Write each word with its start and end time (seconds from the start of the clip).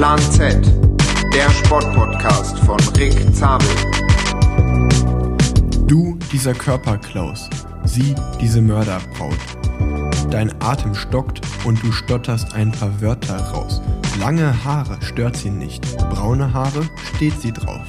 Plan 0.00 0.18
Z, 0.18 0.56
der 1.34 1.50
Sportpodcast 1.50 2.58
von 2.60 2.80
Rick 2.96 3.12
Zabel. 3.34 3.68
Du, 5.86 6.18
dieser 6.32 6.54
Körperklaus, 6.54 7.50
sie, 7.84 8.14
diese 8.40 8.62
Mörderbraut. 8.62 9.36
Dein 10.30 10.50
Atem 10.62 10.94
stockt 10.94 11.42
und 11.66 11.82
du 11.82 11.92
stotterst 11.92 12.54
ein 12.54 12.72
paar 12.72 12.98
Wörter 13.02 13.36
raus. 13.50 13.82
Lange 14.18 14.64
Haare 14.64 14.96
stört 15.02 15.36
sie 15.36 15.50
nicht, 15.50 15.84
braune 15.98 16.50
Haare 16.50 16.88
steht 17.14 17.38
sie 17.38 17.52
drauf. 17.52 17.86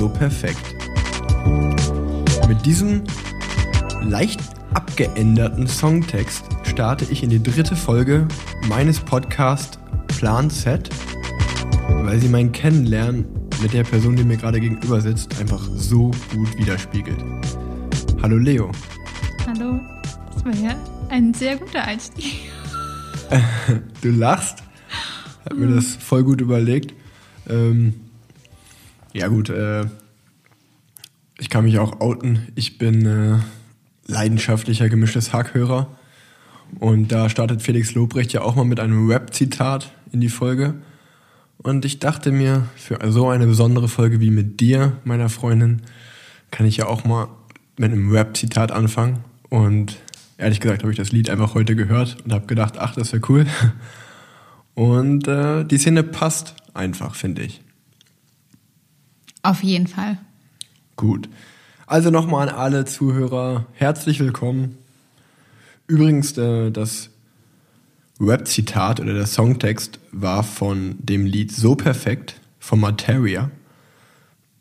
So 0.00 0.08
perfekt. 0.08 0.74
Mit 2.48 2.66
diesem 2.66 3.04
leicht 4.02 4.40
abgeänderten 4.74 5.68
Songtext 5.68 6.46
starte 6.64 7.06
ich 7.10 7.22
in 7.22 7.30
die 7.30 7.40
dritte 7.40 7.76
Folge 7.76 8.26
meines 8.66 8.98
Podcasts 8.98 9.78
Plan 10.22 10.50
Z, 10.50 10.88
weil 11.88 12.18
sie 12.18 12.28
mein 12.28 12.52
Kennenlernen 12.52 13.24
mit 13.62 13.72
der 13.72 13.84
Person, 13.84 14.16
die 14.16 14.24
mir 14.24 14.36
gerade 14.36 14.60
gegenüber 14.60 15.00
sitzt, 15.00 15.38
einfach 15.40 15.62
so 15.74 16.10
gut 16.32 16.58
widerspiegelt. 16.58 17.22
Hallo 18.22 18.36
Leo. 18.36 18.70
Hallo, 19.46 19.80
das 20.32 20.44
war 20.44 20.54
ja 20.54 20.76
ein 21.08 21.34
sehr 21.34 21.56
guter 21.56 21.84
Einstieg. 21.84 22.50
du 24.02 24.10
lachst. 24.10 24.62
Hab 25.44 25.56
mir 25.56 25.74
das 25.74 25.96
voll 25.96 26.22
gut 26.22 26.40
überlegt. 26.40 26.94
Ähm, 27.48 27.94
ja 29.12 29.28
gut, 29.28 29.50
äh, 29.50 29.86
ich 31.38 31.50
kann 31.50 31.64
mich 31.64 31.78
auch 31.78 32.00
outen. 32.00 32.48
Ich 32.54 32.78
bin 32.78 33.04
äh, 33.06 33.38
leidenschaftlicher 34.06 34.88
gemischtes 34.88 35.32
Hackhörer. 35.32 35.96
Und 36.78 37.12
da 37.12 37.28
startet 37.28 37.62
Felix 37.62 37.94
Lobrecht 37.94 38.32
ja 38.32 38.42
auch 38.42 38.54
mal 38.54 38.64
mit 38.64 38.80
einem 38.80 39.08
Rap-Zitat 39.10 39.92
in 40.12 40.20
die 40.20 40.28
Folge. 40.28 40.74
Und 41.58 41.84
ich 41.84 41.98
dachte 41.98 42.32
mir, 42.32 42.66
für 42.76 42.98
so 43.10 43.28
eine 43.28 43.46
besondere 43.46 43.88
Folge 43.88 44.20
wie 44.20 44.30
mit 44.30 44.60
dir, 44.60 44.96
meiner 45.04 45.28
Freundin, 45.28 45.82
kann 46.50 46.66
ich 46.66 46.76
ja 46.76 46.86
auch 46.86 47.04
mal 47.04 47.28
mit 47.76 47.92
einem 47.92 48.10
Rap-Zitat 48.10 48.72
anfangen. 48.72 49.20
Und 49.48 49.98
ehrlich 50.38 50.60
gesagt 50.60 50.82
habe 50.82 50.92
ich 50.92 50.98
das 50.98 51.12
Lied 51.12 51.30
einfach 51.30 51.54
heute 51.54 51.76
gehört 51.76 52.16
und 52.24 52.32
habe 52.32 52.46
gedacht, 52.46 52.78
ach, 52.78 52.94
das 52.94 53.12
wäre 53.12 53.22
cool. 53.28 53.46
Und 54.74 55.28
äh, 55.28 55.64
die 55.64 55.78
Szene 55.78 56.02
passt 56.02 56.54
einfach, 56.74 57.14
finde 57.14 57.42
ich. 57.42 57.60
Auf 59.42 59.62
jeden 59.62 59.86
Fall. 59.86 60.18
Gut. 60.96 61.28
Also 61.86 62.10
nochmal 62.10 62.48
an 62.48 62.54
alle 62.54 62.84
Zuhörer, 62.84 63.66
herzlich 63.74 64.20
willkommen. 64.20 64.78
Übrigens, 65.86 66.38
äh, 66.38 66.70
das 66.70 67.10
Rap-Zitat 68.22 69.00
oder 69.00 69.14
der 69.14 69.26
Songtext 69.26 69.98
war 70.12 70.44
von 70.44 70.94
dem 70.98 71.26
Lied 71.26 71.50
So 71.50 71.74
Perfekt 71.74 72.40
von 72.60 72.78
Materia, 72.78 73.50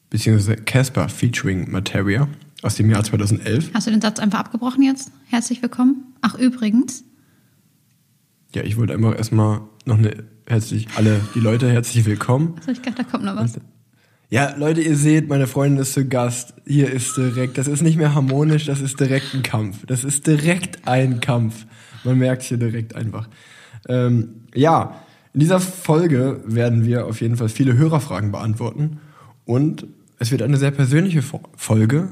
beziehungsweise 0.09 0.57
Casper 0.57 1.07
featuring 1.09 1.69
Materia 1.69 2.27
aus 2.63 2.75
dem 2.75 2.89
Jahr 2.89 3.03
2011. 3.03 3.71
Hast 3.73 3.87
du 3.87 3.91
den 3.91 4.01
Satz 4.01 4.19
einfach 4.19 4.39
abgebrochen 4.39 4.81
jetzt? 4.81 5.11
Herzlich 5.27 5.61
willkommen. 5.61 6.13
Ach, 6.21 6.35
übrigens. 6.35 7.03
Ja, 8.53 8.63
ich 8.63 8.77
wollte 8.77 8.93
einfach 8.93 9.15
erstmal 9.15 9.61
noch 9.85 9.97
eine 9.97 10.23
herzlich, 10.47 10.87
alle 10.95 11.21
die 11.35 11.39
Leute 11.39 11.71
herzlich 11.71 12.05
willkommen. 12.05 12.55
Also 12.57 12.71
ich 12.71 12.81
dachte, 12.81 13.03
da 13.03 13.09
kommt 13.09 13.23
noch 13.23 13.35
was. 13.35 13.59
Ja, 14.29 14.55
Leute, 14.57 14.81
ihr 14.81 14.95
seht, 14.95 15.27
meine 15.27 15.45
Freundin 15.45 15.81
ist 15.81 15.93
zu 15.93 16.07
Gast. 16.07 16.53
Hier 16.65 16.89
ist 16.89 17.15
direkt, 17.15 17.57
das 17.57 17.67
ist 17.67 17.81
nicht 17.81 17.97
mehr 17.97 18.15
harmonisch, 18.15 18.65
das 18.65 18.81
ist 18.81 18.99
direkt 18.99 19.33
ein 19.33 19.43
Kampf. 19.43 19.85
Das 19.85 20.03
ist 20.03 20.25
direkt 20.25 20.87
ein 20.87 21.19
Kampf. 21.19 21.65
Man 22.03 22.17
merkt 22.17 22.43
hier 22.43 22.57
direkt 22.57 22.95
einfach. 22.95 23.27
Ähm, 23.87 24.41
ja, 24.53 25.01
in 25.33 25.39
dieser 25.39 25.59
Folge 25.59 26.41
werden 26.45 26.85
wir 26.85 27.05
auf 27.05 27.21
jeden 27.21 27.37
Fall 27.37 27.49
viele 27.49 27.77
Hörerfragen 27.77 28.31
beantworten. 28.31 28.99
Und 29.45 29.87
es 30.19 30.31
wird 30.31 30.41
eine 30.41 30.57
sehr 30.57 30.71
persönliche 30.71 31.23
Folge, 31.55 32.09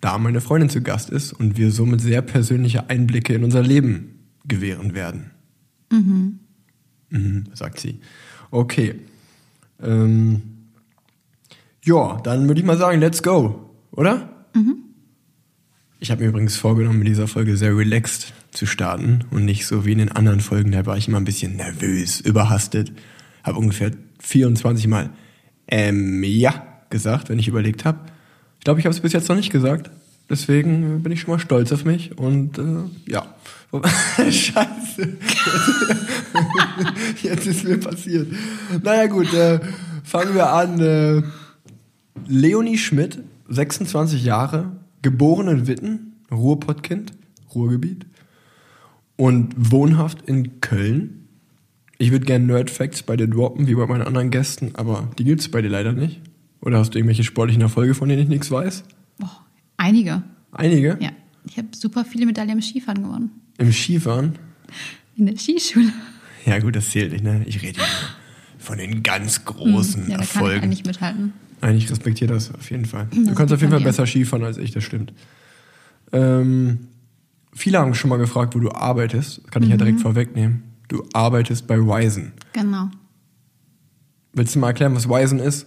da 0.00 0.18
meine 0.18 0.40
Freundin 0.40 0.70
zu 0.70 0.82
Gast 0.82 1.10
ist 1.10 1.32
und 1.32 1.56
wir 1.56 1.70
somit 1.70 2.00
sehr 2.00 2.22
persönliche 2.22 2.88
Einblicke 2.88 3.34
in 3.34 3.44
unser 3.44 3.62
Leben 3.62 4.18
gewähren 4.46 4.94
werden. 4.94 5.30
Mhm. 5.90 6.38
Mhm, 7.10 7.44
sagt 7.54 7.80
sie. 7.80 8.00
Okay. 8.50 8.94
Ähm, 9.82 10.42
ja, 11.84 12.20
dann 12.22 12.48
würde 12.48 12.60
ich 12.60 12.66
mal 12.66 12.76
sagen, 12.76 13.00
let's 13.00 13.22
go, 13.22 13.70
oder? 13.92 14.28
Mhm. 14.54 14.78
Ich 16.00 16.10
habe 16.10 16.22
mir 16.22 16.28
übrigens 16.28 16.56
vorgenommen, 16.56 16.98
mit 16.98 17.08
dieser 17.08 17.28
Folge 17.28 17.56
sehr 17.56 17.76
relaxed 17.76 18.32
zu 18.58 18.66
starten 18.66 19.20
und 19.30 19.44
nicht 19.44 19.66
so 19.66 19.86
wie 19.86 19.92
in 19.92 19.98
den 19.98 20.10
anderen 20.10 20.40
Folgen, 20.40 20.72
da 20.72 20.84
war 20.84 20.96
ich 20.96 21.06
immer 21.06 21.18
ein 21.18 21.24
bisschen 21.24 21.56
nervös, 21.56 22.20
überhastet. 22.20 22.92
Habe 23.44 23.58
ungefähr 23.58 23.92
24 24.18 24.88
Mal 24.88 25.10
ähm, 25.68 26.24
ja 26.24 26.66
gesagt, 26.90 27.28
wenn 27.28 27.38
ich 27.38 27.46
überlegt 27.46 27.84
habe. 27.84 28.00
Ich 28.58 28.64
glaube, 28.64 28.80
ich 28.80 28.86
habe 28.86 28.94
es 28.94 29.00
bis 29.00 29.12
jetzt 29.12 29.28
noch 29.28 29.36
nicht 29.36 29.52
gesagt. 29.52 29.90
Deswegen 30.28 31.02
bin 31.04 31.12
ich 31.12 31.20
schon 31.20 31.30
mal 31.30 31.38
stolz 31.38 31.70
auf 31.72 31.84
mich 31.84 32.18
und 32.18 32.58
äh, 32.58 33.10
ja. 33.10 33.34
Scheiße. 34.16 35.08
Jetzt 37.22 37.46
ist 37.46 37.64
mir 37.64 37.78
passiert. 37.78 38.26
Naja 38.82 39.06
gut, 39.06 39.32
äh, 39.34 39.60
fangen 40.02 40.34
wir 40.34 40.52
an. 40.52 40.80
Äh, 40.80 41.22
Leonie 42.26 42.78
Schmidt, 42.78 43.20
26 43.48 44.24
Jahre, 44.24 44.72
geboren 45.02 45.48
in 45.48 45.66
Witten, 45.66 46.14
Ruhrpottkind, 46.30 47.12
Ruhrgebiet 47.54 48.06
und 49.18 49.72
wohnhaft 49.72 50.22
in 50.22 50.60
Köln. 50.60 51.26
Ich 51.98 52.12
würde 52.12 52.24
gerne 52.24 52.46
Nerd 52.46 52.70
Facts 52.70 53.02
bei 53.02 53.16
dir 53.16 53.26
droppen, 53.26 53.66
wie 53.66 53.74
bei 53.74 53.84
meinen 53.84 54.02
anderen 54.02 54.30
Gästen, 54.30 54.70
aber 54.76 55.10
die 55.18 55.24
gibt 55.24 55.40
es 55.40 55.50
bei 55.50 55.60
dir 55.60 55.68
leider 55.68 55.92
nicht. 55.92 56.22
Oder 56.60 56.78
hast 56.78 56.94
du 56.94 56.98
irgendwelche 56.98 57.24
sportlichen 57.24 57.60
Erfolge, 57.60 57.94
von 57.94 58.08
denen 58.08 58.22
ich 58.22 58.28
nichts 58.28 58.50
weiß? 58.50 58.84
Oh, 59.22 59.26
einige. 59.76 60.22
Einige? 60.52 60.96
Ja. 61.00 61.10
Ich 61.46 61.58
habe 61.58 61.68
super 61.74 62.04
viele 62.04 62.26
Medaillen 62.26 62.52
im 62.52 62.62
Skifahren 62.62 63.02
gewonnen. 63.02 63.30
Im 63.58 63.72
Skifahren? 63.72 64.38
In 65.16 65.26
der 65.26 65.36
Skischule. 65.36 65.92
Ja, 66.46 66.58
gut, 66.60 66.76
das 66.76 66.90
zählt 66.90 67.12
nicht, 67.12 67.24
ne? 67.24 67.42
Ich 67.46 67.60
rede 67.62 67.80
von 68.58 68.78
den 68.78 69.02
ganz 69.02 69.44
großen 69.44 70.04
hm, 70.04 70.10
ja, 70.10 70.16
da 70.16 70.22
Erfolgen. 70.22 70.60
Kann 70.60 70.72
ich 70.72 70.78
nicht 70.78 70.86
mithalten. 70.86 71.32
Nein, 71.60 71.76
ich 71.76 71.90
respektiere 71.90 72.32
das 72.32 72.54
auf 72.54 72.70
jeden 72.70 72.84
Fall. 72.84 73.08
Du 73.10 73.34
kannst 73.34 73.52
auf 73.52 73.60
jeden 73.60 73.72
Fall 73.72 73.80
besser 73.80 74.06
Skifahren 74.06 74.44
als 74.44 74.58
ich, 74.58 74.70
das 74.70 74.84
stimmt. 74.84 75.12
Ähm, 76.12 76.86
viele 77.58 77.78
haben 77.78 77.94
schon 77.94 78.10
mal 78.10 78.16
gefragt, 78.16 78.54
wo 78.54 78.58
du 78.58 78.70
arbeitest. 78.70 79.42
Das 79.44 79.50
kann 79.50 79.62
ich 79.62 79.68
mhm. 79.68 79.72
ja 79.72 79.76
direkt 79.78 80.00
vorwegnehmen. 80.00 80.62
Du 80.88 81.04
arbeitest 81.12 81.66
bei 81.66 81.78
Wisen. 81.78 82.32
Genau. 82.52 82.88
Willst 84.32 84.54
du 84.54 84.58
mal 84.58 84.68
erklären, 84.68 84.94
was 84.94 85.08
Wisen 85.08 85.38
ist? 85.38 85.66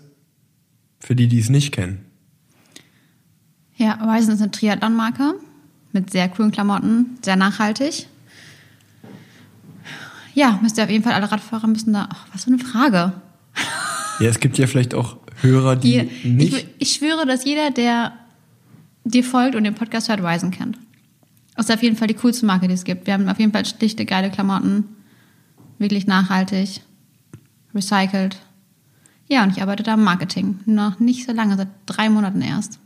Für 1.00 1.16
die, 1.16 1.28
die 1.28 1.40
es 1.40 1.50
nicht 1.50 1.72
kennen. 1.72 2.06
Ja, 3.75 4.00
Wisen 4.02 4.34
ist 4.34 4.41
eine 4.41 4.52
Triathlon-Marke 4.52 5.35
mit 5.91 6.12
sehr 6.12 6.29
coolen 6.29 6.52
Klamotten, 6.52 7.18
sehr 7.22 7.35
nachhaltig. 7.35 8.08
Ja, 10.34 10.59
müsst 10.62 10.78
ihr 10.78 10.85
auf 10.85 10.90
jeden 10.90 11.03
Fall 11.03 11.13
alle 11.13 11.31
Radfahrer 11.31 11.68
müssen 11.68 11.94
da. 11.94 12.08
Ach, 12.12 12.25
was 12.31 12.46
für 12.46 12.52
eine 12.52 12.59
Frage. 12.59 13.13
Ja, 14.19 14.29
es 14.29 14.40
gibt 14.40 14.58
ja 14.58 14.68
vielleicht 14.68 14.94
auch 14.94 15.18
Hörer, 15.41 15.75
die, 15.75 16.08
die 16.23 16.29
nicht. 16.29 16.53
Ich, 16.53 16.68
ich, 16.78 16.94
schwöre, 16.94 17.25
dass 17.25 17.44
jeder, 17.44 17.72
der 17.72 18.13
dir 19.03 19.23
folgt 19.23 19.56
und 19.56 19.63
den 19.63 19.73
Podcast 19.73 20.09
hört, 20.09 20.23
Wisen 20.23 20.52
kennt. 20.52 20.78
Das 21.56 21.69
ist 21.69 21.75
auf 21.75 21.84
jeden 21.84 21.95
Fall 21.95 22.07
die 22.07 22.13
coolste 22.16 22.45
Marke, 22.45 22.67
die 22.67 22.73
es 22.73 22.84
gibt. 22.84 23.07
Wir 23.07 23.13
haben 23.13 23.28
auf 23.28 23.39
jeden 23.39 23.51
Fall 23.51 23.66
schlichte, 23.66 24.06
geile 24.06 24.29
Klamotten. 24.29 24.85
Wirklich 25.79 26.07
nachhaltig. 26.07 26.81
Recycelt. 27.73 28.38
Ja, 29.28 29.44
und 29.44 29.51
ich 29.51 29.61
arbeite 29.61 29.84
da 29.84 29.94
im 29.94 30.03
Marketing. 30.03 30.59
Noch 30.66 31.00
nicht 31.00 31.25
so 31.25 31.34
lange, 31.34 31.56
seit 31.57 31.69
drei 31.85 32.09
Monaten 32.09 32.41
erst. 32.41 32.79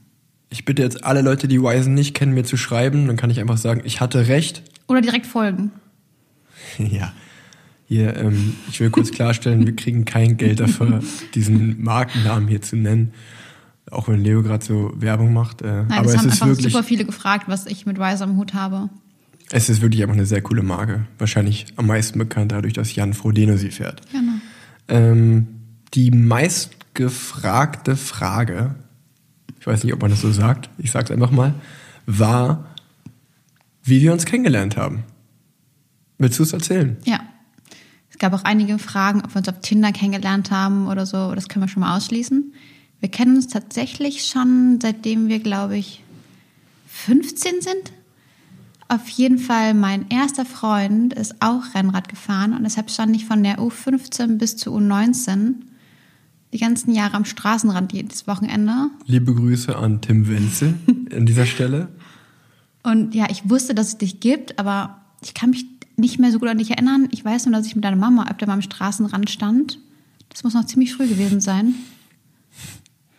Ich 0.50 0.64
bitte 0.64 0.84
jetzt 0.84 1.04
alle 1.04 1.22
Leute, 1.22 1.48
die 1.48 1.62
Wisen 1.62 1.94
nicht 1.94 2.14
kennen, 2.14 2.34
mir 2.34 2.44
zu 2.44 2.58
schreiben. 2.58 3.08
Dann 3.08 3.18
kann 3.18 3.30
ich 3.30 3.40
einfach 3.40 3.58
sagen, 3.58 3.81
ich 3.84 4.00
hatte 4.00 4.28
recht. 4.28 4.64
Oder 4.88 5.02
direkt 5.02 5.25
folgen. 5.25 5.72
ja. 6.78 7.13
Hier, 7.88 8.18
ähm, 8.18 8.56
ich 8.69 8.80
will 8.80 8.89
kurz 8.89 9.12
klarstellen, 9.12 9.66
wir 9.66 9.75
kriegen 9.75 10.06
kein 10.06 10.38
Geld 10.38 10.60
dafür, 10.60 11.01
diesen 11.36 11.84
Markennamen 11.84 12.48
hier 12.48 12.62
zu 12.62 12.75
nennen. 12.75 13.13
Auch 13.92 14.08
wenn 14.08 14.22
Leo 14.22 14.42
gerade 14.42 14.66
so 14.66 14.92
Werbung 14.96 15.34
macht. 15.34 15.62
Äh, 15.62 15.84
Nein, 15.84 15.92
aber 15.92 16.08
es 16.08 16.18
haben 16.18 16.28
ist 16.28 16.34
einfach 16.34 16.48
wirklich, 16.48 16.74
super 16.74 16.84
viele 16.84 17.06
gefragt, 17.06 17.48
was 17.48 17.66
ich 17.68 17.86
mit 17.86 18.00
Wise 18.00 18.24
am 18.24 18.38
Hut 18.38 18.54
habe. 18.54 18.90
Es 19.52 19.70
ist 19.70 19.82
wirklich 19.82 20.02
einfach 20.02 20.16
eine 20.16 20.26
sehr 20.26 20.42
coole 20.42 20.64
Marke. 20.64 21.06
Wahrscheinlich 21.20 21.68
am 21.76 21.88
meisten 21.88 22.18
bekannt 22.18 22.52
dadurch, 22.52 22.74
dass 22.74 22.96
Jan 22.96 23.14
Frodeno 23.14 23.58
sie 23.58 23.70
fährt. 23.70 24.02
Genau. 24.12 24.34
Ähm, 24.88 25.48
die 25.94 26.10
meistgefragte 26.12 27.96
Frage, 27.96 28.76
ich 29.60 29.68
weiß 29.68 29.84
nicht, 29.84 29.94
ob 29.94 30.02
man 30.02 30.10
das 30.12 30.22
so 30.22 30.32
sagt, 30.32 30.70
ich 30.78 30.92
sag's 30.92 31.12
einfach 31.12 31.32
mal, 31.32 31.54
war, 32.08 32.66
wie 33.84 34.02
wir 34.02 34.14
uns 34.14 34.26
kennengelernt 34.26 34.78
haben. 34.78 35.04
Willst 36.18 36.40
du 36.40 36.44
es 36.44 36.54
erzählen? 36.54 36.98
Ja. 37.06 37.20
Es 38.10 38.18
gab 38.18 38.34
auch 38.34 38.44
einige 38.44 38.80
Fragen, 38.80 39.22
ob 39.22 39.34
wir 39.36 39.40
uns 39.40 39.50
auf 39.50 39.60
Tinder 39.60 39.92
kennengelernt 39.92 40.50
haben 40.50 40.88
oder 40.88 41.06
so. 41.06 41.36
Das 41.36 41.50
können 41.50 41.66
wir 41.66 41.68
schon 41.68 41.82
mal 41.82 41.98
ausschließen. 41.98 42.54
Wir 43.00 43.09
kennen 43.09 43.36
uns 43.36 43.47
tatsächlich 43.47 44.25
schon, 44.25 44.80
seitdem 44.81 45.27
wir, 45.27 45.39
glaube 45.39 45.77
ich, 45.77 46.03
15 46.88 47.62
sind. 47.62 47.92
Auf 48.88 49.07
jeden 49.09 49.38
Fall, 49.38 49.74
mein 49.74 50.09
erster 50.09 50.45
Freund 50.45 51.13
ist 51.13 51.42
auch 51.42 51.74
Rennrad 51.74 52.07
gefahren 52.07 52.53
und 52.53 52.63
deshalb 52.63 52.89
stand 52.92 53.15
ich 53.15 53.25
von 53.25 53.44
der 53.44 53.59
U15 53.59 54.38
bis 54.38 54.57
zur 54.57 54.77
U19 54.77 55.56
die 56.53 56.59
ganzen 56.59 56.94
Jahre 56.94 57.15
am 57.15 57.25
Straßenrand 57.25 57.94
jedes 57.94 58.27
Wochenende. 58.27 58.89
Liebe 59.06 59.33
Grüße 59.33 59.75
an 59.75 60.01
Tim 60.01 60.27
Wenzel 60.27 60.75
an 61.15 61.25
dieser 61.25 61.45
Stelle. 61.45 61.89
Und 62.83 63.15
ja, 63.15 63.27
ich 63.30 63.50
wusste, 63.50 63.74
dass 63.74 63.88
es 63.88 63.98
dich 63.98 64.19
gibt, 64.19 64.59
aber 64.59 65.01
ich 65.24 65.33
kann 65.33 65.50
mich 65.50 65.65
nicht 65.98 66.19
mehr 66.19 66.31
so 66.31 66.39
gut 66.39 66.50
an 66.50 66.59
dich 66.59 66.69
erinnern. 66.69 67.07
Ich 67.12 67.25
weiß 67.25 67.48
nur, 67.48 67.56
dass 67.56 67.65
ich 67.65 67.75
mit 67.75 67.83
deiner 67.83 67.95
Mama 67.95 68.30
öfter 68.30 68.45
mal 68.45 68.53
am 68.53 68.62
Straßenrand 68.62 69.30
stand. 69.30 69.80
Das 70.30 70.44
muss 70.44 70.53
noch 70.53 70.65
ziemlich 70.65 70.94
früh 70.94 71.07
gewesen 71.07 71.41
sein. 71.41 71.74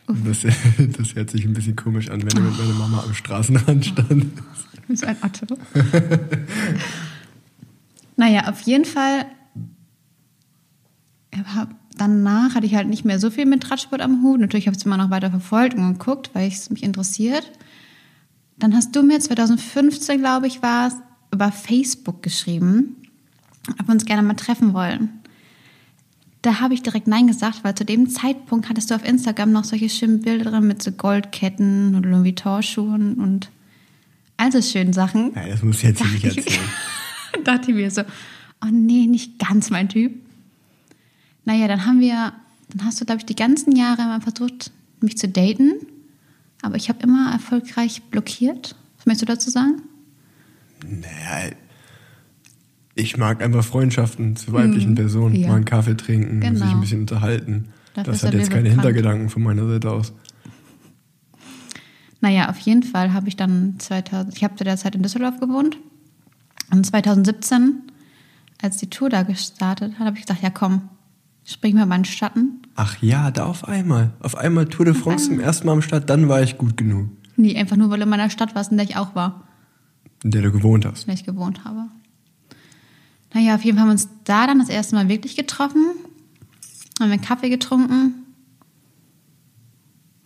Das, 0.06 0.42
das 0.98 1.14
hört 1.14 1.30
sich 1.30 1.44
ein 1.44 1.52
bisschen 1.52 1.76
komisch 1.76 2.10
an, 2.10 2.22
wenn 2.22 2.28
du 2.28 2.40
mit 2.40 2.58
meiner 2.58 2.74
Mama 2.74 3.02
am 3.04 3.14
Straßenrand 3.14 3.86
stand. 3.86 4.26
Bist 4.88 5.04
ein 5.04 5.16
Otto. 5.20 5.58
naja, 8.16 8.48
auf 8.48 8.60
jeden 8.60 8.84
Fall. 8.84 9.26
Danach 11.96 12.54
hatte 12.54 12.66
ich 12.66 12.74
halt 12.74 12.88
nicht 12.88 13.04
mehr 13.04 13.18
so 13.18 13.30
viel 13.30 13.46
mit 13.46 13.68
Radsport 13.68 14.00
am 14.00 14.22
Hut. 14.22 14.38
Natürlich 14.38 14.66
habe 14.66 14.76
ich 14.76 14.80
es 14.80 14.86
immer 14.86 14.96
noch 14.96 15.10
weiter 15.10 15.30
verfolgt 15.30 15.74
und 15.74 15.98
geguckt, 15.98 16.30
weil 16.34 16.48
es 16.48 16.70
mich 16.70 16.84
interessiert. 16.84 17.50
Dann 18.58 18.74
hast 18.74 18.94
du 18.94 19.02
mir 19.02 19.18
2015, 19.18 20.20
glaube 20.20 20.46
ich, 20.46 20.62
war 20.62 20.88
es, 20.88 20.94
über 21.32 21.52
Facebook 21.52 22.22
geschrieben, 22.22 22.96
ob 23.78 23.88
wir 23.88 23.92
uns 23.92 24.04
gerne 24.04 24.22
mal 24.22 24.34
treffen 24.34 24.72
wollen. 24.72 25.10
Da 26.42 26.60
habe 26.60 26.74
ich 26.74 26.82
direkt 26.82 27.08
Nein 27.08 27.26
gesagt, 27.26 27.64
weil 27.64 27.74
zu 27.74 27.84
dem 27.84 28.08
Zeitpunkt 28.08 28.68
hattest 28.68 28.90
du 28.90 28.94
auf 28.94 29.04
Instagram 29.04 29.50
noch 29.52 29.64
solche 29.64 29.88
schönen 29.88 30.20
Bilder 30.22 30.50
drin 30.50 30.66
mit 30.66 30.82
so 30.82 30.92
Goldketten 30.92 31.94
und 31.94 32.04
Louis 32.04 32.24
Vuitton-Schuhen 32.24 33.14
und 33.14 33.50
all 34.36 34.52
so 34.52 34.62
schönen 34.62 34.92
Sachen. 34.92 35.32
Ja, 35.34 35.46
das 35.48 35.62
muss 35.62 35.78
ich 35.78 35.82
jetzt 35.84 36.04
nicht 36.04 36.24
Dachte 36.24 36.28
ich- 36.40 36.46
erzählen. 36.46 36.68
dachte 37.44 37.70
ich 37.70 37.76
mir 37.76 37.90
so, 37.90 38.02
oh 38.62 38.68
nee, 38.70 39.06
nicht 39.06 39.38
ganz 39.38 39.70
mein 39.70 39.88
Typ. 39.88 40.12
Naja, 41.44 41.68
dann 41.68 41.84
haben 41.86 42.00
wir, 42.00 42.32
dann 42.70 42.84
hast 42.86 43.00
du, 43.00 43.04
glaube 43.04 43.20
ich, 43.20 43.26
die 43.26 43.36
ganzen 43.36 43.74
Jahre 43.74 44.02
immer 44.02 44.20
versucht, 44.20 44.70
mich 45.00 45.16
zu 45.18 45.28
daten. 45.28 45.72
Aber 46.62 46.76
ich 46.76 46.88
habe 46.88 47.02
immer 47.02 47.32
erfolgreich 47.32 48.02
blockiert. 48.10 48.74
Was 48.98 49.06
möchtest 49.06 49.22
du 49.22 49.26
dazu 49.26 49.50
sagen? 49.50 49.82
Naja, 50.86 51.50
ich 52.96 53.16
mag 53.18 53.42
einfach 53.42 53.62
Freundschaften 53.64 54.34
zu 54.36 54.52
weiblichen 54.52 54.94
Personen. 54.96 55.34
Hm, 55.34 55.40
ja. 55.42 55.48
Mal 55.48 55.56
einen 55.56 55.64
Kaffee 55.64 55.96
trinken, 55.96 56.40
Genau. 56.40 56.58
sich 56.64 56.74
ein 56.74 56.80
bisschen 56.80 57.00
unterhalten. 57.00 57.68
Dafür 57.94 58.12
das 58.12 58.24
hat 58.24 58.34
jetzt 58.34 58.50
keine 58.50 58.62
bekannt. 58.64 58.82
Hintergedanken 58.82 59.28
von 59.30 59.42
meiner 59.42 59.66
Seite 59.68 59.90
aus. 59.90 60.12
Naja, 62.20 62.48
auf 62.48 62.58
jeden 62.58 62.82
Fall 62.82 63.12
habe 63.12 63.28
ich 63.28 63.36
dann 63.36 63.74
2000, 63.78 64.34
ich 64.36 64.42
habe 64.44 64.56
zu 64.56 64.64
der 64.64 64.76
Zeit 64.76 64.94
in 64.94 65.02
Düsseldorf 65.02 65.38
gewohnt. 65.38 65.76
Und 66.72 66.84
2017, 66.84 67.82
als 68.62 68.78
die 68.78 68.88
Tour 68.90 69.10
da 69.10 69.22
gestartet 69.22 69.98
hat, 69.98 70.06
habe 70.06 70.16
ich 70.16 70.22
gesagt, 70.26 70.42
ja 70.42 70.50
komm, 70.50 70.88
spring 71.44 71.74
mir 71.76 71.86
mal 71.86 71.96
in 71.96 72.02
den 72.02 72.06
Schatten. 72.06 72.62
Ach 72.74 72.96
ja, 73.02 73.30
da 73.30 73.44
auf 73.46 73.68
einmal. 73.68 74.12
Auf 74.20 74.36
einmal 74.36 74.66
Tour 74.66 74.86
de 74.86 74.94
France 74.94 75.26
zum 75.28 75.38
ersten 75.40 75.66
Mal 75.66 75.74
am 75.74 75.82
Start, 75.82 76.10
dann 76.10 76.28
war 76.28 76.42
ich 76.42 76.58
gut 76.58 76.76
genug, 76.76 77.08
Nee, 77.38 77.54
einfach 77.58 77.76
nur, 77.76 77.90
weil 77.90 77.98
du 77.98 78.04
in 78.04 78.08
meiner 78.08 78.30
Stadt 78.30 78.54
warst, 78.54 78.70
in 78.70 78.78
der 78.78 78.86
ich 78.88 78.96
auch 78.96 79.14
war. 79.14 79.46
in 80.24 80.30
der 80.30 80.40
du 80.42 80.50
gewohnt 80.52 80.86
hast. 80.86 81.02
in 81.02 81.06
der 81.08 81.14
ich 81.16 81.24
gewohnt 81.24 81.64
habe. 81.64 81.86
Naja, 83.34 83.54
auf 83.54 83.64
jeden 83.64 83.76
Fall 83.76 83.82
haben 83.82 83.88
wir 83.88 83.92
uns 83.92 84.08
da 84.24 84.46
dann 84.46 84.58
das 84.58 84.68
erste 84.68 84.94
Mal 84.94 85.08
wirklich 85.08 85.36
getroffen. 85.36 85.84
Haben 87.00 87.10
wir 87.10 87.18
Kaffee 87.18 87.50
getrunken. 87.50 88.14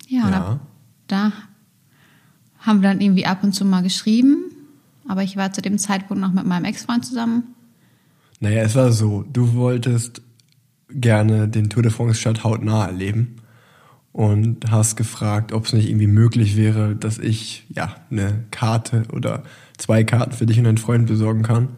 Ja, 0.08 0.30
Ja. 0.30 0.30
Da, 0.30 0.60
da 1.08 1.32
haben 2.58 2.82
wir 2.82 2.88
dann 2.88 3.00
irgendwie 3.00 3.26
ab 3.26 3.42
und 3.42 3.52
zu 3.52 3.64
mal 3.64 3.82
geschrieben. 3.82 4.44
Aber 5.08 5.22
ich 5.22 5.36
war 5.36 5.52
zu 5.52 5.62
dem 5.62 5.78
Zeitpunkt 5.78 6.20
noch 6.20 6.32
mit 6.32 6.46
meinem 6.46 6.64
Ex-Freund 6.64 7.04
zusammen. 7.04 7.54
Naja, 8.38 8.62
es 8.62 8.74
war 8.74 8.92
so, 8.92 9.24
du 9.32 9.54
wolltest 9.54 10.22
gerne 10.88 11.48
den 11.48 11.68
Tour 11.68 11.82
de 11.82 11.92
France 11.92 12.20
Stadt 12.20 12.44
hautnah 12.44 12.86
erleben 12.86 13.36
und 14.12 14.70
hast 14.70 14.96
gefragt, 14.96 15.52
ob 15.52 15.66
es 15.66 15.72
nicht 15.72 15.88
irgendwie 15.88 16.06
möglich 16.06 16.56
wäre, 16.56 16.96
dass 16.96 17.18
ich 17.18 17.66
ja 17.68 17.94
eine 18.10 18.44
Karte 18.50 19.04
oder 19.12 19.42
zwei 19.78 20.04
Karten 20.04 20.32
für 20.32 20.46
dich 20.46 20.58
und 20.58 20.64
deinen 20.64 20.78
Freund 20.78 21.06
besorgen 21.06 21.42
kann. 21.42 21.68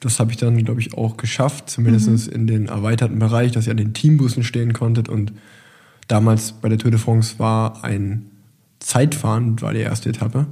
Das 0.00 0.20
habe 0.20 0.30
ich 0.30 0.36
dann, 0.36 0.56
glaube 0.62 0.80
ich, 0.80 0.94
auch 0.94 1.16
geschafft, 1.16 1.70
zumindest 1.70 2.28
in 2.28 2.46
den 2.46 2.66
erweiterten 2.66 3.18
Bereich, 3.18 3.52
dass 3.52 3.66
ihr 3.66 3.70
an 3.70 3.78
den 3.78 3.94
Teambussen 3.94 4.42
stehen 4.44 4.72
konntet. 4.72 5.08
Und 5.08 5.32
damals 6.06 6.52
bei 6.52 6.68
der 6.68 6.78
Tour 6.78 6.90
de 6.90 7.00
France 7.00 7.38
war 7.38 7.82
ein 7.82 8.26
Zeitfahren, 8.78 9.60
war 9.62 9.72
die 9.72 9.80
erste 9.80 10.10
Etappe. 10.10 10.46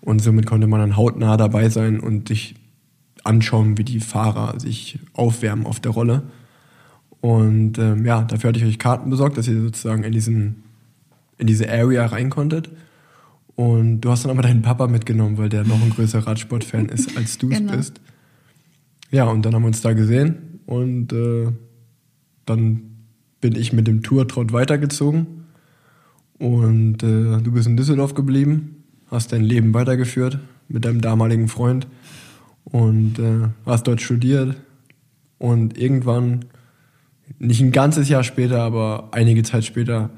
Und 0.00 0.20
somit 0.22 0.46
konnte 0.46 0.68
man 0.68 0.80
dann 0.80 0.96
hautnah 0.96 1.36
dabei 1.36 1.68
sein 1.70 1.98
und 1.98 2.28
sich 2.28 2.54
anschauen, 3.24 3.76
wie 3.78 3.84
die 3.84 4.00
Fahrer 4.00 4.58
sich 4.60 4.98
aufwärmen 5.12 5.66
auf 5.66 5.80
der 5.80 5.90
Rolle. 5.92 6.22
Und 7.20 7.78
ähm, 7.78 8.06
ja, 8.06 8.22
dafür 8.22 8.48
hatte 8.48 8.60
ich 8.60 8.64
euch 8.64 8.78
Karten 8.78 9.10
besorgt, 9.10 9.36
dass 9.36 9.48
ihr 9.48 9.60
sozusagen 9.60 10.04
in, 10.04 10.12
diesen, 10.12 10.62
in 11.36 11.48
diese 11.48 11.68
Area 11.68 12.06
rein 12.06 12.30
konntet. 12.30 12.70
Und 13.56 14.02
du 14.02 14.10
hast 14.10 14.24
dann 14.24 14.30
aber 14.30 14.42
deinen 14.42 14.62
Papa 14.62 14.86
mitgenommen, 14.86 15.36
weil 15.36 15.48
der 15.48 15.64
noch 15.64 15.82
ein 15.82 15.90
größerer 15.90 16.28
Radsportfan 16.28 16.86
ist, 16.86 17.16
als 17.16 17.38
du 17.38 17.50
es 17.50 17.58
Genau. 17.58 17.72
bist. 17.76 18.00
Ja, 19.10 19.24
und 19.24 19.44
dann 19.44 19.54
haben 19.54 19.62
wir 19.62 19.68
uns 19.68 19.80
da 19.80 19.92
gesehen 19.92 20.60
und 20.66 21.12
äh, 21.12 21.50
dann 22.44 22.82
bin 23.40 23.56
ich 23.56 23.72
mit 23.72 23.86
dem 23.86 24.02
Tourtrott 24.02 24.52
weitergezogen. 24.52 25.44
Und 26.38 27.02
äh, 27.02 27.40
du 27.42 27.52
bist 27.52 27.66
in 27.66 27.76
Düsseldorf 27.76 28.14
geblieben, 28.14 28.84
hast 29.10 29.32
dein 29.32 29.42
Leben 29.42 29.74
weitergeführt 29.74 30.38
mit 30.68 30.84
deinem 30.84 31.00
damaligen 31.00 31.48
Freund 31.48 31.86
und 32.64 33.18
äh, 33.18 33.48
hast 33.66 33.86
dort 33.86 34.00
studiert. 34.00 34.56
Und 35.38 35.78
irgendwann, 35.78 36.44
nicht 37.38 37.60
ein 37.60 37.72
ganzes 37.72 38.08
Jahr 38.08 38.24
später, 38.24 38.62
aber 38.62 39.08
einige 39.12 39.42
Zeit 39.42 39.64
später, 39.64 40.10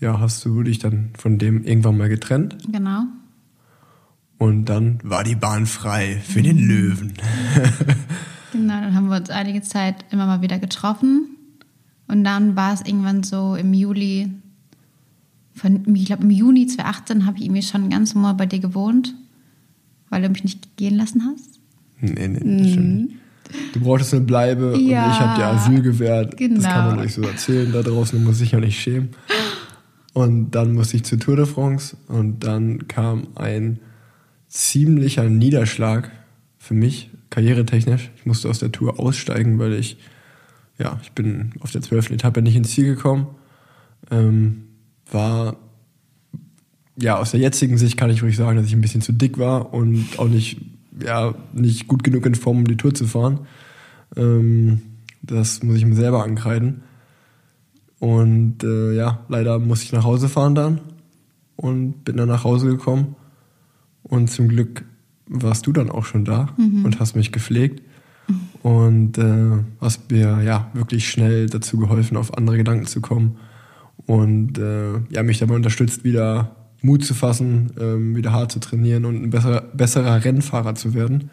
ja, 0.00 0.20
hast 0.20 0.44
du 0.44 0.62
dich 0.62 0.78
dann 0.78 1.10
von 1.16 1.38
dem 1.38 1.64
irgendwann 1.64 1.98
mal 1.98 2.08
getrennt. 2.08 2.56
Genau. 2.70 3.02
Und 4.38 4.66
dann 4.66 5.00
war 5.02 5.24
die 5.24 5.34
Bahn 5.34 5.66
frei 5.66 6.20
für 6.24 6.42
den 6.42 6.58
Löwen. 6.58 7.14
Genau, 8.52 8.80
dann 8.80 8.94
haben 8.94 9.08
wir 9.08 9.16
uns 9.16 9.30
einige 9.30 9.60
Zeit 9.62 10.06
immer 10.10 10.26
mal 10.26 10.42
wieder 10.42 10.58
getroffen. 10.58 11.36
Und 12.06 12.24
dann 12.24 12.56
war 12.56 12.72
es 12.72 12.80
irgendwann 12.80 13.22
so 13.22 13.54
im 13.56 13.74
Juli, 13.74 14.30
von, 15.54 15.94
ich 15.94 16.06
glaube 16.06 16.22
im 16.22 16.30
Juni 16.30 16.66
2018 16.66 17.26
habe 17.26 17.36
ich 17.36 17.44
irgendwie 17.44 17.62
schon 17.62 17.90
ganz 17.90 18.14
normal 18.14 18.34
bei 18.34 18.46
dir 18.46 18.58
gewohnt, 18.58 19.14
weil 20.08 20.22
du 20.22 20.30
mich 20.30 20.44
nicht 20.44 20.76
gehen 20.76 20.96
lassen 20.96 21.22
hast. 21.26 21.60
Nee, 22.00 22.28
nee, 22.28 22.62
das 22.62 22.70
stimmt. 22.72 23.12
Du 23.72 23.80
brauchtest 23.80 24.14
eine 24.14 24.24
Bleibe 24.24 24.72
und 24.72 24.82
Mhm. 24.82 24.90
Ja, 24.90 25.10
ich 25.10 25.20
habe 25.20 25.38
dir 25.38 25.46
Asyl 25.46 25.82
gewährt. 25.82 26.32
Das 26.32 26.38
genau. 26.38 26.68
kann 26.68 26.86
man 26.86 26.98
euch 27.00 27.14
so 27.14 27.22
erzählen 27.22 27.70
da 27.72 27.82
draußen, 27.82 28.18
du 28.18 28.24
musst 28.24 28.40
dich 28.40 28.52
ja 28.52 28.60
nicht 28.60 28.80
schämen. 28.80 29.10
Und 30.14 30.52
dann 30.52 30.72
musste 30.72 30.96
ich 30.96 31.04
zur 31.04 31.18
Tour 31.18 31.36
de 31.36 31.46
France 31.46 31.96
und 32.08 32.40
dann 32.40 32.88
kam 32.88 33.28
ein 33.34 33.78
ziemlicher 34.48 35.28
Niederschlag 35.28 36.10
für 36.58 36.74
mich, 36.74 37.10
karrieretechnisch. 37.30 38.10
Ich 38.16 38.26
musste 38.26 38.48
aus 38.48 38.58
der 38.58 38.72
Tour 38.72 38.98
aussteigen, 38.98 39.58
weil 39.58 39.74
ich, 39.74 39.98
ja, 40.78 40.98
ich 41.02 41.12
bin 41.12 41.52
auf 41.60 41.70
der 41.70 41.82
zwölften 41.82 42.14
Etappe 42.14 42.42
nicht 42.42 42.56
ins 42.56 42.70
Ziel 42.70 42.94
gekommen. 42.94 43.28
Ähm, 44.10 44.64
war 45.10 45.56
ja, 47.00 47.18
aus 47.18 47.30
der 47.30 47.40
jetzigen 47.40 47.78
Sicht 47.78 47.96
kann 47.96 48.10
ich 48.10 48.22
ruhig 48.22 48.36
sagen, 48.36 48.56
dass 48.56 48.66
ich 48.66 48.72
ein 48.72 48.80
bisschen 48.80 49.02
zu 49.02 49.12
dick 49.12 49.38
war 49.38 49.72
und 49.72 50.18
auch 50.18 50.28
nicht, 50.28 50.60
ja, 51.02 51.34
nicht 51.52 51.86
gut 51.86 52.02
genug 52.02 52.26
in 52.26 52.34
Form, 52.34 52.58
um 52.58 52.66
die 52.66 52.76
Tour 52.76 52.92
zu 52.92 53.06
fahren. 53.06 53.46
Ähm, 54.16 54.82
das 55.22 55.62
muss 55.62 55.76
ich 55.76 55.84
mir 55.84 55.94
selber 55.94 56.24
ankreiden. 56.24 56.82
Und 58.00 58.64
äh, 58.64 58.94
ja, 58.94 59.20
leider 59.28 59.58
musste 59.58 59.84
ich 59.84 59.92
nach 59.92 60.04
Hause 60.04 60.28
fahren 60.28 60.54
dann 60.54 60.80
und 61.56 62.04
bin 62.04 62.16
dann 62.16 62.28
nach 62.28 62.44
Hause 62.44 62.66
gekommen. 62.66 63.14
Und 64.02 64.30
zum 64.30 64.48
Glück 64.48 64.84
warst 65.26 65.66
du 65.66 65.72
dann 65.72 65.90
auch 65.90 66.04
schon 66.04 66.24
da 66.24 66.54
und 66.56 67.00
hast 67.00 67.14
mich 67.14 67.32
gepflegt 67.32 67.82
und 68.62 69.18
äh, 69.18 69.62
hast 69.80 70.10
mir 70.10 70.42
ja 70.42 70.70
wirklich 70.72 71.08
schnell 71.08 71.48
dazu 71.48 71.78
geholfen, 71.78 72.16
auf 72.16 72.36
andere 72.36 72.56
Gedanken 72.56 72.86
zu 72.86 73.00
kommen 73.00 73.36
und 74.06 74.58
äh, 74.58 74.98
ja, 75.10 75.22
mich 75.22 75.38
dabei 75.38 75.54
unterstützt, 75.54 76.04
wieder 76.04 76.56
Mut 76.80 77.04
zu 77.04 77.14
fassen, 77.14 77.72
ähm, 77.78 78.16
wieder 78.16 78.32
hart 78.32 78.52
zu 78.52 78.60
trainieren 78.60 79.04
und 79.04 79.22
ein 79.22 79.30
besserer, 79.30 79.60
besserer 79.60 80.24
Rennfahrer 80.24 80.74
zu 80.74 80.94
werden. 80.94 81.30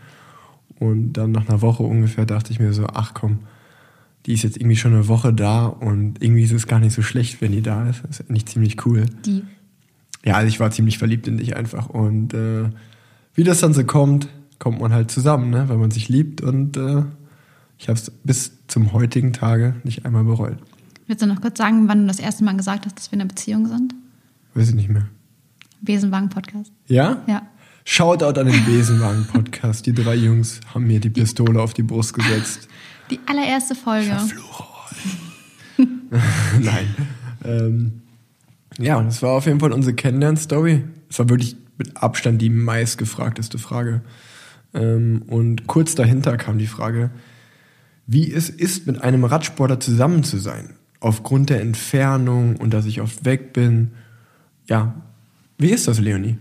Und 0.79 1.13
dann 1.13 1.31
nach 1.31 1.47
einer 1.47 1.61
Woche 1.61 1.83
ungefähr 1.83 2.25
dachte 2.25 2.51
ich 2.51 2.59
mir 2.59 2.73
so, 2.73 2.87
ach 2.87 3.13
komm, 3.13 3.39
die 4.25 4.33
ist 4.33 4.43
jetzt 4.43 4.57
irgendwie 4.57 4.75
schon 4.75 4.93
eine 4.93 5.07
Woche 5.07 5.33
da 5.33 5.67
und 5.67 6.21
irgendwie 6.21 6.43
ist 6.43 6.51
es 6.51 6.67
gar 6.67 6.79
nicht 6.79 6.93
so 6.93 7.01
schlecht, 7.01 7.41
wenn 7.41 7.51
die 7.51 7.61
da 7.61 7.87
ist. 7.87 8.01
Das 8.03 8.19
ist 8.19 8.29
eigentlich 8.29 8.47
ziemlich 8.47 8.85
cool. 8.85 9.05
Die. 9.25 9.43
Ja, 10.25 10.33
also 10.33 10.47
ich 10.47 10.59
war 10.59 10.71
ziemlich 10.71 10.97
verliebt 10.97 11.27
in 11.27 11.37
dich 11.37 11.55
einfach. 11.55 11.87
Und 11.87 12.33
äh, 12.33 12.69
wie 13.35 13.43
das 13.43 13.59
dann 13.59 13.73
so 13.73 13.83
kommt, 13.85 14.27
kommt 14.59 14.81
man 14.81 14.91
halt 14.91 15.11
zusammen, 15.11 15.51
ne? 15.51 15.69
weil 15.69 15.77
man 15.77 15.91
sich 15.91 16.09
liebt. 16.09 16.41
Und 16.41 16.75
äh, 16.77 17.03
ich 17.77 17.87
habe 17.87 17.99
es 17.99 18.11
bis 18.23 18.51
zum 18.67 18.91
heutigen 18.91 19.33
Tage 19.33 19.75
nicht 19.83 20.05
einmal 20.05 20.23
bereut. 20.23 20.57
Willst 21.07 21.21
du 21.21 21.27
noch 21.27 21.41
kurz 21.41 21.59
sagen, 21.59 21.87
wann 21.87 22.01
du 22.01 22.07
das 22.07 22.19
erste 22.19 22.43
Mal 22.43 22.57
gesagt 22.57 22.85
hast, 22.85 22.97
dass 22.97 23.11
wir 23.11 23.17
in 23.17 23.21
einer 23.21 23.27
Beziehung 23.27 23.67
sind? 23.67 23.93
Weiß 24.55 24.69
ich 24.69 24.75
nicht 24.75 24.89
mehr. 24.89 25.07
Besenwagen-Podcast. 25.81 26.71
Ja? 26.87 27.21
Ja. 27.27 27.43
Shoutout 27.83 28.39
an 28.39 28.47
den 28.47 28.65
Besenwagen-Podcast. 28.65 29.85
Die 29.85 29.93
drei 29.93 30.15
Jungs 30.15 30.59
haben 30.73 30.87
mir 30.87 30.99
die 30.99 31.11
Pistole 31.11 31.61
auf 31.61 31.75
die 31.75 31.83
Brust 31.83 32.15
gesetzt. 32.15 32.67
Die 33.11 33.19
allererste 33.27 33.75
Folge. 33.75 34.17
Fluche. 34.17 34.63
Nein. 36.59 36.95
Ähm, 37.43 38.01
ja, 38.79 39.01
das 39.01 39.21
war 39.21 39.31
auf 39.31 39.45
jeden 39.45 39.59
Fall 39.59 39.71
unsere 39.71 39.95
Kennenlern-Story. 39.95 40.83
Es 41.09 41.19
war 41.19 41.29
wirklich 41.29 41.55
mit 41.77 41.97
Abstand 41.97 42.41
die 42.41 42.49
meistgefragteste 42.49 43.57
Frage. 43.57 44.01
Ähm, 44.73 45.23
und 45.27 45.67
kurz 45.67 45.95
dahinter 45.95 46.37
kam 46.37 46.57
die 46.57 46.67
Frage, 46.67 47.11
wie 48.07 48.31
es 48.31 48.49
ist, 48.49 48.87
mit 48.87 49.01
einem 49.01 49.23
Radsportler 49.23 49.79
zusammen 49.79 50.23
zu 50.23 50.37
sein. 50.37 50.75
Aufgrund 50.99 51.49
der 51.49 51.61
Entfernung 51.61 52.55
und 52.57 52.73
dass 52.73 52.85
ich 52.85 53.01
oft 53.01 53.25
weg 53.25 53.53
bin. 53.53 53.91
Ja, 54.67 54.95
wie 55.57 55.69
ist 55.69 55.87
das, 55.87 55.99
Leonie? 55.99 56.37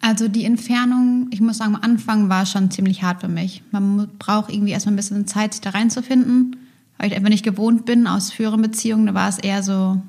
Also 0.00 0.28
die 0.28 0.44
Entfernung, 0.44 1.28
ich 1.32 1.40
muss 1.40 1.58
sagen, 1.58 1.74
am 1.74 1.82
Anfang 1.82 2.28
war 2.28 2.46
schon 2.46 2.70
ziemlich 2.70 3.02
hart 3.02 3.22
für 3.22 3.28
mich. 3.28 3.64
Man 3.72 4.08
braucht 4.18 4.52
irgendwie 4.52 4.72
erstmal 4.72 4.92
ein 4.92 4.96
bisschen 4.96 5.26
Zeit, 5.26 5.54
sich 5.54 5.62
da 5.62 5.70
reinzufinden, 5.70 6.56
weil 6.96 7.08
ich 7.08 7.16
einfach 7.16 7.28
nicht 7.28 7.44
gewohnt 7.44 7.86
bin 7.86 8.06
aus 8.06 8.32
früheren 8.32 8.62
Beziehungen. 8.62 9.06
Da 9.06 9.14
war 9.14 9.28
es 9.28 9.38
eher 9.38 9.64
so, 9.64 10.00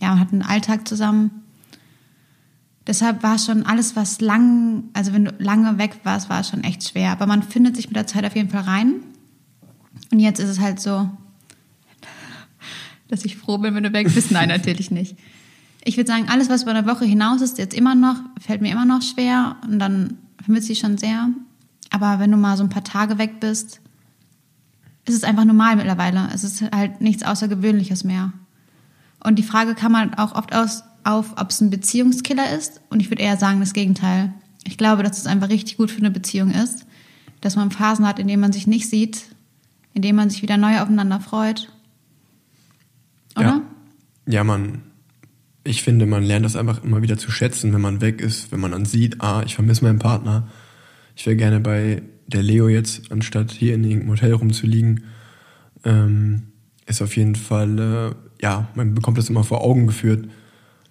ja, 0.00 0.10
man 0.10 0.20
hat 0.20 0.32
einen 0.32 0.42
Alltag 0.42 0.88
zusammen. 0.88 1.30
Deshalb 2.86 3.22
war 3.22 3.38
schon 3.38 3.66
alles, 3.66 3.94
was 3.94 4.20
lang, 4.20 4.84
also 4.94 5.12
wenn 5.12 5.26
du 5.26 5.34
lange 5.38 5.78
weg 5.78 6.00
warst, 6.02 6.30
war 6.30 6.40
es 6.40 6.48
schon 6.48 6.64
echt 6.64 6.88
schwer. 6.88 7.12
Aber 7.12 7.26
man 7.26 7.42
findet 7.42 7.76
sich 7.76 7.86
mit 7.86 7.96
der 7.96 8.06
Zeit 8.06 8.24
auf 8.24 8.34
jeden 8.34 8.48
Fall 8.48 8.62
rein. 8.62 8.94
Und 10.10 10.18
jetzt 10.18 10.40
ist 10.40 10.48
es 10.48 10.60
halt 10.60 10.80
so, 10.80 11.08
dass 13.08 13.24
ich 13.24 13.36
froh 13.36 13.58
bin, 13.58 13.74
wenn 13.74 13.84
du 13.84 13.92
weg 13.92 14.12
bist. 14.12 14.30
Nein, 14.30 14.48
natürlich 14.48 14.90
nicht. 14.90 15.16
Ich 15.84 15.96
würde 15.96 16.10
sagen, 16.10 16.28
alles, 16.28 16.48
was 16.48 16.62
über 16.62 16.72
eine 16.72 16.86
Woche 16.86 17.04
hinaus 17.04 17.40
ist, 17.40 17.58
jetzt 17.58 17.74
immer 17.74 17.94
noch, 17.94 18.16
fällt 18.40 18.60
mir 18.60 18.72
immer 18.72 18.84
noch 18.84 19.02
schwer 19.02 19.56
und 19.62 19.78
dann 19.78 20.18
vermisse 20.42 20.72
ich 20.72 20.78
schon 20.78 20.98
sehr. 20.98 21.28
Aber 21.90 22.18
wenn 22.18 22.30
du 22.30 22.36
mal 22.36 22.56
so 22.56 22.62
ein 22.62 22.68
paar 22.68 22.84
Tage 22.84 23.18
weg 23.18 23.40
bist, 23.40 23.80
ist 25.06 25.14
es 25.14 25.24
einfach 25.24 25.44
normal 25.44 25.76
mittlerweile. 25.76 26.28
Es 26.34 26.44
ist 26.44 26.62
halt 26.72 27.00
nichts 27.00 27.22
Außergewöhnliches 27.22 28.04
mehr. 28.04 28.32
Und 29.22 29.38
die 29.38 29.42
Frage 29.42 29.74
kann 29.74 29.92
man 29.92 30.14
auch 30.14 30.34
oft 30.34 30.54
aus, 30.54 30.82
auf, 31.04 31.32
ob 31.36 31.50
es 31.50 31.60
ein 31.60 31.70
Beziehungskiller 31.70 32.56
ist. 32.56 32.80
Und 32.90 33.00
ich 33.00 33.10
würde 33.10 33.22
eher 33.22 33.36
sagen, 33.36 33.60
das 33.60 33.72
Gegenteil. 33.72 34.32
Ich 34.64 34.78
glaube, 34.78 35.02
dass 35.02 35.18
es 35.18 35.26
einfach 35.26 35.48
richtig 35.48 35.76
gut 35.76 35.90
für 35.90 35.98
eine 35.98 36.10
Beziehung 36.10 36.50
ist, 36.50 36.86
dass 37.40 37.56
man 37.56 37.70
Phasen 37.70 38.06
hat, 38.06 38.18
in 38.18 38.28
denen 38.28 38.40
man 38.40 38.52
sich 38.52 38.66
nicht 38.66 38.88
sieht, 38.88 39.22
in 39.94 40.02
denen 40.02 40.16
man 40.16 40.30
sich 40.30 40.42
wieder 40.42 40.56
neu 40.56 40.80
aufeinander 40.80 41.20
freut. 41.20 41.72
Oder? 43.36 43.62
Ja, 44.26 44.32
ja 44.34 44.44
man, 44.44 44.82
ich 45.64 45.82
finde, 45.82 46.06
man 46.06 46.22
lernt 46.22 46.44
das 46.44 46.56
einfach 46.56 46.82
immer 46.84 47.02
wieder 47.02 47.18
zu 47.18 47.30
schätzen, 47.30 47.72
wenn 47.72 47.80
man 47.80 48.00
weg 48.00 48.20
ist, 48.20 48.52
wenn 48.52 48.60
man 48.60 48.72
dann 48.72 48.84
sieht, 48.84 49.20
ah, 49.20 49.42
ich 49.44 49.54
vermisse 49.54 49.84
meinen 49.84 49.98
Partner. 49.98 50.48
Ich 51.16 51.26
wäre 51.26 51.36
gerne 51.36 51.60
bei 51.60 52.02
der 52.26 52.42
Leo 52.42 52.68
jetzt, 52.68 53.10
anstatt 53.10 53.50
hier 53.50 53.74
in 53.74 53.84
irgendeinem 53.84 54.10
Hotel 54.12 54.32
rumzuliegen. 54.34 55.04
Ähm, 55.84 56.42
ist 56.86 57.02
auf 57.02 57.16
jeden 57.16 57.34
Fall, 57.34 57.78
äh, 57.78 58.29
ja, 58.40 58.68
man 58.74 58.94
bekommt 58.94 59.18
das 59.18 59.30
immer 59.30 59.44
vor 59.44 59.62
Augen 59.62 59.86
geführt, 59.86 60.28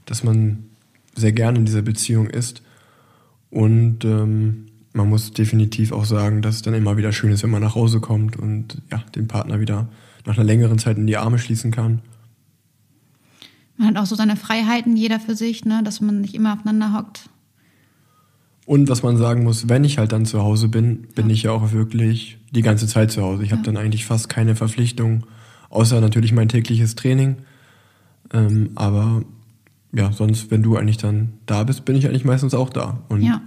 dass 0.06 0.24
man 0.24 0.66
sehr 1.16 1.32
gerne 1.32 1.60
in 1.60 1.66
dieser 1.66 1.82
Beziehung 1.82 2.30
ist. 2.30 2.62
Und 3.50 4.06
ähm, 4.06 4.68
man 4.94 5.10
muss 5.10 5.32
definitiv 5.32 5.92
auch 5.92 6.06
sagen, 6.06 6.42
dass 6.42 6.56
es 6.56 6.62
dann 6.62 6.74
immer 6.74 6.98
wieder 6.98 7.12
schön 7.12 7.32
ist, 7.32 7.44
wenn 7.44 7.50
man 7.50 7.62
nach 7.62 7.76
Hause 7.76 8.00
kommt 8.00 8.38
und 8.38 8.82
ja, 8.92 9.04
den 9.16 9.28
Partner 9.28 9.60
wieder 9.60 9.90
nach 10.26 10.36
einer 10.38 10.46
längeren 10.46 10.80
Zeit 10.80 10.98
in 10.98 11.08
die 11.08 11.18
Arme 11.18 11.40
schließen 11.40 11.72
kann. 11.72 12.02
Man 13.78 13.90
hat 13.90 13.98
auch 13.98 14.06
so 14.06 14.16
seine 14.16 14.36
Freiheiten, 14.36 14.98
jeder 14.98 15.20
für 15.20 15.36
sich, 15.36 15.64
ne? 15.64 15.82
dass 15.84 16.02
man 16.02 16.22
nicht 16.22 16.36
immer 16.36 16.54
aufeinander 16.54 16.94
hockt. 16.94 17.30
Und 18.66 18.90
was 18.90 19.02
man 19.02 19.18
sagen 19.18 19.44
muss, 19.44 19.70
wenn 19.70 19.84
ich 19.84 19.98
halt 19.98 20.12
dann 20.12 20.26
zu 20.26 20.44
Hause 20.44 20.68
bin, 20.68 21.08
bin 21.16 21.28
ja. 21.28 21.34
ich 21.34 21.44
ja 21.44 21.52
auch 21.52 21.72
wirklich 21.72 22.38
die 22.52 22.62
ganze 22.62 22.88
Zeit 22.88 23.12
zu 23.12 23.24
Hause. 23.24 23.44
Ich 23.44 23.50
ja. 23.50 23.56
habe 23.56 23.66
dann 23.66 23.78
eigentlich 23.78 24.06
fast 24.06 24.30
keine 24.30 24.56
Verpflichtung, 24.56 25.26
außer 25.70 26.02
natürlich 26.02 26.32
mein 26.32 26.50
tägliches 26.50 26.96
Training. 26.96 27.38
Ähm, 28.34 28.72
aber 28.76 29.24
ja, 29.92 30.12
sonst, 30.12 30.52
wenn 30.52 30.62
du 30.62 30.78
eigentlich 30.78 30.98
dann 30.98 31.34
da 31.46 31.64
bist, 31.64 31.86
bin 31.86 31.96
ich 31.96 32.08
eigentlich 32.08 32.26
meistens 32.26 32.54
auch 32.54 32.70
da. 32.70 33.00
Und 33.10 33.22
ja. 33.22 33.42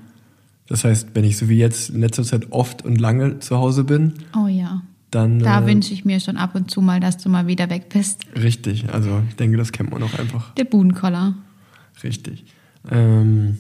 das 0.67 0.85
heißt, 0.85 1.09
wenn 1.15 1.25
ich 1.25 1.37
so 1.37 1.49
wie 1.49 1.59
jetzt 1.59 1.91
in 1.91 2.01
letzter 2.01 2.25
Zeit 2.25 2.51
oft 2.51 2.85
und 2.85 3.01
lange 3.01 3.39
zu 3.39 3.59
Hause 3.59 3.85
bin, 3.85 4.15
oh 4.37 4.47
ja 4.49 4.83
dann. 5.15 5.39
Da 5.39 5.63
äh, 5.63 5.67
wünsche 5.67 5.95
ich 5.95 6.05
mir 6.05 6.19
schon 6.19 6.37
ab 6.37 6.55
und 6.55 6.71
zu 6.71 6.81
mal, 6.81 6.99
dass 6.99 7.19
du 7.19 7.29
mal 7.29 7.47
wieder 7.47 7.71
weg 7.71 7.89
bist. 7.89 8.27
Richtig, 8.35 8.93
also 8.93 9.23
ich 9.29 9.37
denke, 9.37 9.57
das 9.57 9.73
kennt 9.73 9.91
man 9.91 10.03
auch 10.03 10.19
einfach. 10.19 10.55
Der 10.55 10.65
Budenkoller. 10.65 11.35
Richtig. 12.03 12.45
Ähm, 12.91 13.59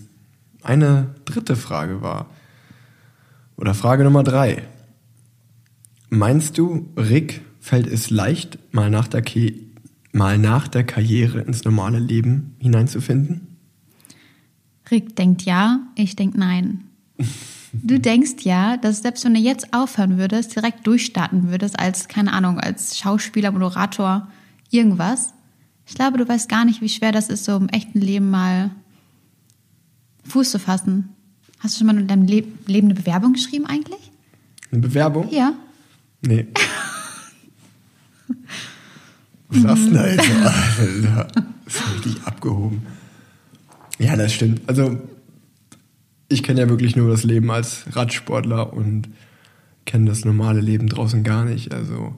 eine 0.63 1.15
dritte 1.25 1.55
Frage 1.55 2.03
war, 2.03 2.27
oder 3.57 3.75
Frage 3.75 4.03
Nummer 4.05 4.25
drei. 4.25 4.63
Meinst 6.09 6.59
du, 6.59 6.89
Rick 6.97 7.43
fällt 7.63 7.87
es 7.87 8.11
leicht, 8.11 8.59
mal 8.75 8.91
nach 8.91 9.09
der, 9.09 9.23
Ke 9.23 9.55
mal 10.13 10.37
nach 10.37 10.69
der 10.69 10.85
Karriere 10.85 11.41
ins 11.41 11.65
normale 11.65 12.01
Leben 12.01 12.57
hineinzufinden? 12.59 13.57
Rick 14.91 15.17
denkt 15.17 15.43
ja, 15.43 15.81
ich 15.95 16.17
denke 16.17 16.39
nein. 16.39 16.85
Du 17.75 17.99
denkst 17.99 18.45
ja, 18.45 18.77
dass 18.77 19.01
selbst 19.01 19.25
wenn 19.25 19.33
du 19.33 19.41
jetzt 19.41 19.73
aufhören 19.73 20.19
würdest, 20.19 20.55
direkt 20.55 20.87
durchstarten 20.87 21.49
würdest 21.49 21.79
als, 21.79 22.07
keine 22.07 22.35
Ahnung, 22.35 22.61
als 22.61 22.99
Schauspieler, 22.99 23.51
Moderator, 23.51 24.29
irgendwas. 24.71 25.33
Ich 25.87 25.95
glaube, 25.95 26.19
du 26.19 26.29
weißt 26.29 26.51
gar 26.51 26.67
nicht, 26.67 26.83
wie 26.83 26.91
schwer 26.91 27.13
das 27.13 27.31
ist, 27.31 27.47
so 27.47 27.57
im 27.57 27.71
echten 27.71 28.03
Leben 28.03 28.29
mal 28.29 28.73
Fuß 30.25 30.51
zu 30.51 30.59
fassen. 30.59 31.09
Hast 31.61 31.75
du 31.75 31.79
schon 31.79 31.87
mal 31.87 31.99
in 31.99 32.09
deinem 32.09 32.27
Le 32.27 32.45
Leben 32.67 32.89
eine 32.89 32.95
Bewerbung 32.95 33.33
geschrieben 33.33 33.65
eigentlich? 33.65 34.13
Eine 34.71 34.83
Bewerbung? 34.83 35.31
Ja. 35.31 35.55
Nee. 36.21 36.49
Was 39.49 39.63
sagst? 39.63 39.95
Alter? 39.95 41.29
Das 41.65 41.75
ist 41.75 41.95
richtig 41.95 42.23
abgehoben. 42.25 42.83
Ja, 43.99 44.17
das 44.17 44.33
stimmt. 44.33 44.63
Also 44.67 44.99
ich 46.29 46.43
kenne 46.43 46.61
ja 46.61 46.69
wirklich 46.69 46.97
nur 46.97 47.11
das 47.11 47.25
Leben 47.25 47.51
als 47.51 47.85
Radsportler 47.93 48.73
und 48.73 49.09
kenne 49.85 50.09
das 50.09 50.25
normale 50.25 50.61
Leben 50.61 50.89
draußen 50.89 51.23
gar 51.23 51.45
nicht. 51.45 51.73
Also, 51.73 52.17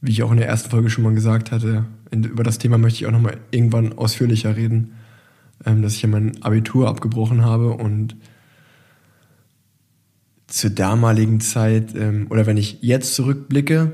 wie 0.00 0.12
ich 0.12 0.22
auch 0.22 0.30
in 0.30 0.36
der 0.36 0.48
ersten 0.48 0.70
Folge 0.70 0.90
schon 0.90 1.04
mal 1.04 1.14
gesagt 1.14 1.50
hatte, 1.50 1.84
über 2.12 2.44
das 2.44 2.58
Thema 2.58 2.78
möchte 2.78 3.00
ich 3.00 3.06
auch 3.06 3.12
noch 3.12 3.20
mal 3.20 3.38
irgendwann 3.50 3.92
ausführlicher 3.94 4.56
reden, 4.56 4.92
ähm, 5.66 5.82
dass 5.82 5.94
ich 5.94 6.02
ja 6.02 6.08
mein 6.08 6.42
Abitur 6.42 6.88
abgebrochen 6.88 7.44
habe 7.44 7.70
und 7.70 8.16
zur 10.46 10.70
damaligen 10.70 11.40
Zeit, 11.40 11.94
ähm, 11.96 12.26
oder 12.30 12.46
wenn 12.46 12.56
ich 12.56 12.78
jetzt 12.82 13.14
zurückblicke, 13.14 13.92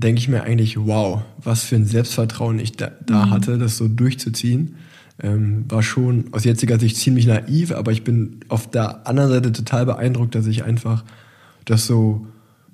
denke 0.00 0.20
ich 0.20 0.28
mir 0.28 0.42
eigentlich, 0.42 0.78
wow, 0.78 1.22
was 1.42 1.64
für 1.64 1.76
ein 1.76 1.84
Selbstvertrauen 1.84 2.58
ich 2.58 2.72
da, 2.72 2.90
da 3.04 3.26
mhm. 3.26 3.30
hatte, 3.30 3.58
das 3.58 3.76
so 3.76 3.88
durchzuziehen 3.88 4.76
ähm, 5.20 5.64
war 5.68 5.82
schon 5.82 6.26
aus 6.32 6.44
jetziger 6.44 6.78
Sicht 6.78 6.96
ziemlich 6.96 7.26
naiv, 7.26 7.72
aber 7.72 7.92
ich 7.92 8.04
bin 8.04 8.40
auf 8.48 8.70
der 8.70 9.06
anderen 9.06 9.30
Seite 9.30 9.52
total 9.52 9.86
beeindruckt, 9.86 10.34
dass 10.34 10.46
ich 10.46 10.64
einfach 10.64 11.04
das 11.64 11.86
so, 11.86 12.26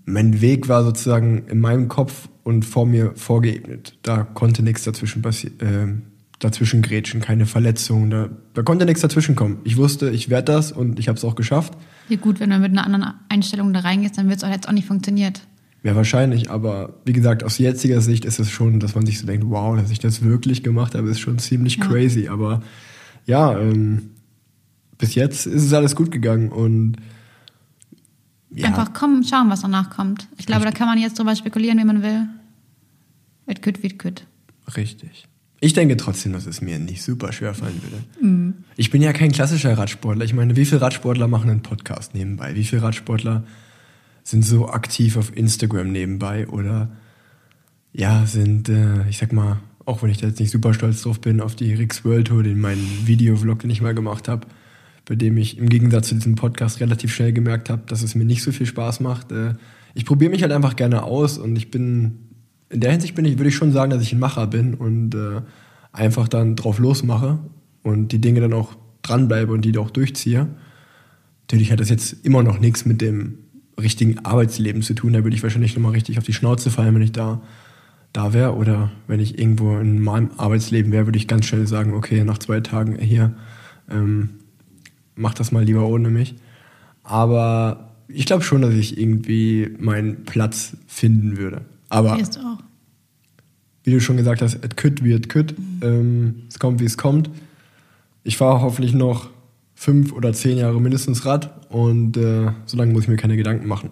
mein 0.04 0.40
Weg 0.40 0.68
war 0.68 0.84
sozusagen 0.84 1.46
in 1.48 1.60
meinem 1.60 1.88
Kopf 1.88 2.28
und 2.42 2.64
vor 2.64 2.86
mir 2.86 3.12
vorgeebnet. 3.16 3.96
Da 4.02 4.22
konnte 4.22 4.62
nichts 4.62 4.84
dazwischen 4.84 5.22
passieren. 5.22 5.60
Äh, 5.60 6.14
dazwischen 6.40 6.82
grätschen, 6.82 7.22
keine 7.22 7.46
Verletzungen, 7.46 8.10
da, 8.10 8.28
da 8.52 8.62
konnte 8.62 8.84
nichts 8.84 9.00
dazwischen 9.00 9.34
kommen. 9.34 9.58
Ich 9.64 9.78
wusste, 9.78 10.10
ich 10.10 10.28
werde 10.28 10.52
das 10.52 10.72
und 10.72 10.98
ich 10.98 11.08
habe 11.08 11.16
es 11.16 11.24
auch 11.24 11.36
geschafft. 11.36 11.72
Ja 12.10 12.18
gut, 12.18 12.38
wenn 12.38 12.50
du 12.50 12.58
mit 12.58 12.72
einer 12.72 12.84
anderen 12.84 13.14
Einstellung 13.30 13.72
da 13.72 13.80
reingehst, 13.80 14.18
dann 14.18 14.28
wird 14.28 14.38
es 14.38 14.44
auch 14.44 14.50
jetzt 14.50 14.68
auch 14.68 14.72
nicht 14.72 14.86
funktioniert. 14.86 15.40
Ja, 15.84 15.94
wahrscheinlich, 15.94 16.50
aber 16.50 16.94
wie 17.04 17.12
gesagt, 17.12 17.44
aus 17.44 17.58
jetziger 17.58 18.00
Sicht 18.00 18.24
ist 18.24 18.40
es 18.40 18.50
schon, 18.50 18.80
dass 18.80 18.94
man 18.94 19.04
sich 19.04 19.18
so 19.18 19.26
denkt, 19.26 19.44
wow, 19.48 19.76
dass 19.76 19.90
ich 19.90 19.98
das 19.98 20.22
wirklich 20.22 20.62
gemacht 20.62 20.94
habe, 20.94 21.10
ist 21.10 21.20
schon 21.20 21.38
ziemlich 21.38 21.76
ja. 21.76 21.86
crazy. 21.86 22.26
Aber 22.28 22.62
ja, 23.26 23.56
ähm, 23.58 24.10
bis 24.96 25.14
jetzt 25.14 25.46
ist 25.46 25.62
es 25.62 25.72
alles 25.74 25.94
gut 25.94 26.10
gegangen 26.10 26.48
und 26.48 26.96
ja. 28.50 28.68
Einfach 28.68 28.94
kommen, 28.94 29.24
schauen, 29.24 29.50
was 29.50 29.62
danach 29.62 29.90
kommt. 29.90 30.28
Ich 30.38 30.46
glaube, 30.46 30.62
Richtig. 30.62 30.74
da 30.74 30.78
kann 30.78 30.88
man 30.88 30.98
jetzt 30.98 31.18
drüber 31.18 31.34
spekulieren, 31.34 31.76
wie 31.78 31.84
man 31.84 32.02
will. 32.02 32.28
It 33.46 33.62
could, 33.62 33.82
wie 33.82 33.88
could. 33.90 34.26
Richtig. 34.76 35.26
Ich 35.60 35.72
denke 35.72 35.96
trotzdem, 35.96 36.32
dass 36.32 36.46
es 36.46 36.60
mir 36.60 36.78
nicht 36.78 37.02
super 37.02 37.32
schwer 37.32 37.52
fallen 37.52 37.80
würde. 37.82 38.04
Mhm. 38.22 38.54
Ich 38.76 38.90
bin 38.90 39.02
ja 39.02 39.12
kein 39.12 39.32
klassischer 39.32 39.76
Radsportler. 39.76 40.24
Ich 40.24 40.34
meine, 40.34 40.56
wie 40.56 40.64
viele 40.64 40.80
Radsportler 40.80 41.26
machen 41.26 41.50
einen 41.50 41.62
Podcast 41.62 42.14
nebenbei? 42.14 42.54
Wie 42.54 42.64
viele 42.64 42.82
Radsportler 42.82 43.44
sind 44.24 44.44
so 44.44 44.68
aktiv 44.68 45.16
auf 45.16 45.36
Instagram 45.36 45.92
nebenbei 45.92 46.48
oder 46.48 46.90
ja, 47.92 48.26
sind, 48.26 48.68
äh, 48.68 49.08
ich 49.08 49.18
sag 49.18 49.32
mal, 49.32 49.60
auch 49.84 50.02
wenn 50.02 50.10
ich 50.10 50.16
da 50.16 50.26
jetzt 50.26 50.40
nicht 50.40 50.50
super 50.50 50.74
stolz 50.74 51.02
drauf 51.02 51.20
bin, 51.20 51.40
auf 51.40 51.54
die 51.54 51.74
Rix 51.74 52.04
World 52.04 52.28
Tour, 52.28 52.42
den 52.42 52.60
meinen 52.60 52.84
Videovlog, 53.04 53.60
den 53.60 53.70
ich 53.70 53.82
mal 53.82 53.94
gemacht 53.94 54.26
habe, 54.26 54.46
bei 55.04 55.14
dem 55.14 55.36
ich 55.36 55.58
im 55.58 55.68
Gegensatz 55.68 56.08
zu 56.08 56.14
diesem 56.14 56.34
Podcast 56.34 56.80
relativ 56.80 57.14
schnell 57.14 57.32
gemerkt 57.32 57.68
habe, 57.70 57.82
dass 57.86 58.02
es 58.02 58.14
mir 58.14 58.24
nicht 58.24 58.42
so 58.42 58.50
viel 58.50 58.66
Spaß 58.66 59.00
macht. 59.00 59.30
Äh, 59.30 59.54
ich 59.94 60.06
probiere 60.06 60.30
mich 60.30 60.42
halt 60.42 60.52
einfach 60.52 60.74
gerne 60.74 61.04
aus 61.04 61.38
und 61.38 61.54
ich 61.56 61.70
bin, 61.70 62.18
in 62.70 62.80
der 62.80 62.90
Hinsicht 62.90 63.14
bin 63.14 63.26
ich, 63.26 63.38
würde 63.38 63.50
ich 63.50 63.54
schon 63.54 63.72
sagen, 63.72 63.90
dass 63.90 64.02
ich 64.02 64.12
ein 64.12 64.18
Macher 64.18 64.46
bin 64.46 64.74
und 64.74 65.14
äh, 65.14 65.42
einfach 65.92 66.28
dann 66.28 66.56
drauf 66.56 66.78
losmache 66.78 67.38
und 67.82 68.08
die 68.08 68.20
Dinge 68.20 68.40
dann 68.40 68.54
auch 68.54 68.74
dranbleibe 69.02 69.52
und 69.52 69.64
die 69.64 69.76
auch 69.76 69.90
durchziehe. 69.90 70.48
Natürlich 71.42 71.70
hat 71.70 71.78
das 71.78 71.90
jetzt 71.90 72.24
immer 72.24 72.42
noch 72.42 72.58
nichts 72.58 72.86
mit 72.86 73.02
dem 73.02 73.43
richtigen 73.80 74.24
Arbeitsleben 74.24 74.82
zu 74.82 74.94
tun. 74.94 75.12
Da 75.12 75.24
würde 75.24 75.36
ich 75.36 75.42
wahrscheinlich 75.42 75.74
nochmal 75.74 75.92
richtig 75.92 76.18
auf 76.18 76.24
die 76.24 76.32
Schnauze 76.32 76.70
fallen, 76.70 76.94
wenn 76.94 77.02
ich 77.02 77.12
da, 77.12 77.40
da 78.12 78.32
wäre. 78.32 78.54
Oder 78.54 78.92
wenn 79.06 79.20
ich 79.20 79.38
irgendwo 79.38 79.76
in 79.78 80.00
meinem 80.00 80.30
Arbeitsleben 80.36 80.92
wäre, 80.92 81.06
würde 81.06 81.18
ich 81.18 81.28
ganz 81.28 81.46
schnell 81.46 81.66
sagen, 81.66 81.94
okay, 81.94 82.24
nach 82.24 82.38
zwei 82.38 82.60
Tagen 82.60 82.98
hier, 82.98 83.34
ähm, 83.90 84.30
mach 85.14 85.34
das 85.34 85.52
mal 85.52 85.64
lieber 85.64 85.86
ohne 85.86 86.10
mich. 86.10 86.34
Aber 87.02 87.90
ich 88.08 88.26
glaube 88.26 88.42
schon, 88.42 88.62
dass 88.62 88.74
ich 88.74 88.98
irgendwie 88.98 89.74
meinen 89.78 90.24
Platz 90.24 90.76
finden 90.86 91.36
würde. 91.36 91.62
Aber 91.88 92.18
Wirst 92.18 92.38
auch. 92.38 92.62
wie 93.82 93.90
du 93.92 94.00
schon 94.00 94.16
gesagt 94.16 94.42
hast, 94.42 94.54
et 94.64 94.76
kütt 94.76 95.04
wie 95.04 95.12
et 95.12 95.28
kütt. 95.28 95.54
Ähm, 95.82 96.42
es 96.48 96.58
kommt, 96.58 96.80
wie 96.80 96.84
es 96.84 96.96
kommt. 96.96 97.30
Ich 98.22 98.36
fahre 98.36 98.62
hoffentlich 98.62 98.94
noch 98.94 99.30
fünf 99.74 100.12
oder 100.12 100.32
zehn 100.32 100.58
Jahre 100.58 100.80
mindestens 100.80 101.24
Rad 101.26 101.70
und 101.70 102.16
äh, 102.16 102.52
so 102.66 102.76
lange 102.76 102.92
muss 102.92 103.04
ich 103.04 103.08
mir 103.08 103.16
keine 103.16 103.36
Gedanken 103.36 103.66
machen. 103.66 103.90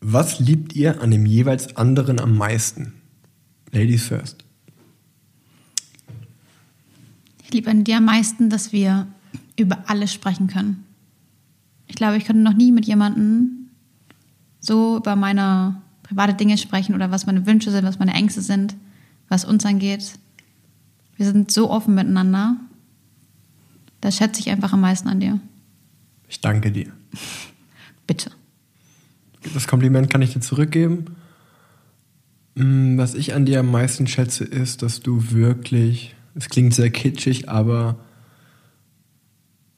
Was 0.00 0.38
liebt 0.38 0.74
ihr 0.74 1.00
an 1.02 1.10
dem 1.10 1.26
jeweils 1.26 1.76
anderen 1.76 2.20
am 2.20 2.36
meisten? 2.36 2.94
Ladies 3.72 4.06
first. 4.06 4.44
Ich 7.44 7.52
liebe 7.52 7.70
an 7.70 7.84
dir 7.84 7.96
am 7.96 8.04
meisten, 8.04 8.50
dass 8.50 8.72
wir 8.72 9.08
über 9.56 9.78
alles 9.86 10.12
sprechen 10.12 10.46
können. 10.46 10.84
Ich 11.86 11.96
glaube, 11.96 12.16
ich 12.16 12.24
könnte 12.24 12.42
noch 12.42 12.54
nie 12.54 12.70
mit 12.72 12.86
jemandem 12.86 13.70
so 14.60 14.98
über 14.98 15.16
meine 15.16 15.80
private 16.02 16.34
Dinge 16.34 16.58
sprechen 16.58 16.94
oder 16.94 17.10
was 17.10 17.26
meine 17.26 17.46
Wünsche 17.46 17.70
sind, 17.70 17.84
was 17.84 17.98
meine 17.98 18.14
Ängste 18.14 18.42
sind, 18.42 18.76
was 19.28 19.44
uns 19.44 19.64
angeht. 19.64 20.12
Wir 21.16 21.26
sind 21.26 21.50
so 21.50 21.70
offen 21.70 21.94
miteinander. 21.94 22.56
Das 24.00 24.16
schätze 24.16 24.40
ich 24.40 24.50
einfach 24.50 24.72
am 24.72 24.80
meisten 24.80 25.08
an 25.08 25.20
dir. 25.20 25.40
Ich 26.28 26.40
danke 26.40 26.70
dir. 26.70 26.92
Bitte. 28.06 28.30
Das 29.54 29.66
Kompliment 29.66 30.10
kann 30.10 30.22
ich 30.22 30.32
dir 30.32 30.40
zurückgeben. 30.40 31.16
Mm, 32.54 32.98
Was 32.98 33.14
ich 33.14 33.34
an 33.34 33.46
dir 33.46 33.60
am 33.60 33.70
meisten 33.70 34.06
schätze, 34.06 34.44
ist, 34.44 34.82
dass 34.82 35.00
du 35.00 35.30
wirklich, 35.30 36.14
es 36.34 36.48
klingt 36.48 36.74
sehr 36.74 36.90
kitschig, 36.90 37.48
aber 37.48 37.96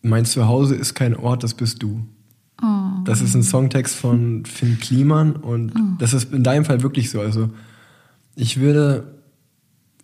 mein 0.03 0.25
Zuhause 0.25 0.75
ist 0.75 0.95
kein 0.95 1.15
Ort, 1.15 1.43
das 1.43 1.55
bist 1.55 1.83
du. 1.83 2.07
Oh. 2.62 2.67
Das 3.05 3.21
ist 3.21 3.35
ein 3.35 3.43
Songtext 3.43 3.95
von 3.95 4.45
Finn 4.45 4.79
Kliman 4.79 5.37
und 5.37 5.73
das 5.99 6.15
ist 6.15 6.33
in 6.33 6.43
deinem 6.43 6.65
Fall 6.65 6.83
wirklich 6.83 7.11
so. 7.11 7.21
Also 7.21 7.50
ich 8.35 8.61
würde, 8.61 9.20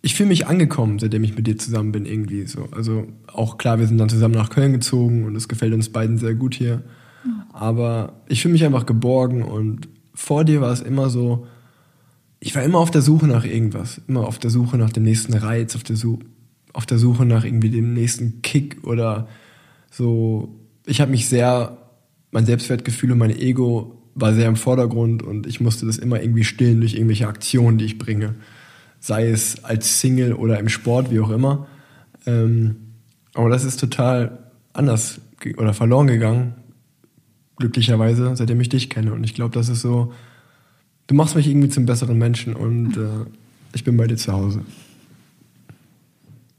ich 0.01 0.15
fühle 0.15 0.29
mich 0.29 0.47
angekommen, 0.47 0.99
seitdem 0.99 1.23
ich 1.23 1.35
mit 1.35 1.47
dir 1.47 1.57
zusammen 1.57 1.91
bin 1.91 2.05
irgendwie 2.05 2.45
so. 2.45 2.67
Also 2.71 3.07
auch 3.27 3.57
klar, 3.57 3.79
wir 3.79 3.87
sind 3.87 3.97
dann 3.97 4.09
zusammen 4.09 4.35
nach 4.35 4.49
Köln 4.49 4.71
gezogen 4.71 5.25
und 5.25 5.35
es 5.35 5.47
gefällt 5.47 5.73
uns 5.73 5.89
beiden 5.89 6.17
sehr 6.17 6.35
gut 6.35 6.55
hier. 6.55 6.83
Aber 7.51 8.21
ich 8.27 8.41
fühle 8.41 8.53
mich 8.53 8.63
einfach 8.63 8.85
geborgen 8.85 9.43
und 9.43 9.89
vor 10.13 10.45
dir 10.45 10.61
war 10.61 10.71
es 10.71 10.81
immer 10.81 11.09
so, 11.09 11.47
ich 12.39 12.55
war 12.55 12.63
immer 12.63 12.79
auf 12.79 12.91
der 12.91 13.01
Suche 13.01 13.27
nach 13.27 13.45
irgendwas, 13.45 14.01
immer 14.07 14.27
auf 14.27 14.39
der 14.39 14.51
Suche 14.51 14.77
nach 14.77 14.91
dem 14.91 15.03
nächsten 15.03 15.33
Reiz, 15.33 15.75
auf 15.75 15.83
der, 15.83 15.95
Su 15.95 16.19
auf 16.73 16.85
der 16.85 16.99
Suche 16.99 17.25
nach 17.25 17.43
irgendwie 17.43 17.69
dem 17.69 17.93
nächsten 17.93 18.41
Kick 18.41 18.83
oder 18.83 19.27
so. 19.89 20.59
Ich 20.85 21.01
habe 21.01 21.11
mich 21.11 21.27
sehr, 21.27 21.77
mein 22.31 22.45
Selbstwertgefühl 22.45 23.11
und 23.11 23.17
mein 23.17 23.35
Ego 23.35 24.01
war 24.13 24.33
sehr 24.33 24.47
im 24.47 24.55
Vordergrund 24.55 25.23
und 25.23 25.47
ich 25.47 25.59
musste 25.59 25.85
das 25.85 25.97
immer 25.97 26.21
irgendwie 26.21 26.43
stillen 26.43 26.79
durch 26.79 26.93
irgendwelche 26.93 27.27
Aktionen, 27.27 27.77
die 27.77 27.85
ich 27.85 27.97
bringe. 27.97 28.35
Sei 28.99 29.29
es 29.29 29.63
als 29.63 30.01
Single 30.01 30.33
oder 30.33 30.59
im 30.59 30.69
Sport, 30.69 31.11
wie 31.11 31.19
auch 31.19 31.29
immer. 31.29 31.67
Ähm, 32.25 32.75
aber 33.33 33.49
das 33.49 33.63
ist 33.63 33.79
total 33.79 34.39
anders 34.73 35.21
oder 35.57 35.73
verloren 35.73 36.07
gegangen, 36.07 36.55
glücklicherweise, 37.57 38.35
seitdem 38.35 38.59
ich 38.61 38.69
dich 38.69 38.89
kenne. 38.89 39.13
Und 39.13 39.23
ich 39.23 39.33
glaube, 39.33 39.53
das 39.53 39.69
ist 39.69 39.81
so, 39.81 40.13
du 41.07 41.15
machst 41.15 41.35
mich 41.35 41.47
irgendwie 41.47 41.69
zum 41.69 41.85
besseren 41.85 42.17
Menschen 42.17 42.55
und 42.55 42.97
äh, 42.97 43.25
ich 43.73 43.83
bin 43.83 43.97
bei 43.97 44.07
dir 44.07 44.17
zu 44.17 44.33
Hause. 44.33 44.61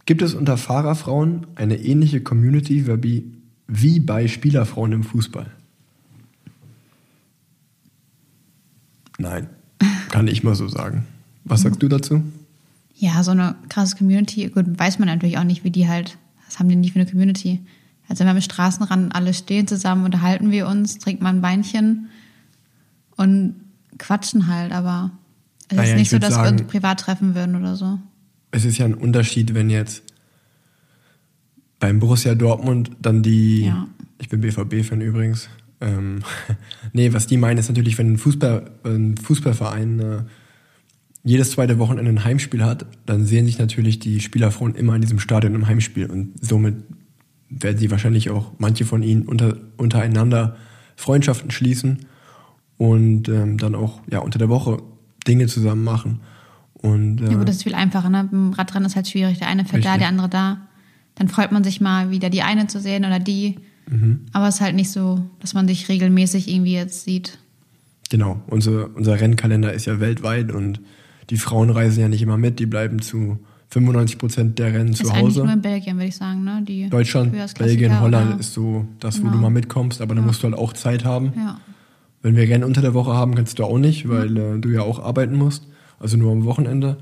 Gibt 0.07 0.23
es 0.23 0.35
unter 0.35 0.57
Fahrerfrauen 0.57 1.47
eine 1.55 1.77
ähnliche 1.77 2.23
Community 2.23 2.87
wie, 3.03 3.31
wie 3.67 4.01
bei 4.01 4.27
Spielerfrauen 4.27 4.93
im 4.93 5.03
Fußball? 5.03 5.51
Nein, 9.19 9.51
kann 10.11 10.29
ich 10.29 10.45
mal 10.45 10.55
so 10.55 10.69
sagen. 10.69 11.07
Was 11.49 11.63
sagst 11.63 11.83
du 11.83 11.89
dazu? 11.89 12.23
Ja, 12.97 13.23
so 13.23 13.31
eine 13.31 13.55
krasse 13.69 13.97
Community, 13.97 14.49
gut, 14.49 14.67
weiß 14.79 14.99
man 14.99 15.09
natürlich 15.09 15.39
auch 15.39 15.45
nicht, 15.45 15.65
wie 15.65 15.71
die 15.71 15.89
halt, 15.89 16.19
was 16.47 16.59
haben 16.59 16.69
die 16.69 16.77
nicht 16.77 16.93
für 16.93 17.01
eine 17.01 17.09
Community? 17.11 17.61
Also 18.09 18.21
wenn 18.21 18.27
wir 18.29 18.33
am 18.33 18.41
Straßenrand 18.41 19.15
alle 19.15 19.35
stehen 19.35 19.67
zusammen, 19.67 20.05
unterhalten 20.05 20.51
wir 20.51 20.67
uns, 20.67 20.99
trinken 20.99 21.23
mal 21.23 21.31
ein 21.35 21.43
Weinchen 21.43 22.09
und 23.17 23.55
quatschen 23.99 24.47
halt, 24.47 24.73
aber 24.73 25.11
es 25.69 25.77
Naja, 25.77 25.83
ist 25.83 25.91
ich 25.93 25.97
nicht 25.99 26.11
so, 26.11 26.19
dass 26.19 26.31
wir 26.31 26.45
sagen- 26.45 26.59
uns 26.61 26.67
privat 26.71 27.01
treffen 27.01 27.35
würden 27.35 27.55
oder 27.57 27.77
so. 27.77 27.99
Es 28.51 28.65
ist 28.65 28.79
ja 28.79 28.87
ein 28.87 28.95
Unterschied, 28.95 29.55
wenn 29.55 29.69
jetzt 29.71 30.03
beim 31.81 32.01
Borussia 32.01 32.35
Dortmund 32.35 32.91
dann 33.01 33.23
die, 33.23 33.67
Ja. 33.67 33.87
ich 34.19 34.29
bin 34.29 34.41
BVB-Fan 34.41 35.01
übrigens, 35.01 35.49
ähm, 35.81 36.21
nee, 36.93 37.13
was 37.13 37.27
die 37.27 37.37
meinen 37.37 37.59
ist 37.59 37.69
natürlich, 37.69 37.99
wenn 37.99 38.13
ein, 38.15 38.19
Fußball, 38.19 38.71
ein 38.85 39.17
Fußballverein 39.17 40.01
äh, 40.01 40.23
jedes 41.25 41.51
zweite 41.51 41.79
Wochenende 41.79 42.11
ein 42.11 42.25
Heimspiel 42.25 42.65
hat, 42.65 42.87
dann 43.07 43.25
sehen 43.25 43.47
sich 43.47 43.59
natürlich 43.59 43.99
die 43.99 44.21
Spielerfrauen 44.21 44.75
immer 44.75 44.95
in 44.95 45.01
diesem 45.01 45.19
Stadion 45.19 45.55
im 45.55 45.67
Heimspiel 45.67 46.07
und 46.07 46.33
somit 46.45 46.77
werden 47.51 47.79
sie 47.79 47.91
wahrscheinlich 47.91 48.31
auch 48.31 48.53
manche 48.59 48.85
von 48.85 49.03
ihnen 49.03 49.23
unter, 49.23 49.57
untereinander 49.77 50.57
Freundschaften 50.97 51.51
schließen 51.51 52.07
und 52.77 53.29
ähm, 53.29 53.59
dann 53.59 53.75
auch 53.75 54.01
ja 54.11 54.21
unter 54.21 54.39
der 54.39 54.49
Woche 54.49 54.83
Dinge 55.27 55.47
zusammen 55.47 55.85
machen. 55.85 56.21
Und, 56.75 57.21
äh, 57.21 57.31
Ja 57.31 57.39
gut, 57.39 57.49
das 57.49 57.57
ist 57.57 57.63
viel 57.65 57.75
einfacher, 57.75 58.09
ne? 58.09 58.29
Beim 58.31 58.53
Radrennen 58.53 58.87
ist 58.87 58.97
halt 58.97 59.09
schwierig. 59.09 59.39
Der 59.39 59.49
eine 59.49 59.65
fährt 59.65 59.85
da, 59.85 59.91
Richtig. 59.91 60.01
der 60.01 60.09
andere 60.09 60.29
da. 60.29 60.69
Dann 61.17 61.29
freut 61.29 61.51
man 61.51 61.65
sich 61.65 61.81
mal, 61.81 62.11
wieder 62.11 62.31
die 62.31 62.43
eine 62.43 62.69
zu 62.69 62.81
sehen 62.81 63.05
oder 63.05 63.19
die. 63.19 63.57
Mhm. 63.91 64.27
Aber 64.33 64.49
es 64.49 64.57
ist 64.57 64.61
halt 64.61 64.77
nicht 64.77 64.91
so, 64.91 65.21
dass 65.41 65.55
man 65.55 65.67
sich 65.67 65.89
regelmäßig 65.89 66.49
irgendwie 66.49 66.75
jetzt 66.75 67.05
sieht. 67.05 67.39
Genau, 68.11 68.41
unser, 68.47 68.95
unser 68.95 69.21
Rennkalender 69.21 69.73
ist 69.73 69.87
ja 69.87 70.01
weltweit 70.01 70.53
und 70.53 70.81
die 71.31 71.37
Frauen 71.37 71.71
reisen 71.71 72.01
ja 72.01 72.09
nicht 72.09 72.23
immer 72.23 72.37
mit, 72.37 72.59
die 72.59 72.67
bleiben 72.67 73.01
zu 73.01 73.39
95 73.71 74.19
Prozent 74.19 74.59
der 74.59 74.73
Rennen 74.73 74.91
ist 74.91 75.05
zu 75.05 75.11
eigentlich 75.11 75.37
nur 75.37 75.45
Hause. 75.45 75.53
in 75.53 75.63
Belgien, 75.63 75.97
würde 75.97 76.09
ich 76.09 76.17
sagen, 76.17 76.45
ne? 76.45 76.63
Die 76.67 76.89
Deutschland, 76.89 77.35
Belgien, 77.59 78.01
Holland 78.01 78.31
oder- 78.31 78.41
ist 78.41 78.55
so 78.55 78.87
das, 78.99 79.23
wo 79.23 79.29
du 79.29 79.37
mal 79.37 79.51
mitkommst, 79.51 80.01
aber 80.01 80.15
da 80.15 80.23
musst 80.23 80.43
du 80.43 80.45
halt 80.45 80.57
auch 80.57 80.73
Zeit 80.73 81.05
haben. 81.05 81.33
Ja. 81.37 81.61
Wenn 82.23 82.35
wir 82.35 82.49
Rennen 82.49 82.65
unter 82.65 82.81
der 82.81 82.95
Woche 82.95 83.13
haben, 83.13 83.35
kannst 83.35 83.59
du 83.59 83.65
auch 83.65 83.79
nicht, 83.79 84.09
weil 84.09 84.37
äh, 84.37 84.59
du 84.59 84.71
ja 84.71 84.83
auch 84.83 84.99
arbeiten 84.99 85.37
musst, 85.37 85.69
also 86.01 86.17
nur 86.17 86.33
am 86.33 86.45
Wochenende. 86.45 86.99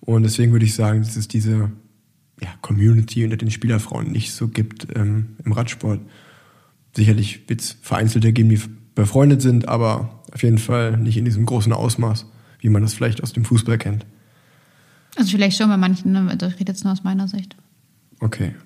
Und 0.00 0.22
deswegen 0.22 0.52
würde 0.52 0.64
ich 0.64 0.74
sagen, 0.74 1.00
dass 1.00 1.16
es 1.16 1.28
diese 1.28 1.70
ja, 2.40 2.48
Community 2.62 3.24
unter 3.24 3.36
den 3.36 3.50
Spielerfrauen 3.50 4.12
nicht 4.12 4.32
so 4.32 4.48
gibt 4.48 4.86
ähm, 4.94 5.36
im 5.44 5.52
Radsport. 5.52 6.00
Sicherlich 6.94 7.48
wird 7.48 7.60
es 7.60 7.76
Vereinzelte 7.82 8.32
geben, 8.32 8.48
die 8.48 8.60
befreundet 8.94 9.42
sind, 9.42 9.68
aber 9.68 10.22
auf 10.32 10.42
jeden 10.42 10.58
Fall 10.58 10.96
nicht 10.96 11.16
in 11.16 11.24
diesem 11.24 11.44
großen 11.46 11.72
Ausmaß, 11.72 12.26
wie 12.66 12.68
man 12.68 12.82
das 12.82 12.94
vielleicht 12.94 13.22
aus 13.22 13.32
dem 13.32 13.44
Fußball 13.44 13.78
kennt. 13.78 14.04
Also 15.14 15.30
vielleicht 15.30 15.56
schon 15.56 15.68
bei 15.68 15.76
manchen, 15.76 16.10
ne? 16.10 16.28
Ich 16.34 16.42
rede 16.58 16.72
jetzt 16.72 16.82
nur 16.82 16.92
aus 16.92 17.04
meiner 17.04 17.28
Sicht. 17.28 17.54
Okay. 18.18 18.56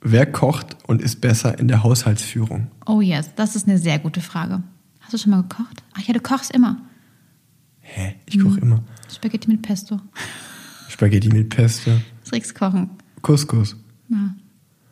Wer 0.00 0.30
kocht 0.30 0.76
und 0.86 1.02
ist 1.02 1.20
besser 1.20 1.58
in 1.58 1.66
der 1.66 1.82
Haushaltsführung? 1.82 2.68
Oh 2.86 3.00
yes, 3.00 3.34
das 3.34 3.56
ist 3.56 3.66
eine 3.66 3.78
sehr 3.78 3.98
gute 3.98 4.20
Frage. 4.20 4.62
Hast 5.00 5.12
du 5.12 5.18
schon 5.18 5.32
mal 5.32 5.42
gekocht? 5.42 5.82
Ach 5.94 6.02
ja, 6.02 6.14
du 6.14 6.20
kochst 6.20 6.52
immer. 6.52 6.76
Hä? 7.80 8.14
Ich 8.26 8.38
koche 8.38 8.60
immer. 8.60 8.80
Spaghetti 9.12 9.50
mit 9.50 9.62
Pesto. 9.62 9.98
Spaghetti 10.88 11.30
mit 11.30 11.48
Pesto, 11.48 11.90
Das 12.22 12.32
Rix 12.32 12.54
kochen. 12.54 12.90
Couscous. 13.22 13.74
Ja, 14.08 14.36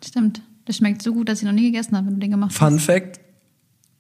stimmt. 0.05 0.43
Das 0.65 0.79
schmeckt 0.79 1.03
so 1.03 1.13
gut, 1.15 1.29
dass 1.29 1.39
ich 1.39 1.45
noch 1.45 1.53
nie 1.53 1.71
gegessen 1.71 1.97
habe, 1.97 2.09
wenn 2.09 2.15
du 2.15 2.21
den 2.21 2.33
gemacht 2.33 2.51
hast. 2.51 2.59
Fun 2.59 2.81
Fact: 2.81 3.21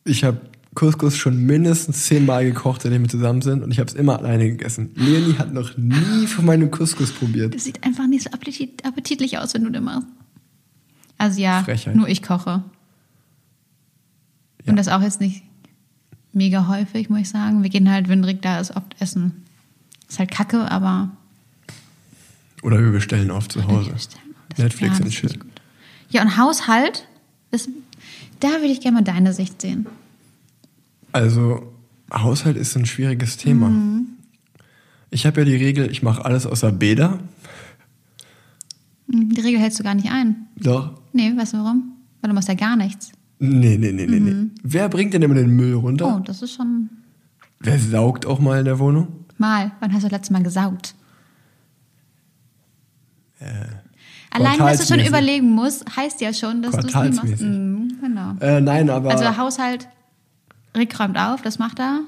Ich 0.04 0.24
habe 0.24 0.40
Couscous 0.76 1.16
schon 1.16 1.44
mindestens 1.44 2.04
zehnmal 2.04 2.44
gekocht, 2.44 2.82
seitdem 2.82 3.02
wir 3.02 3.08
zusammen 3.08 3.42
sind, 3.42 3.64
und 3.64 3.72
ich 3.72 3.80
habe 3.80 3.88
es 3.88 3.94
immer 3.94 4.18
alleine 4.18 4.46
gegessen. 4.46 4.90
Leonie 4.94 5.34
hat 5.38 5.52
noch 5.52 5.76
nie 5.76 6.26
von 6.28 6.44
meinem 6.44 6.70
Couscous 6.70 7.10
probiert. 7.10 7.54
Das 7.54 7.64
sieht 7.64 7.82
einfach 7.82 8.06
nicht 8.06 8.24
so 8.24 8.30
appetit 8.30 8.84
appetitlich 8.84 9.38
aus, 9.38 9.54
wenn 9.54 9.64
du 9.64 9.70
den 9.70 9.82
machst. 9.82 10.06
Also 11.18 11.40
ja, 11.40 11.64
Frechheit. 11.64 11.96
nur 11.96 12.06
ich 12.06 12.22
koche. 12.22 12.62
Ja. 14.64 14.70
Und 14.70 14.76
das 14.76 14.88
auch 14.88 15.00
jetzt 15.00 15.20
nicht 15.20 15.42
mega 16.32 16.68
häufig, 16.68 17.08
muss 17.08 17.20
ich 17.20 17.28
sagen. 17.30 17.62
Wir 17.62 17.70
gehen 17.70 17.90
halt, 17.90 18.08
wenn 18.08 18.22
Rick 18.22 18.42
da 18.42 18.60
ist, 18.60 18.76
oft 18.76 18.94
essen. 19.00 19.44
Ist 20.08 20.18
halt 20.18 20.30
kacke, 20.30 20.70
aber 20.70 21.10
Oder 22.62 22.84
wir 22.84 22.92
bestellen 22.92 23.30
oft 23.30 23.50
zu 23.50 23.66
Hause. 23.66 23.94
Netflix 24.58 24.98
ja, 24.98 25.04
und 25.04 25.40
gut. 25.40 25.60
Ja, 26.10 26.22
und 26.22 26.36
Haushalt, 26.36 27.08
ist, 27.50 27.70
da 28.40 28.48
würde 28.48 28.66
ich 28.66 28.80
gerne 28.80 28.98
mal 28.98 29.04
deine 29.04 29.32
Sicht 29.32 29.62
sehen. 29.62 29.86
Also, 31.16 31.72
Haushalt 32.12 32.58
ist 32.58 32.76
ein 32.76 32.84
schwieriges 32.84 33.38
Thema. 33.38 33.70
Ich 35.08 35.24
habe 35.24 35.40
ja 35.40 35.44
die 35.46 35.56
Regel, 35.56 35.90
ich 35.90 36.02
mache 36.02 36.22
alles 36.26 36.44
außer 36.46 36.72
Bäder. 36.72 37.20
Hm, 39.10 39.30
Die 39.30 39.40
Regel 39.40 39.58
hältst 39.58 39.78
du 39.80 39.82
gar 39.82 39.94
nicht 39.94 40.10
ein. 40.10 40.36
Doch. 40.56 41.00
Nee, 41.14 41.32
weißt 41.34 41.54
du 41.54 41.58
warum? 41.58 41.92
Weil 42.20 42.28
du 42.28 42.34
machst 42.34 42.48
ja 42.48 42.54
gar 42.54 42.76
nichts. 42.76 43.12
Nee, 43.38 43.78
nee, 43.78 43.92
nee, 43.92 44.04
nee, 44.06 44.20
nee. 44.20 44.50
Wer 44.62 44.90
bringt 44.90 45.14
denn 45.14 45.22
immer 45.22 45.34
den 45.36 45.56
Müll 45.56 45.72
runter? 45.74 46.06
Mhm. 46.10 46.16
Oh, 46.16 46.20
das 46.20 46.42
ist 46.42 46.52
schon 46.54 46.90
Wer 47.60 47.78
saugt 47.78 48.26
auch 48.26 48.38
mal 48.38 48.58
in 48.58 48.66
der 48.66 48.78
Wohnung? 48.78 49.08
mal. 49.38 49.72
Wann 49.80 49.92
hast 49.94 50.02
du 50.02 50.08
das 50.08 50.12
letzte 50.18 50.32
Mal 50.34 50.42
gesaugt? 50.42 50.94
Allein, 54.30 54.58
dass 54.58 54.86
du 54.86 54.94
schon 54.94 55.06
überlegen 55.06 55.48
musst, 55.50 55.96
heißt 55.96 56.20
ja 56.20 56.34
schon, 56.34 56.60
dass 56.62 56.72
du 56.76 56.86
es 56.88 56.94
nie 56.94 57.16
machst. 57.16 57.42
Mhm, 57.42 57.92
genau. 58.02 58.34
Äh, 58.40 58.60
nein, 58.60 58.90
aber 58.90 59.10
Also 59.10 59.34
Haushalt, 59.36 59.88
Rick 60.76 60.98
räumt 61.00 61.18
auf, 61.18 61.42
das 61.42 61.58
macht 61.58 61.78
er. 61.80 62.00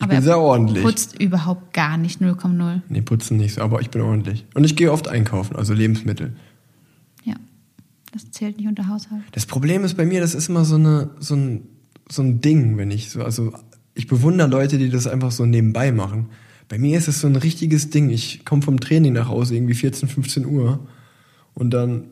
ich 0.00 0.06
bin 0.06 0.22
sehr 0.22 0.38
ordentlich. 0.38 0.84
putzt 0.84 1.20
überhaupt 1.20 1.72
gar 1.72 1.96
nicht, 1.96 2.20
0,0. 2.20 2.82
Nee, 2.88 3.02
putzen 3.02 3.36
nicht 3.36 3.54
so, 3.54 3.62
aber 3.62 3.80
ich 3.80 3.90
bin 3.90 4.02
ordentlich. 4.02 4.44
Und 4.54 4.64
ich 4.64 4.76
gehe 4.76 4.92
oft 4.92 5.08
einkaufen, 5.08 5.56
also 5.56 5.72
Lebensmittel. 5.72 6.36
Ja, 7.24 7.36
das 8.12 8.30
zählt 8.30 8.58
nicht 8.58 8.68
unter 8.68 8.88
Haushalt. 8.88 9.22
Das 9.32 9.46
Problem 9.46 9.84
ist 9.84 9.96
bei 9.96 10.06
mir, 10.06 10.20
das 10.20 10.34
ist 10.34 10.48
immer 10.48 10.64
so, 10.64 10.76
eine, 10.76 11.10
so, 11.20 11.34
ein, 11.34 11.66
so 12.08 12.22
ein 12.22 12.40
Ding, 12.40 12.76
wenn 12.76 12.90
ich 12.90 13.10
so, 13.10 13.22
also 13.22 13.52
ich 13.94 14.06
bewundere 14.08 14.48
Leute, 14.48 14.78
die 14.78 14.90
das 14.90 15.06
einfach 15.06 15.30
so 15.30 15.46
nebenbei 15.46 15.92
machen. 15.92 16.26
Bei 16.68 16.78
mir 16.78 16.98
ist 16.98 17.08
es 17.08 17.20
so 17.20 17.26
ein 17.26 17.36
richtiges 17.36 17.90
Ding. 17.90 18.10
Ich 18.10 18.44
komme 18.44 18.62
vom 18.62 18.80
Training 18.80 19.12
nach 19.12 19.28
Hause, 19.28 19.54
irgendwie 19.54 19.74
14, 19.74 20.08
15 20.08 20.46
Uhr. 20.46 20.86
Und 21.54 21.70
dann 21.70 22.04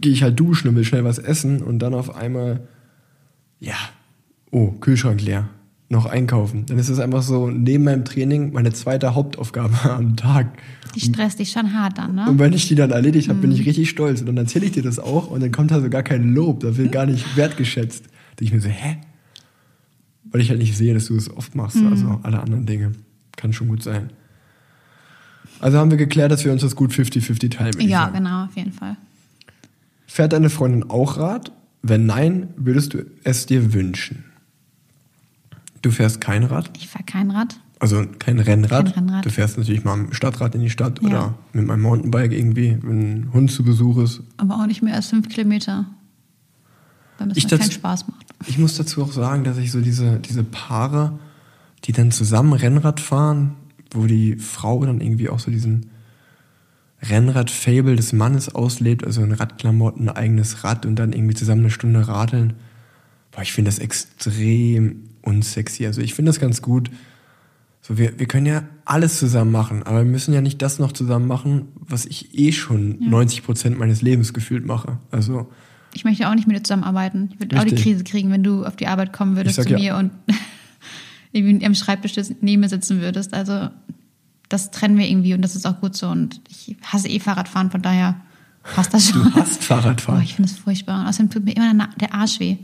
gehe 0.00 0.12
ich 0.12 0.22
halt 0.22 0.38
duschen 0.38 0.68
und 0.68 0.76
will 0.76 0.84
schnell 0.84 1.04
was 1.04 1.18
essen. 1.18 1.62
Und 1.62 1.78
dann 1.78 1.94
auf 1.94 2.14
einmal, 2.14 2.68
ja, 3.60 3.76
oh, 4.56 4.70
Kühlschrank 4.80 5.20
leer. 5.20 5.48
Noch 5.88 6.06
einkaufen. 6.06 6.66
Dann 6.66 6.78
ist 6.78 6.88
es 6.88 6.98
einfach 6.98 7.22
so 7.22 7.48
neben 7.48 7.84
meinem 7.84 8.04
Training 8.04 8.52
meine 8.52 8.72
zweite 8.72 9.14
Hauptaufgabe 9.14 9.74
am 9.90 10.16
Tag. 10.16 10.58
Die 10.94 11.00
stresst 11.00 11.38
dich 11.38 11.50
schon 11.52 11.74
hart 11.74 11.98
dann, 11.98 12.14
ne? 12.14 12.26
Und 12.28 12.38
wenn 12.38 12.52
ich 12.54 12.66
die 12.66 12.74
dann 12.74 12.90
erledigt 12.90 13.28
habe, 13.28 13.38
bin 13.40 13.52
ich 13.52 13.66
richtig 13.66 13.90
stolz. 13.90 14.20
Und 14.20 14.26
dann 14.26 14.36
erzähle 14.38 14.66
ich 14.66 14.72
dir 14.72 14.82
das 14.82 14.98
auch 14.98 15.30
und 15.30 15.42
dann 15.42 15.52
kommt 15.52 15.70
da 15.70 15.80
so 15.80 15.90
gar 15.90 16.02
kein 16.02 16.34
Lob, 16.34 16.60
da 16.60 16.76
wird 16.76 16.90
gar 16.90 17.06
nicht 17.06 17.36
wertgeschätzt. 17.36 18.06
Da 18.36 18.44
ich 18.44 18.52
mir 18.52 18.60
so, 18.60 18.68
hä? 18.68 18.96
Weil 20.24 20.40
ich 20.40 20.48
halt 20.48 20.58
nicht 20.58 20.76
sehe, 20.76 20.94
dass 20.94 21.06
du 21.06 21.16
es 21.16 21.30
oft 21.30 21.54
machst. 21.54 21.76
Also 21.76 22.18
alle 22.22 22.40
anderen 22.40 22.66
Dinge. 22.66 22.92
Kann 23.36 23.52
schon 23.52 23.68
gut 23.68 23.82
sein. 23.82 24.10
Also 25.60 25.78
haben 25.78 25.90
wir 25.90 25.98
geklärt, 25.98 26.32
dass 26.32 26.44
wir 26.44 26.52
uns 26.52 26.62
das 26.62 26.74
gut 26.74 26.92
50-50 26.92 27.50
teilen. 27.50 27.80
Ja, 27.80 28.08
genau, 28.08 28.44
auf 28.44 28.56
jeden 28.56 28.72
Fall. 28.72 28.96
Fährt 30.06 30.32
deine 30.32 30.50
Freundin 30.50 30.90
auch 30.90 31.18
Rad? 31.18 31.52
Wenn 31.82 32.06
nein, 32.06 32.48
würdest 32.56 32.94
du 32.94 33.06
es 33.22 33.46
dir 33.46 33.72
wünschen? 33.72 34.24
Du 35.86 35.92
fährst 35.92 36.20
kein 36.20 36.42
Rad? 36.42 36.68
Ich 36.76 36.88
fahre 36.88 37.04
kein 37.04 37.30
Rad. 37.30 37.60
Also 37.78 38.04
kein 38.18 38.40
Rennrad. 38.40 38.92
Kein 38.92 39.04
Rennrad. 39.04 39.24
Du 39.24 39.30
fährst 39.30 39.56
natürlich 39.56 39.84
mal 39.84 39.96
mit 39.96 40.08
dem 40.08 40.14
Stadtrad 40.14 40.56
in 40.56 40.60
die 40.60 40.68
Stadt 40.70 41.00
Ja. 41.00 41.08
oder 41.08 41.34
mit 41.52 41.64
meinem 41.64 41.82
Mountainbike 41.82 42.32
irgendwie, 42.32 42.76
wenn 42.82 43.00
ein 43.20 43.32
Hund 43.32 43.52
zu 43.52 43.62
Besuch 43.62 43.98
ist. 43.98 44.20
Aber 44.36 44.56
auch 44.56 44.66
nicht 44.66 44.82
mehr 44.82 44.94
als 44.94 45.06
fünf 45.06 45.28
Kilometer. 45.28 45.86
Ich 47.36 47.48
mir 47.48 47.58
keinen 47.58 47.70
Spaß 47.70 48.08
macht. 48.08 48.26
Ich 48.48 48.58
muss 48.58 48.76
dazu 48.76 49.00
auch 49.04 49.12
sagen, 49.12 49.44
dass 49.44 49.58
ich 49.58 49.70
so 49.70 49.80
diese, 49.80 50.18
diese 50.18 50.42
Paare, 50.42 51.20
die 51.84 51.92
dann 51.92 52.10
zusammen 52.10 52.52
Rennrad 52.52 52.98
fahren, 52.98 53.54
wo 53.92 54.06
die 54.06 54.34
Frau 54.36 54.84
dann 54.84 55.00
irgendwie 55.00 55.28
auch 55.28 55.38
so 55.38 55.52
diesen 55.52 55.90
Rennrad-Fable 57.00 57.94
des 57.94 58.12
Mannes 58.12 58.52
auslebt, 58.52 59.04
also 59.04 59.22
in 59.22 59.30
Radklamotten, 59.30 60.08
ein 60.08 60.16
eigenes 60.16 60.64
Rad 60.64 60.84
und 60.84 60.96
dann 60.96 61.12
irgendwie 61.12 61.34
zusammen 61.34 61.60
eine 61.60 61.70
Stunde 61.70 62.08
radeln. 62.08 62.54
Boah, 63.30 63.42
ich 63.42 63.52
finde 63.52 63.68
das 63.68 63.78
extrem 63.78 65.10
unsexy. 65.26 65.86
Also 65.86 66.00
ich 66.00 66.14
finde 66.14 66.30
das 66.30 66.40
ganz 66.40 66.62
gut. 66.62 66.90
So, 67.82 67.98
wir, 67.98 68.18
wir 68.18 68.26
können 68.26 68.46
ja 68.46 68.64
alles 68.84 69.18
zusammen 69.18 69.52
machen, 69.52 69.82
aber 69.84 69.98
wir 69.98 70.10
müssen 70.10 70.34
ja 70.34 70.40
nicht 70.40 70.60
das 70.60 70.78
noch 70.78 70.92
zusammen 70.92 71.26
machen, 71.26 71.68
was 71.76 72.04
ich 72.04 72.36
eh 72.36 72.52
schon 72.52 72.98
90 72.98 73.44
Prozent 73.44 73.78
meines 73.78 74.02
Lebens 74.02 74.32
gefühlt 74.32 74.66
mache. 74.66 74.98
Also, 75.10 75.48
Ich 75.94 76.04
möchte 76.04 76.28
auch 76.28 76.34
nicht 76.34 76.48
mit 76.48 76.56
dir 76.56 76.64
zusammenarbeiten. 76.64 77.30
Ich 77.32 77.40
würde 77.40 77.60
auch 77.60 77.64
die. 77.64 77.76
Krise 77.76 78.02
kriegen, 78.02 78.30
wenn 78.32 78.42
du 78.42 78.64
auf 78.64 78.76
die 78.76 78.88
Arbeit 78.88 79.12
kommen 79.12 79.36
würdest 79.36 79.62
zu 79.62 79.72
mir 79.72 79.78
ja. 79.78 79.98
und 79.98 80.10
irgendwie 81.32 81.64
am 81.64 81.74
Schreibtisch 81.74 82.14
neben 82.40 82.60
mir 82.60 82.68
sitzen 82.68 83.00
würdest. 83.00 83.34
Also 83.34 83.68
das 84.48 84.70
trennen 84.70 84.98
wir 84.98 85.08
irgendwie 85.08 85.34
und 85.34 85.42
das 85.42 85.54
ist 85.54 85.66
auch 85.66 85.80
gut 85.80 85.96
so. 85.96 86.08
Und 86.08 86.40
ich 86.48 86.76
hasse 86.82 87.08
eh 87.08 87.20
Fahrradfahren, 87.20 87.70
von 87.70 87.82
daher 87.82 88.20
passt 88.74 88.94
das 88.94 89.10
schon. 89.10 89.22
du 89.22 89.34
hast 89.34 89.62
Fahrradfahren. 89.62 90.22
ich 90.22 90.34
finde 90.34 90.50
es 90.50 90.58
furchtbar. 90.58 91.02
Und 91.02 91.06
außerdem 91.06 91.30
tut 91.30 91.44
mir 91.44 91.56
immer 91.56 91.88
der 92.00 92.14
Arsch 92.14 92.40
weh. 92.40 92.56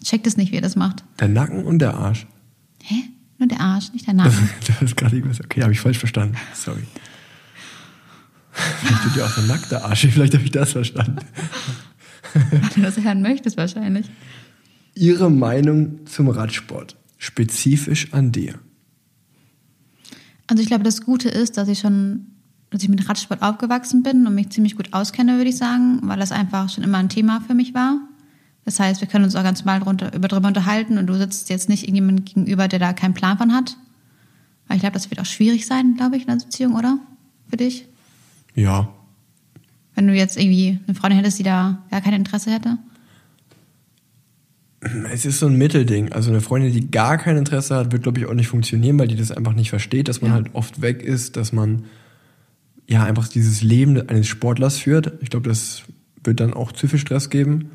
Ich 0.00 0.08
check 0.08 0.22
das 0.24 0.36
nicht, 0.36 0.52
wie 0.52 0.56
er 0.56 0.62
das 0.62 0.76
macht. 0.76 1.04
Der 1.20 1.28
Nacken 1.28 1.64
und 1.64 1.80
der 1.80 1.94
Arsch. 1.94 2.26
Hä? 2.82 3.04
Nur 3.38 3.48
der 3.48 3.60
Arsch, 3.60 3.92
nicht 3.92 4.06
der 4.06 4.14
Nacken. 4.14 4.50
das 4.66 4.82
ist 4.82 4.96
gerade 4.96 5.16
irgendwas. 5.16 5.40
Okay, 5.40 5.62
habe 5.62 5.72
ich 5.72 5.80
falsch 5.80 5.98
verstanden. 5.98 6.36
Sorry. 6.54 6.82
Vielleicht 8.52 9.02
tut 9.02 9.16
dir 9.16 9.24
auch 9.24 9.34
der 9.34 9.44
nackte 9.44 9.84
Arsch. 9.84 10.06
Vielleicht 10.10 10.34
habe 10.34 10.44
ich 10.44 10.50
das 10.50 10.72
verstanden. 10.72 11.18
Weil 12.34 12.70
du 12.74 12.82
das 12.82 12.96
hören 12.98 13.22
möchtest 13.22 13.56
wahrscheinlich. 13.56 14.10
Ihre 14.94 15.30
Meinung 15.30 16.06
zum 16.06 16.28
Radsport. 16.28 16.96
Spezifisch 17.18 18.12
an 18.12 18.32
dir. 18.32 18.58
Also 20.48 20.62
ich 20.62 20.68
glaube, 20.68 20.84
das 20.84 21.02
Gute 21.02 21.28
ist, 21.28 21.56
dass 21.56 21.68
ich 21.68 21.78
schon, 21.78 22.26
dass 22.70 22.82
ich 22.82 22.88
mit 22.88 23.08
Radsport 23.08 23.42
aufgewachsen 23.42 24.02
bin 24.02 24.26
und 24.26 24.34
mich 24.34 24.50
ziemlich 24.50 24.76
gut 24.76 24.92
auskenne, 24.92 25.36
würde 25.36 25.50
ich 25.50 25.56
sagen, 25.56 26.00
weil 26.02 26.18
das 26.18 26.32
einfach 26.32 26.68
schon 26.68 26.84
immer 26.84 26.98
ein 26.98 27.08
Thema 27.08 27.40
für 27.46 27.54
mich 27.54 27.74
war. 27.74 28.00
Das 28.68 28.78
heißt, 28.78 29.00
wir 29.00 29.08
können 29.08 29.24
uns 29.24 29.34
auch 29.34 29.42
ganz 29.42 29.64
mal 29.64 29.80
drunter, 29.80 30.14
über, 30.14 30.28
drüber 30.28 30.48
unterhalten 30.48 30.98
und 30.98 31.06
du 31.06 31.14
sitzt 31.14 31.48
jetzt 31.48 31.70
nicht 31.70 31.84
irgendjemand 31.84 32.26
gegenüber, 32.26 32.68
der 32.68 32.78
da 32.78 32.92
keinen 32.92 33.14
Plan 33.14 33.38
von 33.38 33.54
hat. 33.54 33.78
Weil 34.66 34.76
ich 34.76 34.82
glaube, 34.82 34.92
das 34.92 35.08
wird 35.10 35.18
auch 35.22 35.24
schwierig 35.24 35.64
sein, 35.64 35.94
glaube 35.96 36.18
ich, 36.18 36.24
in 36.24 36.28
einer 36.28 36.42
Beziehung, 36.42 36.74
oder? 36.74 36.98
Für 37.48 37.56
dich? 37.56 37.86
Ja. 38.54 38.90
Wenn 39.94 40.06
du 40.06 40.12
jetzt 40.12 40.36
irgendwie 40.36 40.80
eine 40.86 40.94
Freundin 40.94 41.16
hättest, 41.18 41.38
die 41.38 41.44
da 41.44 41.78
gar 41.90 42.02
kein 42.02 42.12
Interesse 42.12 42.50
hätte? 42.50 42.76
Es 45.10 45.24
ist 45.24 45.38
so 45.38 45.46
ein 45.46 45.56
Mittelding. 45.56 46.12
Also 46.12 46.28
eine 46.28 46.42
Freundin, 46.42 46.70
die 46.70 46.90
gar 46.90 47.16
kein 47.16 47.38
Interesse 47.38 47.74
hat, 47.74 47.90
wird, 47.90 48.02
glaube 48.02 48.18
ich, 48.18 48.26
auch 48.26 48.34
nicht 48.34 48.48
funktionieren, 48.48 48.98
weil 48.98 49.08
die 49.08 49.16
das 49.16 49.32
einfach 49.32 49.54
nicht 49.54 49.70
versteht, 49.70 50.08
dass 50.08 50.20
man 50.20 50.32
Ja. 50.32 50.34
halt 50.34 50.54
oft 50.54 50.82
weg 50.82 51.02
ist, 51.02 51.38
dass 51.38 51.54
man 51.54 51.86
ja 52.86 53.02
einfach 53.02 53.28
dieses 53.28 53.62
Leben 53.62 54.10
eines 54.10 54.26
Sportlers 54.26 54.76
führt. 54.76 55.14
Ich 55.22 55.30
glaube, 55.30 55.48
das 55.48 55.84
wird 56.22 56.40
dann 56.40 56.52
auch 56.52 56.72
zu 56.72 56.86
viel 56.86 56.98
Stress 56.98 57.30
geben. 57.30 57.70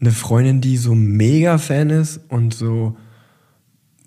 Eine 0.00 0.12
Freundin, 0.12 0.60
die 0.60 0.76
so 0.76 0.94
mega 0.94 1.58
Fan 1.58 1.90
ist 1.90 2.20
und 2.28 2.54
so 2.54 2.96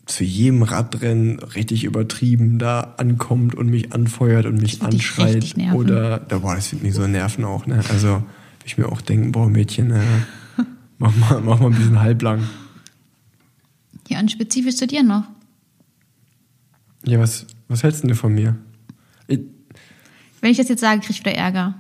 zu 0.06 0.24
jedem 0.24 0.64
Radrennen 0.64 1.40
richtig 1.40 1.84
übertrieben 1.84 2.60
da 2.60 2.96
ankommt 2.98 3.56
und 3.56 3.68
mich 3.70 3.94
anfeuert 3.94 4.46
und 4.46 4.56
mich 4.62 4.80
dich 4.80 4.84
anschreit. 4.84 5.36
richtig. 5.44 5.72
Oder, 5.74 6.20
da, 6.20 6.40
boah, 6.40 6.56
das 6.56 6.72
wird 6.72 6.84
mich 6.84 6.94
so 6.94 7.06
nerven 7.08 7.46
auch, 7.46 7.66
ne? 7.66 7.82
Also, 7.90 8.24
ich 8.66 8.78
mir 8.78 8.90
auch 8.90 9.02
denken, 9.02 9.32
boah, 9.32 9.50
Mädchen, 9.50 9.92
äh, 9.92 10.02
mach, 10.98 11.16
mal, 11.16 11.42
mach 11.42 11.60
mal 11.60 11.68
ein 11.72 11.76
bisschen 11.78 12.00
halblang. 12.00 12.42
Ja, 14.10 14.20
und 14.20 14.32
spezifisch 14.32 14.76
zu 14.76 14.88
dir 14.88 15.04
noch. 15.04 15.24
Ja, 17.06 17.20
was, 17.20 17.46
was 17.68 17.84
hältst 17.84 18.04
du 18.04 18.08
denn 18.08 18.16
von 18.16 18.34
mir? 18.34 18.58
Ich, 19.28 19.40
Wenn 20.42 20.52
ich 20.52 20.58
das 20.58 20.68
jetzt 20.70 20.82
sage, 20.82 21.00
krieg 21.02 21.12
ich 21.12 21.20
wieder 21.22 21.36
Ärger. 21.36 21.76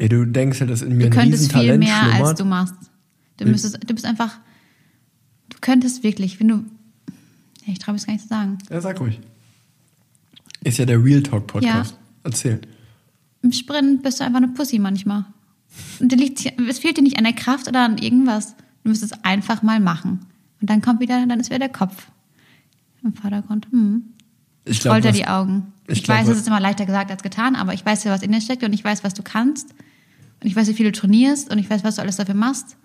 ja, 0.00 0.08
du 0.08 0.24
denkst 0.24 0.60
ja, 0.60 0.66
dass 0.66 0.82
in 0.82 0.96
mir 0.96 1.10
Du 1.10 1.16
ein 1.18 1.22
könntest 1.24 1.52
viel 1.52 1.78
mehr, 1.78 2.02
als 2.02 2.14
schlummert. 2.16 2.40
du 2.40 2.44
machst. 2.44 2.74
Du, 3.38 3.44
Hm. 3.44 3.52
müsstest, 3.52 3.78
du 3.88 3.94
bist 3.94 4.04
einfach, 4.06 4.38
du 5.50 5.58
könntest 5.60 6.02
wirklich, 6.02 6.40
wenn 6.40 6.48
du, 6.48 6.64
ich 7.66 7.78
traue 7.78 7.94
mich 7.94 8.06
gar 8.06 8.12
nicht 8.12 8.22
zu 8.22 8.28
sagen. 8.28 8.58
Ja, 8.70 8.80
sag 8.80 9.00
ruhig. 9.00 9.20
Ist 10.64 10.78
ja 10.78 10.84
der 10.86 11.02
Real 11.02 11.22
Talk 11.22 11.46
Podcast. 11.46 11.92
Ja. 11.92 11.98
Erzähl. 12.24 12.60
Im 13.42 13.52
Sprint 13.52 14.02
bist 14.02 14.18
du 14.20 14.24
einfach 14.24 14.38
eine 14.38 14.48
Pussy 14.48 14.78
manchmal. 14.78 15.24
Und 16.00 16.12
es 16.68 16.78
fehlt 16.78 16.96
dir 16.96 17.02
nicht 17.02 17.18
an 17.18 17.24
der 17.24 17.34
Kraft 17.34 17.68
oder 17.68 17.84
an 17.84 17.98
irgendwas. 17.98 18.56
Du 18.82 18.88
müsstest 18.90 19.12
es 19.14 19.24
einfach 19.24 19.62
mal 19.62 19.78
machen. 19.80 20.20
Und 20.60 20.70
dann 20.70 20.80
kommt 20.80 21.00
wieder, 21.00 21.24
dann 21.26 21.38
ist 21.38 21.50
wieder 21.50 21.58
der 21.58 21.68
Kopf 21.68 22.08
im 23.04 23.12
Vordergrund. 23.14 23.68
Hm. 23.70 24.04
Ich 24.64 24.80
glaub, 24.80 24.94
rollt 24.94 25.04
er 25.04 25.10
was- 25.10 25.16
die 25.18 25.26
Augen. 25.26 25.72
ich 25.86 25.98
Ich, 25.98 26.04
glaub, 26.04 26.18
weiß, 26.18 26.28
es 26.28 26.38
ist 26.38 26.46
immer 26.48 26.58
leichter 26.60 26.86
gesagt 26.86 27.10
als 27.10 27.22
getan, 27.22 27.54
aber 27.54 27.74
ich 27.74 27.84
weiß 27.84 28.02
ja, 28.04 28.12
was 28.12 28.22
in 28.22 28.32
dir 28.32 28.40
steckt 28.40 28.64
und 28.64 28.72
ich 28.72 28.82
weiß, 28.82 29.04
was 29.04 29.14
du 29.14 29.22
kannst. 29.22 29.70
Und 30.42 30.46
ich 30.48 30.56
weiß, 30.56 30.66
wie 30.68 30.72
viel 30.74 30.86
du 30.90 30.92
trainierst 30.98 31.50
und 31.50 31.58
ich 31.58 31.68
weiß, 31.70 31.84
was 31.84 31.96
du 31.96 32.02
alles 32.02 32.16
dafür 32.16 32.34
machst. 32.34 32.76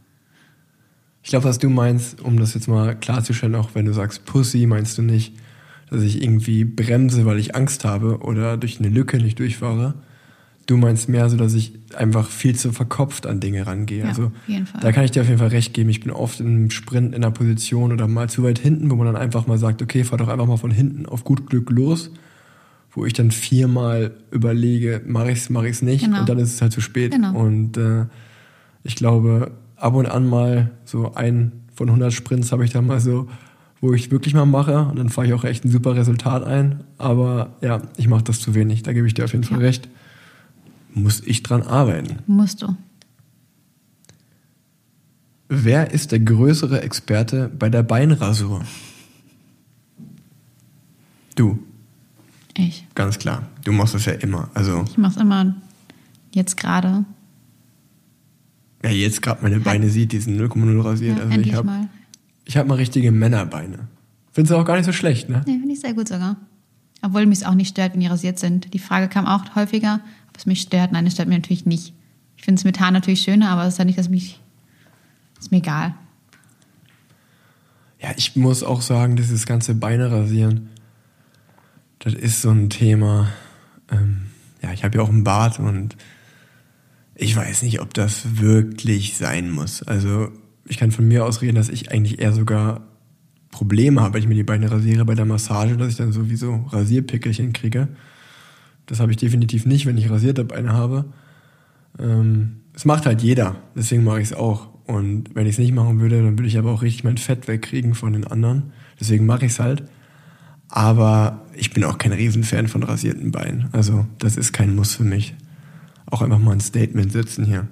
Ich 1.23 1.29
glaube, 1.29 1.45
was 1.45 1.59
du 1.59 1.69
meinst, 1.69 2.21
um 2.21 2.37
das 2.39 2.53
jetzt 2.53 2.67
mal 2.67 2.95
klarzustellen, 2.95 3.55
auch 3.55 3.69
wenn 3.73 3.85
du 3.85 3.93
sagst 3.93 4.25
Pussy, 4.25 4.65
meinst 4.65 4.97
du 4.97 5.01
nicht, 5.03 5.33
dass 5.89 6.01
ich 6.03 6.23
irgendwie 6.23 6.63
bremse, 6.63 7.25
weil 7.25 7.37
ich 7.39 7.55
Angst 7.55 7.85
habe 7.85 8.19
oder 8.19 8.57
durch 8.57 8.79
eine 8.79 8.89
Lücke 8.89 9.17
nicht 9.17 9.37
durchfahre. 9.39 9.93
Du 10.67 10.77
meinst 10.77 11.09
mehr 11.09 11.29
so, 11.29 11.37
dass 11.37 11.53
ich 11.53 11.73
einfach 11.95 12.29
viel 12.29 12.55
zu 12.55 12.71
verkopft 12.71 13.25
an 13.27 13.39
Dinge 13.39 13.67
rangehe. 13.67 14.03
Ja, 14.03 14.09
also 14.09 14.31
da 14.79 14.91
kann 14.91 15.03
ich 15.03 15.11
dir 15.11 15.21
auf 15.21 15.27
jeden 15.27 15.39
Fall 15.39 15.49
recht 15.49 15.73
geben. 15.73 15.89
Ich 15.89 15.99
bin 15.99 16.11
oft 16.11 16.39
im 16.39 16.69
Sprint 16.71 17.09
in 17.13 17.23
einer 17.23 17.31
Position 17.31 17.91
oder 17.91 18.07
mal 18.07 18.29
zu 18.29 18.43
weit 18.43 18.59
hinten, 18.59 18.89
wo 18.89 18.95
man 18.95 19.07
dann 19.07 19.15
einfach 19.15 19.47
mal 19.47 19.57
sagt, 19.57 19.81
okay, 19.81 20.03
fahr 20.03 20.17
doch 20.17 20.27
einfach 20.29 20.45
mal 20.45 20.57
von 20.57 20.71
hinten 20.71 21.05
auf 21.07 21.23
gut 21.23 21.47
Glück 21.49 21.69
los, 21.71 22.11
wo 22.91 23.05
ich 23.05 23.13
dann 23.13 23.31
viermal 23.31 24.11
überlege, 24.31 25.01
mache 25.05 25.31
ich's, 25.31 25.49
mache 25.49 25.67
ich's 25.67 25.81
nicht 25.81 26.05
Genau. 26.05 26.21
und 26.21 26.29
dann 26.29 26.39
ist 26.39 26.53
es 26.53 26.61
halt 26.61 26.71
zu 26.71 26.79
spät. 26.81 27.11
Genau. 27.11 27.37
Und 27.37 27.75
äh, 27.77 28.05
ich 28.83 28.95
glaube, 28.95 29.51
ab 29.81 29.93
und 29.95 30.05
an 30.07 30.27
mal 30.27 30.71
so 30.85 31.13
ein 31.15 31.51
von 31.73 31.87
100 31.89 32.13
Sprints 32.13 32.51
habe 32.51 32.63
ich 32.65 32.71
da 32.71 32.81
mal 32.81 32.99
so, 32.99 33.27
wo 33.79 33.93
ich 33.93 34.11
wirklich 34.11 34.33
mal 34.33 34.45
mache 34.45 34.85
und 34.85 34.97
dann 34.99 35.09
fahre 35.09 35.27
ich 35.27 35.33
auch 35.33 35.43
echt 35.43 35.65
ein 35.65 35.71
super 35.71 35.95
Resultat 35.95 36.43
ein. 36.43 36.83
Aber 36.97 37.55
ja, 37.61 37.81
ich 37.97 38.07
mache 38.07 38.23
das 38.23 38.39
zu 38.39 38.53
wenig. 38.53 38.83
Da 38.83 38.93
gebe 38.93 39.07
ich 39.07 39.13
dir 39.15 39.25
auf 39.25 39.31
jeden 39.31 39.43
Fall 39.43 39.59
Ja. 39.59 39.65
recht. 39.65 39.89
Muss 40.93 41.21
ich 41.25 41.41
dran 41.41 41.63
arbeiten. 41.63 42.17
Musst 42.27 42.61
du. 42.61 42.75
Wer 45.49 45.91
ist 45.91 46.11
der 46.11 46.19
größere 46.19 46.81
Experte 46.81 47.49
bei 47.57 47.69
der 47.69 47.83
Beinrasur? 47.83 48.61
Du, 51.35 51.59
Ich. 52.57 52.85
ganz 52.95 53.17
klar. 53.19 53.43
Du 53.63 53.71
machst 53.71 53.93
das 53.95 54.05
ja 54.05 54.13
immer. 54.13 54.49
Also, 54.53 54.83
Ich 54.87 54.97
mach's 54.97 55.17
immer 55.17 55.55
jetzt 56.33 56.57
gerade. 56.57 57.05
Ja, 58.83 58.89
jetzt 58.89 59.21
gerade 59.21 59.43
meine 59.43 59.59
Beine 59.59 59.89
sieht, 59.89 60.11
die 60.11 60.19
sind 60.19 60.39
0,0 60.39 60.83
rasiert. 60.83 61.17
Ja, 61.17 61.23
also 61.25 61.39
ich 61.39 61.53
habe 61.53 61.67
mal. 61.67 61.89
ich 62.45 62.57
hab 62.57 62.67
mal 62.67 62.75
richtige 62.75 63.11
Männerbeine. 63.11 63.87
Findest 64.31 64.51
du 64.51 64.57
auch 64.57 64.65
gar 64.65 64.77
nicht 64.77 64.85
so 64.85 64.93
schlecht, 64.93 65.29
ne? 65.29 65.43
Nee, 65.45 65.59
finde 65.59 65.73
ich 65.73 65.81
sehr 65.81 65.93
gut 65.93 66.07
sogar. 66.07 66.37
Obwohl 67.01 67.25
mich 67.25 67.39
es 67.39 67.45
auch 67.45 67.53
nicht 67.53 67.69
stört, 67.69 67.93
wenn 67.93 67.99
die 67.99 68.07
rasiert 68.07 68.39
sind. 68.39 68.73
Die 68.73 68.79
Frage 68.79 69.07
kam 69.07 69.25
auch 69.25 69.55
häufiger, 69.55 70.01
ob 70.29 70.37
es 70.37 70.45
mich 70.45 70.61
stört. 70.61 70.91
Nein, 70.91 71.05
es 71.05 71.13
stört 71.13 71.27
mich 71.27 71.37
natürlich 71.37 71.65
nicht. 71.65 71.93
Ich 72.37 72.43
finde 72.43 72.59
es 72.59 72.63
mit 72.63 72.79
Haaren 72.79 72.93
natürlich 72.93 73.21
schöner, 73.21 73.49
aber 73.49 73.65
es 73.65 73.73
ist 73.73 73.79
ja 73.79 73.85
nicht, 73.85 73.99
dass 73.99 74.09
mich. 74.09 74.39
Ist 75.39 75.51
mir 75.51 75.57
egal. 75.57 75.95
Ja, 77.99 78.09
ich 78.15 78.35
muss 78.35 78.63
auch 78.63 78.81
sagen, 78.81 79.15
dieses 79.15 79.45
ganze 79.45 79.75
Beine 79.75 80.11
rasieren, 80.11 80.69
das 81.99 82.13
ist 82.13 82.41
so 82.41 82.49
ein 82.49 82.69
Thema. 82.69 83.29
Ähm, 83.91 84.27
ja, 84.61 84.71
ich 84.71 84.83
habe 84.83 84.97
ja 84.97 85.03
auch 85.03 85.09
einen 85.09 85.23
Bart 85.23 85.59
und 85.59 85.95
ich 87.21 87.35
weiß 87.35 87.61
nicht, 87.61 87.81
ob 87.81 87.93
das 87.93 88.39
wirklich 88.41 89.15
sein 89.15 89.51
muss. 89.51 89.83
Also 89.83 90.29
ich 90.67 90.77
kann 90.77 90.91
von 90.91 91.07
mir 91.07 91.23
aus 91.23 91.43
reden, 91.43 91.55
dass 91.55 91.69
ich 91.69 91.91
eigentlich 91.91 92.19
eher 92.19 92.33
sogar 92.33 92.87
Probleme 93.51 94.01
habe, 94.01 94.15
wenn 94.15 94.23
ich 94.23 94.27
mir 94.27 94.33
die 94.33 94.43
Beine 94.43 94.71
rasiere 94.71 95.05
bei 95.05 95.13
der 95.13 95.25
Massage, 95.25 95.77
dass 95.77 95.89
ich 95.89 95.97
dann 95.97 96.13
sowieso 96.13 96.65
Rasierpickelchen 96.69 97.53
kriege. 97.53 97.89
Das 98.87 98.99
habe 98.99 99.11
ich 99.11 99.17
definitiv 99.17 99.67
nicht, 99.67 99.85
wenn 99.85 99.99
ich 99.99 100.09
rasierte 100.09 100.43
Beine 100.43 100.73
habe. 100.73 101.05
Ähm, 101.99 102.61
es 102.73 102.85
macht 102.85 103.05
halt 103.05 103.21
jeder, 103.21 103.57
deswegen 103.75 104.03
mache 104.03 104.21
ich 104.21 104.31
es 104.31 104.33
auch. 104.33 104.69
Und 104.87 105.35
wenn 105.35 105.45
ich 105.45 105.53
es 105.53 105.59
nicht 105.59 105.75
machen 105.75 105.99
würde, 105.99 106.23
dann 106.23 106.39
würde 106.39 106.47
ich 106.47 106.57
aber 106.57 106.71
auch 106.71 106.81
richtig 106.81 107.03
mein 107.03 107.17
Fett 107.17 107.47
wegkriegen 107.47 107.93
von 107.93 108.13
den 108.13 108.25
anderen. 108.25 108.73
Deswegen 108.99 109.27
mache 109.27 109.45
ich 109.45 109.51
es 109.51 109.59
halt. 109.59 109.83
Aber 110.69 111.45
ich 111.53 111.71
bin 111.71 111.83
auch 111.83 111.99
kein 111.99 112.13
Riesenfan 112.13 112.67
von 112.67 112.81
rasierten 112.81 113.31
Beinen. 113.31 113.69
Also 113.73 114.07
das 114.17 114.37
ist 114.37 114.53
kein 114.53 114.75
Muss 114.75 114.95
für 114.95 115.03
mich. 115.03 115.35
Auch 116.11 116.21
einfach 116.21 116.39
mal 116.39 116.51
ein 116.51 116.59
Statement 116.59 117.11
setzen 117.11 117.45
hier. 117.45 117.67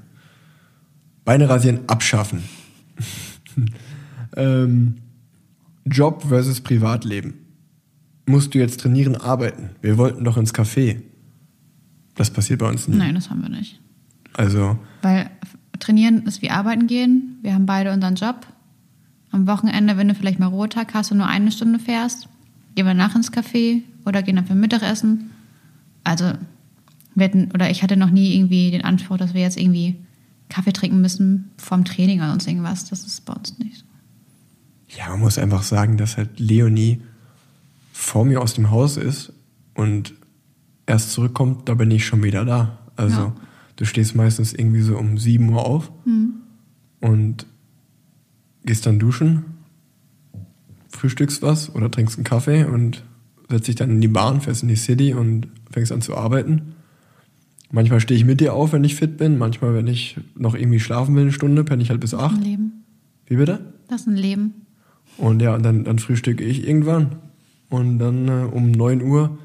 Beine 1.26 1.48
rasieren, 1.48 1.82
abschaffen. 1.88 2.44
ähm, 4.36 4.96
Job 5.86 6.24
versus 6.28 6.62
Privatleben. 6.62 7.34
Musst 8.26 8.54
du 8.54 8.60
jetzt 8.60 8.80
trainieren, 8.80 9.16
arbeiten? 9.16 9.72
Wir 9.82 9.98
wollten 9.98 10.24
doch 10.24 10.38
ins 10.38 10.54
Café. 10.54 11.02
Das 12.16 12.32
passiert 12.32 12.60
bei 12.60 12.70
uns 12.70 12.88
nie. 12.88 12.96
Nein, 12.96 13.16
das 13.16 13.30
haben 13.30 13.42
wir 13.42 13.50
nicht. 13.50 13.80
Also, 14.34 14.78
Weil 15.02 15.30
trainieren 15.80 16.24
ist 16.24 16.42
wie 16.42 16.50
arbeiten 16.50 16.88
gehen. 16.88 17.40
Wir 17.42 17.54
haben 17.54 17.66
beide 17.66 17.92
unseren 17.92 18.16
Job. 18.16 18.46
Am 19.32 19.48
Wochenende, 19.48 19.98
wenn 19.98 20.08
du 20.08 20.16
vielleicht 20.16 20.40
mal 20.40 20.48
Ruhetag 20.48 20.94
hast 20.94 21.12
und 21.12 21.18
nur 21.18 21.28
eine 21.28 21.52
Stunde 21.52 21.80
fährst, 21.80 22.28
gehen 22.76 22.86
wir 22.86 22.94
nach 22.94 23.16
ins 23.16 23.32
Café 23.32 23.84
oder 24.06 24.22
gehen 24.24 24.36
dann 24.36 24.46
für 24.46 24.56
Mittagessen. 24.56 25.32
Also, 26.04 26.34
wir 27.16 27.26
hatten, 27.26 27.52
oder 27.54 27.70
ich 27.70 27.84
hatte 27.84 27.98
noch 27.98 28.10
nie 28.12 28.36
irgendwie 28.36 28.72
den 28.72 28.84
Anspruch, 28.84 29.18
dass 29.18 29.34
wir 29.34 29.42
jetzt 29.42 29.58
irgendwie 29.60 29.96
Kaffee 30.50 30.72
trinken 30.74 31.02
müssen 31.02 31.52
vorm 31.58 31.86
Training 31.86 32.20
oder 32.20 32.30
sonst 32.32 32.48
irgendwas. 32.48 32.86
Das 32.90 33.04
ist 33.06 33.26
bei 33.26 33.34
uns 33.34 33.58
nicht 33.60 33.78
so. 33.78 33.86
ja, 34.98 35.10
man 35.10 35.20
muss 35.20 35.38
einfach 35.38 35.64
sagen, 35.64 35.98
dass 35.98 36.18
halt 36.18 36.40
Leonie 36.40 37.02
vor 37.94 38.26
mir 38.26 38.42
aus 38.42 38.54
dem 38.54 38.72
Haus 38.72 38.98
ist 38.98 39.34
und 39.76 40.14
erst 40.88 41.12
zurückkommt, 41.12 41.70
da 41.70 41.76
bin 41.76 41.92
ich 41.92 42.06
schon 42.06 42.24
wieder 42.24 42.46
da. 42.46 42.80
Also, 42.96 43.20
Ja. 43.22 43.36
du 43.76 43.86
stehst 43.86 44.16
meistens 44.16 44.54
irgendwie 44.54 44.82
so 44.82 44.98
um 44.98 45.18
7 45.18 45.48
Uhr 45.50 45.66
auf 45.66 45.92
und 47.02 47.46
gehst 48.66 48.86
dann 48.86 48.98
duschen, 49.00 49.46
frühstückst 50.90 51.42
was 51.42 51.74
oder 51.76 51.90
trinkst 51.92 52.18
einen 52.18 52.24
Kaffee 52.24 52.66
und 52.66 53.04
setzt 53.50 53.68
dich 53.68 53.76
dann 53.76 53.90
in 53.92 54.02
die 54.02 54.08
Bahn, 54.08 54.42
fährst 54.42 54.64
in 54.64 54.70
die 54.70 54.76
City 54.76 55.14
und 55.14 55.48
fängst 55.72 55.92
an 55.92 56.02
zu 56.02 56.16
arbeiten. 56.18 56.74
Manchmal 57.72 58.00
stehe 58.00 58.18
ich 58.18 58.26
mit 58.26 58.42
dir 58.42 58.54
auf, 58.54 58.74
wenn 58.74 58.84
ich 58.84 58.96
fit 58.96 59.18
bin. 59.18 59.38
Manchmal, 59.38 59.76
wenn 59.76 59.88
ich 59.88 60.18
noch 60.36 60.56
irgendwie 60.56 60.80
schlafen 60.80 61.16
will, 61.16 61.24
eine 61.24 61.32
Stunde, 61.32 61.64
penne 61.64 61.84
ich 61.84 61.90
halt 61.90 62.00
bis 62.00 62.12
Das 62.12 62.20
ist 62.20 62.26
acht. 62.26 62.38
ein 62.38 62.44
Leben. 62.44 62.72
Wie 63.28 63.36
bitte? 63.36 63.60
Das 63.88 64.02
ist 64.02 64.08
ein 64.08 64.16
Leben. 64.16 64.54
Und 65.18 65.42
ja, 65.42 65.54
und 65.54 65.64
dann, 65.64 65.84
dann 65.84 66.00
frühstücke 66.00 66.44
ich 66.44 66.68
irgendwann. 66.68 67.18
Und 67.70 68.00
dann 68.00 68.28
äh, 68.28 68.46
um 68.52 68.72
9 68.72 69.04
Uhr 69.04 69.38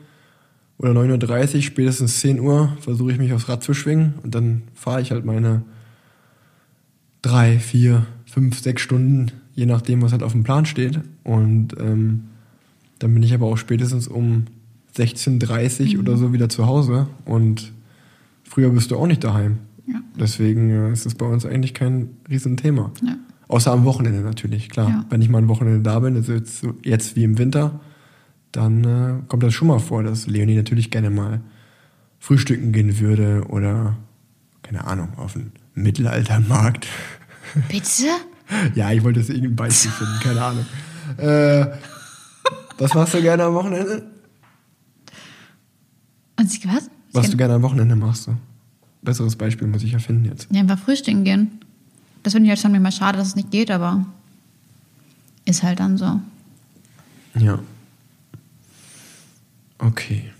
oder 0.79 0.93
9.30 0.93 1.57
Uhr, 1.57 1.63
spätestens 1.63 2.21
10 2.21 2.41
Uhr, 2.41 2.77
versuche 2.81 3.13
ich 3.13 3.19
mich 3.19 3.33
aufs 3.35 3.49
Rad 3.49 3.63
zu 3.63 3.75
schwingen. 3.75 4.15
Und 4.23 4.35
dann 4.35 4.63
fahre 4.75 5.03
ich 5.03 5.11
halt 5.11 5.27
meine 5.27 5.63
drei, 7.21 7.59
vier, 7.59 8.07
fünf, 8.25 8.59
sechs 8.59 8.81
Stunden, 8.81 9.33
je 9.55 9.67
nachdem, 9.67 10.01
was 10.01 10.13
halt 10.13 10.23
auf 10.23 10.33
dem 10.33 10.45
Plan 10.45 10.65
steht. 10.65 11.01
Und 11.25 11.75
ähm, 11.79 12.25
dann 12.99 13.13
bin 13.13 13.23
ich 13.23 13.35
aber 13.35 13.47
auch 13.47 13.59
spätestens 13.59 14.09
um 14.09 14.45
16.30 14.97 15.95
Uhr 15.95 16.01
oder 16.01 16.17
so 16.17 16.33
wieder 16.33 16.49
zu 16.49 16.67
Hause. 16.67 17.07
Und 17.27 17.74
früher 18.45 18.71
bist 18.71 18.91
du 18.91 18.97
auch 18.97 19.07
nicht 19.07 19.25
daheim. 19.25 19.59
Ja. 19.87 20.01
Deswegen 20.19 20.71
äh, 20.71 20.93
ist 20.93 21.07
das 21.07 21.15
bei 21.15 21.27
uns 21.27 21.45
eigentlich 21.45 21.75
kein 21.75 22.11
Riesenthema. 22.29 22.93
Ja. 23.03 23.17
Außer 23.49 23.73
am 23.73 23.85
Wochenende 23.85 24.21
natürlich, 24.21 24.71
klar. 24.71 24.89
Ja. 24.89 25.05
Wenn 25.11 25.21
ich 25.21 25.29
mal 25.29 25.39
ein 25.39 25.49
Wochenende 25.49 25.83
da 25.83 25.99
bin, 26.01 26.17
also 26.17 26.33
jetzt, 26.33 26.67
jetzt 26.83 27.17
wie 27.17 27.25
im 27.25 27.39
Winter, 27.39 27.81
dann 28.53 28.85
äh, 28.85 29.23
kommt 29.29 29.43
das 29.43 29.53
schon 29.53 29.69
mal 29.69 29.81
vor, 29.81 30.03
dass 30.03 30.27
Leonie 30.27 30.57
natürlich 30.57 30.91
gerne 30.91 31.11
mal 31.11 31.41
frühstücken 32.19 32.73
gehen 32.73 32.99
würde 33.01 33.45
oder, 33.49 33.97
keine 34.63 34.87
Ahnung, 34.87 35.09
auf 35.17 35.37
einen 35.37 35.53
Mittelaltermarkt. 35.75 36.87
Bitte? 37.69 38.09
ja, 38.75 38.93
ich 38.93 39.03
wollte 39.05 39.21
jetzt 39.21 39.31
irgendein 39.31 39.57
Beispiel 39.57 39.91
finden, 39.91 40.21
keine 40.23 40.43
Ahnung. 40.43 40.67
Äh, 41.19 41.67
was 42.79 42.95
machst 42.95 43.15
du 43.15 43.21
gerne 43.21 43.45
am 43.45 43.55
Wochenende? 43.55 44.07
Und 46.39 46.51
sie, 46.51 46.67
was? 46.67 46.91
Was 47.15 47.31
du 47.31 47.37
gerne 47.37 47.55
am 47.55 47.63
Wochenende 47.63 47.97
machst. 47.97 48.25
So. 48.25 48.35
Besseres 49.03 49.37
Beispiel 49.37 49.69
muss 49.69 49.83
ich 49.83 49.93
ja 49.93 49.99
finden 49.99 50.25
jetzt. 50.25 50.49
Ja, 50.51 50.61
einfach 50.61 50.79
frühstücken 50.79 51.25
gehen. 51.25 51.61
Das 52.23 52.33
finde 52.33 52.47
ich 52.47 52.51
halt 52.51 52.61
schon 52.61 52.73
manchmal 52.73 52.93
schade, 52.93 53.19
dass 53.19 53.29
es 53.29 53.37
nicht 53.37 53.51
geht, 53.51 53.71
aber 53.71 54.05
ist 55.45 55.63
halt 55.63 55.81
dann 55.81 55.99
so. 55.99 56.21
Ja. 57.39 57.59
Okay. 59.79 60.31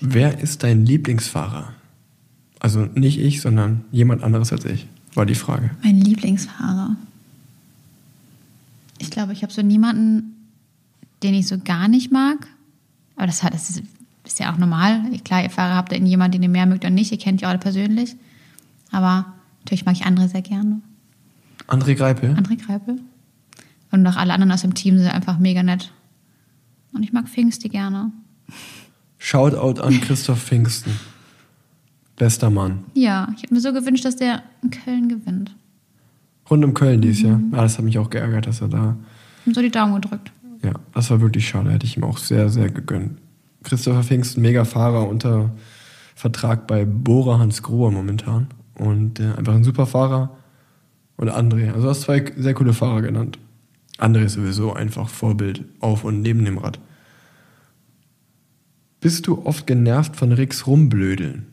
Wer 0.00 0.40
ist 0.40 0.62
dein 0.62 0.84
Lieblingsfahrer? 0.84 1.72
Also 2.58 2.80
nicht 2.94 3.18
ich, 3.18 3.40
sondern 3.40 3.84
jemand 3.90 4.22
anderes 4.22 4.52
als 4.52 4.64
ich, 4.64 4.86
war 5.14 5.26
die 5.26 5.34
Frage. 5.34 5.70
Mein 5.82 6.00
Lieblingsfahrer. 6.00 6.96
Ich 8.98 9.10
glaube, 9.10 9.32
ich 9.32 9.42
habe 9.42 9.52
so 9.52 9.62
niemanden, 9.62 10.34
den 11.22 11.34
ich 11.34 11.48
so 11.48 11.58
gar 11.58 11.88
nicht 11.88 12.12
mag. 12.12 12.46
Aber 13.16 13.26
das, 13.26 13.42
hat, 13.42 13.54
das 13.54 13.70
ist, 13.70 13.82
ist 14.24 14.38
ja 14.38 14.52
auch 14.52 14.58
normal. 14.58 15.02
Klar, 15.24 15.42
ihr 15.42 15.50
Fahrer 15.50 15.76
habt 15.76 15.92
ihr 15.92 15.98
jemanden, 15.98 16.32
den 16.32 16.42
ihr 16.42 16.48
mehr 16.48 16.66
mögt 16.66 16.84
oder 16.84 16.90
nicht. 16.90 17.12
Ihr 17.12 17.18
kennt 17.18 17.40
ja 17.40 17.48
alle 17.48 17.58
persönlich. 17.58 18.16
Aber 18.90 19.26
natürlich 19.60 19.84
mag 19.84 19.94
ich 19.94 20.04
andere 20.04 20.28
sehr 20.28 20.42
gerne. 20.42 20.80
André 21.66 21.94
Greipel? 21.94 22.34
André 22.34 22.56
Greipel. 22.56 23.00
Und 23.90 24.06
auch 24.06 24.16
alle 24.16 24.32
anderen 24.32 24.52
aus 24.52 24.62
dem 24.62 24.74
Team 24.74 24.98
sind 24.98 25.08
einfach 25.08 25.38
mega 25.38 25.62
nett. 25.62 25.92
Und 26.92 27.02
ich 27.02 27.12
mag 27.12 27.28
Pfingsti 27.28 27.68
gerne. 27.68 28.12
Shoutout 29.18 29.80
an 29.80 30.00
Christoph 30.00 30.42
Pfingsten. 30.42 30.92
Bester 32.16 32.50
Mann. 32.50 32.84
Ja, 32.94 33.28
ich 33.36 33.42
hätte 33.42 33.54
mir 33.54 33.60
so 33.60 33.72
gewünscht, 33.72 34.04
dass 34.04 34.16
der 34.16 34.42
in 34.62 34.70
Köln 34.70 35.08
gewinnt. 35.08 35.54
Rund 36.50 36.64
um 36.64 36.74
Köln 36.74 37.00
dieses 37.00 37.22
Jahr. 37.22 37.40
Ja, 37.52 37.62
das 37.62 37.78
hat 37.78 37.84
mich 37.84 37.98
auch 37.98 38.10
geärgert, 38.10 38.46
dass 38.46 38.60
er 38.60 38.68
da. 38.68 38.96
Und 39.46 39.54
so 39.54 39.62
die 39.62 39.70
Daumen 39.70 40.00
gedrückt. 40.00 40.32
Ja, 40.62 40.72
das 40.92 41.10
war 41.10 41.20
wirklich 41.20 41.48
schade. 41.48 41.70
Hätte 41.70 41.86
ich 41.86 41.96
ihm 41.96 42.04
auch 42.04 42.18
sehr, 42.18 42.48
sehr 42.48 42.70
gegönnt. 42.70 43.18
Christopher 43.62 44.02
Pfingsten, 44.02 44.42
mega 44.42 44.64
Fahrer 44.64 45.08
unter 45.08 45.50
Vertrag 46.14 46.66
bei 46.66 46.84
Bora 46.84 47.38
Hans 47.38 47.62
Grohe 47.62 47.90
momentan. 47.90 48.48
Und 48.74 49.20
äh, 49.20 49.32
einfach 49.36 49.54
ein 49.54 49.64
super 49.64 49.86
Fahrer. 49.86 50.36
Und 51.16 51.30
André. 51.30 51.68
Also 51.68 51.82
du 51.82 51.88
hast 51.90 52.02
zwei 52.02 52.32
sehr 52.36 52.54
coole 52.54 52.72
Fahrer 52.72 53.02
genannt. 53.02 53.38
André 53.98 54.24
ist 54.24 54.34
sowieso 54.34 54.72
einfach 54.72 55.08
Vorbild 55.08 55.64
auf 55.80 56.04
und 56.04 56.22
neben 56.22 56.44
dem 56.44 56.58
Rad. 56.58 56.80
Bist 59.00 59.26
du 59.26 59.44
oft 59.44 59.66
genervt 59.66 60.16
von 60.16 60.32
Ricks 60.32 60.66
Rumblödeln? 60.66 61.46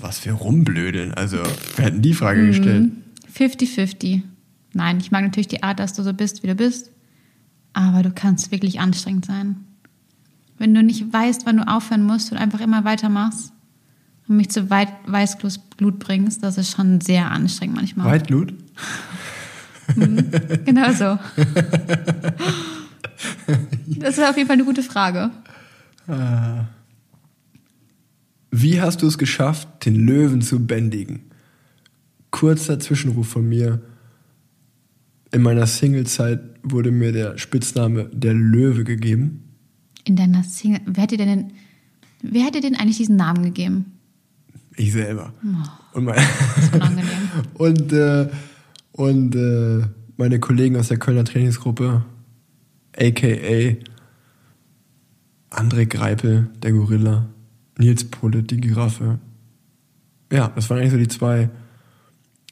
Was 0.00 0.18
für 0.18 0.32
Rumblödeln? 0.32 1.14
Also, 1.14 1.38
wir 1.76 1.84
hätten 1.84 2.02
die 2.02 2.14
Frage 2.14 2.46
gestellt. 2.46 2.90
50-50. 3.34 4.22
Nein, 4.72 4.98
ich 4.98 5.10
mag 5.10 5.22
natürlich 5.22 5.48
die 5.48 5.62
Art, 5.62 5.78
dass 5.78 5.94
du 5.94 6.02
so 6.02 6.12
bist, 6.12 6.42
wie 6.42 6.46
du 6.46 6.54
bist. 6.54 6.90
Aber 7.72 8.02
du 8.02 8.10
kannst 8.10 8.50
wirklich 8.50 8.80
anstrengend 8.80 9.24
sein. 9.24 9.56
Wenn 10.64 10.72
du 10.72 10.82
nicht 10.82 11.12
weißt, 11.12 11.44
wann 11.44 11.58
du 11.58 11.68
aufhören 11.68 12.04
musst 12.04 12.32
und 12.32 12.38
einfach 12.38 12.58
immer 12.58 12.86
weitermachst 12.86 13.52
und 14.26 14.38
mich 14.38 14.48
zu 14.48 14.70
weit 14.70 14.88
Weißglut 15.04 15.98
bringst, 15.98 16.42
das 16.42 16.56
ist 16.56 16.74
schon 16.74 17.02
sehr 17.02 17.30
anstrengend 17.30 17.76
manchmal. 17.76 18.06
Weitglut? 18.06 18.54
Genau 19.94 20.92
so. 20.92 21.18
Das 23.86 24.16
ist 24.16 24.24
auf 24.24 24.36
jeden 24.38 24.48
Fall 24.48 24.54
eine 24.54 24.64
gute 24.64 24.82
Frage. 24.82 25.30
Wie 28.50 28.80
hast 28.80 29.02
du 29.02 29.06
es 29.06 29.18
geschafft, 29.18 29.84
den 29.84 29.94
Löwen 29.94 30.40
zu 30.40 30.66
bändigen? 30.66 31.24
Kurzer 32.30 32.80
Zwischenruf 32.80 33.28
von 33.28 33.46
mir. 33.46 33.82
In 35.30 35.42
meiner 35.42 35.66
Singlezeit 35.66 36.40
wurde 36.62 36.90
mir 36.90 37.12
der 37.12 37.36
Spitzname 37.36 38.08
der 38.12 38.32
Löwe 38.32 38.84
gegeben. 38.84 39.43
In 40.04 40.16
deiner 40.16 40.42
Single. 40.44 40.80
Wer 40.86 41.02
hat 41.04 41.10
dir 41.10 41.18
denn, 41.18 41.28
den- 41.28 41.52
wer 42.22 42.44
hat 42.44 42.54
dir 42.54 42.60
denn 42.60 42.76
eigentlich 42.76 42.98
diesen 42.98 43.16
Namen 43.16 43.42
gegeben? 43.42 43.92
Ich 44.76 44.92
selber. 44.92 45.32
Und, 45.92 46.04
mein, 46.04 46.16
Das 46.16 46.64
ist 46.64 46.74
unangenehm. 46.74 47.08
und, 47.54 47.92
äh, 47.92 48.28
und 48.92 49.34
äh, 49.36 49.86
meine 50.16 50.40
Kollegen 50.40 50.76
aus 50.76 50.88
der 50.88 50.98
Kölner 50.98 51.24
Trainingsgruppe, 51.24 52.04
aka 52.96 53.76
André 55.50 55.86
Greipel, 55.86 56.50
der 56.62 56.72
Gorilla, 56.72 57.26
Nils 57.78 58.04
Pulle, 58.04 58.42
die 58.42 58.60
Giraffe. 58.60 59.18
Ja, 60.32 60.48
das 60.54 60.68
waren 60.68 60.78
eigentlich 60.78 60.90
so 60.92 60.98
die 60.98 61.08
zwei. 61.08 61.50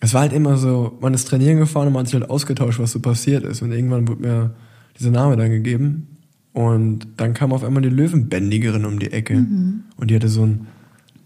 Es 0.00 0.14
war 0.14 0.22
halt 0.22 0.32
immer 0.32 0.56
so, 0.56 0.96
man 1.00 1.14
ist 1.14 1.26
trainieren 1.28 1.58
gefahren 1.58 1.88
und 1.88 1.92
man 1.92 2.00
hat 2.00 2.08
sich 2.08 2.20
halt 2.20 2.30
ausgetauscht, 2.30 2.78
was 2.78 2.92
so 2.92 3.00
passiert 3.00 3.44
ist. 3.44 3.62
Und 3.62 3.72
irgendwann 3.72 4.06
wurde 4.06 4.22
mir 4.22 4.54
dieser 4.98 5.10
Name 5.10 5.36
dann 5.36 5.50
gegeben. 5.50 6.11
Und 6.52 7.06
dann 7.16 7.32
kam 7.34 7.52
auf 7.52 7.64
einmal 7.64 7.82
die 7.82 7.88
Löwenbändigerin 7.88 8.84
um 8.84 8.98
die 8.98 9.10
Ecke. 9.12 9.36
Und 9.96 10.10
die 10.10 10.14
hatte 10.14 10.28
so 10.28 10.42
einen, 10.42 10.66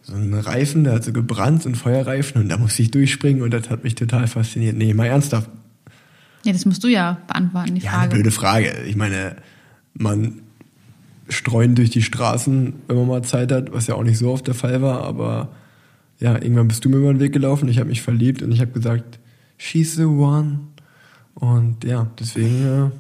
so 0.03 0.15
einen 0.15 0.35
Reifen, 0.35 0.85
der 0.85 0.95
hat 0.95 1.05
so 1.05 1.12
gebrannt, 1.12 1.62
so 1.65 1.69
einen 1.69 1.75
Feuerreifen. 1.77 2.41
Und 2.43 2.49
da 2.49 2.59
musste 2.59 2.83
ich 2.83 2.91
durchspringen 2.93 3.43
und 3.43 3.53
das 3.53 3.69
hat 3.71 3.83
mich 3.83 3.95
total 3.97 4.27
fasziniert. 4.29 4.77
Nee, 4.77 4.95
mal 4.95 5.07
ernsthaft. 5.07 5.51
Ja, 6.45 6.53
das 6.53 6.65
musst 6.65 6.85
du 6.85 6.89
ja 6.89 7.19
beantworten, 7.27 7.75
die 7.75 7.81
Ja, 7.81 7.91
Frage. 7.91 8.15
blöde 8.15 8.31
Frage. 8.31 8.73
Ich 8.87 8.95
meine, 8.95 9.35
man 9.95 10.35
streuen 11.29 11.75
durch 11.75 11.91
die 11.91 12.03
Straßen, 12.03 12.75
wenn 12.87 12.97
man 12.97 13.09
mal 13.09 13.23
Zeit 13.25 13.51
hat, 13.51 13.73
was 13.73 13.89
ja 13.89 13.97
auch 13.97 14.05
nicht 14.05 14.19
so 14.19 14.31
oft 14.31 14.47
der 14.47 14.55
Fall 14.55 14.81
war, 14.81 15.03
aber 15.03 15.49
ja, 16.21 16.35
irgendwann 16.35 16.69
bist 16.69 16.85
du 16.85 16.89
mir 16.89 16.99
über 16.99 17.12
den 17.12 17.19
Weg 17.19 17.33
gelaufen, 17.33 17.69
ich 17.69 17.79
habe 17.81 17.89
mich 17.89 18.01
verliebt 18.01 18.43
und 18.43 18.53
ich 18.53 18.61
habe 18.61 18.71
gesagt, 18.71 19.19
she's 19.59 19.97
the 19.97 20.05
one. 20.05 20.61
Und 21.35 21.83
ja, 21.85 22.07
deswegen 22.21 22.65
äh, 22.65 22.91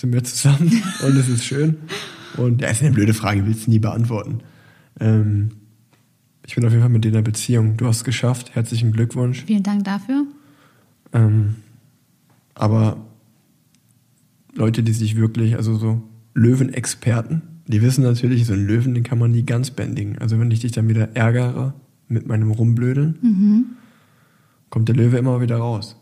sind 0.00 0.12
wir 0.12 0.24
zusammen 0.24 0.82
und 1.06 1.16
es 1.16 1.28
ist 1.28 1.44
schön. 1.44 1.76
Und 2.36 2.62
ja, 2.62 2.68
ist 2.68 2.82
eine 2.82 2.92
blöde 2.92 3.14
Frage, 3.14 3.46
willst 3.46 3.66
du 3.66 3.70
nie 3.70 3.78
beantworten. 3.78 4.40
Ähm, 4.98 5.50
ich 6.46 6.54
bin 6.54 6.64
auf 6.64 6.70
jeden 6.70 6.82
Fall 6.82 6.90
mit 6.90 7.04
dir 7.04 7.08
in 7.08 7.16
einer 7.16 7.22
Beziehung. 7.22 7.76
Du 7.76 7.86
hast 7.86 7.98
es 7.98 8.04
geschafft, 8.04 8.54
herzlichen 8.54 8.92
Glückwunsch. 8.92 9.44
Vielen 9.46 9.62
Dank 9.62 9.84
dafür. 9.84 10.24
Ähm, 11.12 11.56
aber 12.54 13.04
Leute, 14.54 14.82
die 14.82 14.92
sich 14.92 15.16
wirklich, 15.16 15.56
also 15.56 15.76
so 15.76 16.02
Löwenexperten, 16.34 17.42
die 17.66 17.82
wissen 17.82 18.02
natürlich, 18.02 18.46
so 18.46 18.52
einen 18.52 18.66
Löwen, 18.66 18.94
den 18.94 19.04
kann 19.04 19.18
man 19.18 19.30
nie 19.30 19.44
ganz 19.44 19.70
bändigen. 19.70 20.18
Also 20.18 20.40
wenn 20.40 20.50
ich 20.50 20.60
dich 20.60 20.72
dann 20.72 20.88
wieder 20.88 21.14
ärgere 21.14 21.74
mit 22.08 22.26
meinem 22.26 22.50
Rumblödeln, 22.50 23.76
kommt 24.70 24.88
der 24.88 24.96
Löwe 24.96 25.18
immer 25.18 25.40
wieder 25.40 25.58
raus. 25.58 25.96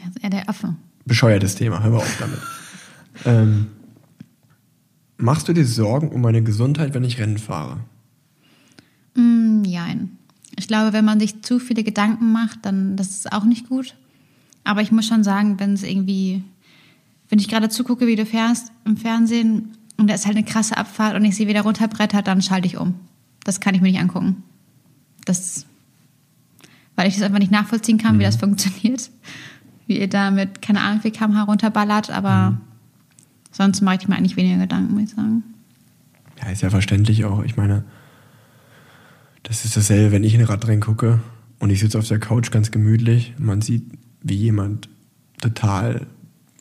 Er 0.00 0.08
ist 0.08 0.22
eher 0.22 0.30
der 0.30 0.48
Affe. 0.48 0.74
Bescheuertes 1.06 1.54
Thema, 1.54 1.82
hör 1.82 1.90
mal 1.90 1.96
auf 1.98 2.16
damit. 2.18 2.40
ähm, 3.26 3.66
machst 5.16 5.48
du 5.48 5.52
dir 5.52 5.66
Sorgen 5.66 6.08
um 6.08 6.20
meine 6.20 6.42
Gesundheit, 6.42 6.94
wenn 6.94 7.04
ich 7.04 7.18
Rennen 7.18 7.38
fahre? 7.38 7.80
Mm, 9.14 9.64
jein. 9.64 10.18
Ich 10.56 10.68
glaube, 10.68 10.92
wenn 10.92 11.04
man 11.04 11.20
sich 11.20 11.42
zu 11.42 11.58
viele 11.58 11.84
Gedanken 11.84 12.32
macht, 12.32 12.60
dann 12.62 12.96
das 12.96 13.10
ist 13.10 13.32
auch 13.32 13.44
nicht 13.44 13.68
gut. 13.68 13.94
Aber 14.64 14.80
ich 14.80 14.92
muss 14.92 15.06
schon 15.06 15.24
sagen, 15.24 15.60
wenn 15.60 15.74
es 15.74 15.82
irgendwie, 15.82 16.42
wenn 17.28 17.38
ich 17.38 17.48
gerade 17.48 17.68
zugucke, 17.68 18.06
wie 18.06 18.16
du 18.16 18.24
fährst 18.24 18.72
im 18.84 18.96
Fernsehen 18.96 19.76
und 19.96 20.08
da 20.08 20.14
ist 20.14 20.26
halt 20.26 20.36
eine 20.36 20.44
krasse 20.44 20.76
Abfahrt 20.76 21.14
und 21.16 21.24
ich 21.24 21.36
sehe, 21.36 21.46
wie 21.46 21.52
der 21.52 21.62
runterbrettert, 21.62 22.26
dann 22.26 22.42
schalte 22.42 22.66
ich 22.66 22.78
um. 22.78 22.94
Das 23.44 23.60
kann 23.60 23.74
ich 23.74 23.80
mir 23.80 23.90
nicht 23.90 24.00
angucken. 24.00 24.42
Das, 25.26 25.66
weil 26.96 27.08
ich 27.08 27.14
das 27.14 27.22
einfach 27.22 27.38
nicht 27.38 27.52
nachvollziehen 27.52 27.98
kann, 27.98 28.18
wie 28.18 28.24
das 28.24 28.36
funktioniert. 28.36 29.10
Wie 29.86 29.98
ihr 30.00 30.08
da 30.08 30.30
mit, 30.30 30.62
keine 30.62 30.80
Ahnung, 30.80 31.00
wie 31.04 31.10
kmh 31.10 31.42
runterballert, 31.42 32.10
aber 32.10 32.58
sonst 33.50 33.80
mache 33.82 33.96
ich 34.00 34.08
mir 34.08 34.16
eigentlich 34.16 34.36
weniger 34.36 34.58
Gedanken, 34.58 34.94
muss 34.94 35.04
ich 35.04 35.10
sagen. 35.10 35.42
Ja, 36.42 36.50
ist 36.50 36.62
ja 36.62 36.70
verständlich 36.70 37.24
auch. 37.24 37.42
Ich 37.44 37.56
meine, 37.56 37.84
das 39.42 39.64
ist 39.64 39.76
dasselbe, 39.76 40.12
wenn 40.12 40.24
ich 40.24 40.34
in 40.34 40.40
ein 40.40 40.46
Radrennen 40.46 40.80
gucke 40.80 41.20
und 41.58 41.70
ich 41.70 41.80
sitze 41.80 41.98
auf 41.98 42.08
der 42.08 42.18
Couch 42.18 42.50
ganz 42.50 42.70
gemütlich. 42.70 43.34
Man 43.38 43.60
sieht, 43.60 43.84
wie 44.22 44.34
jemand 44.34 44.88
total 45.40 46.06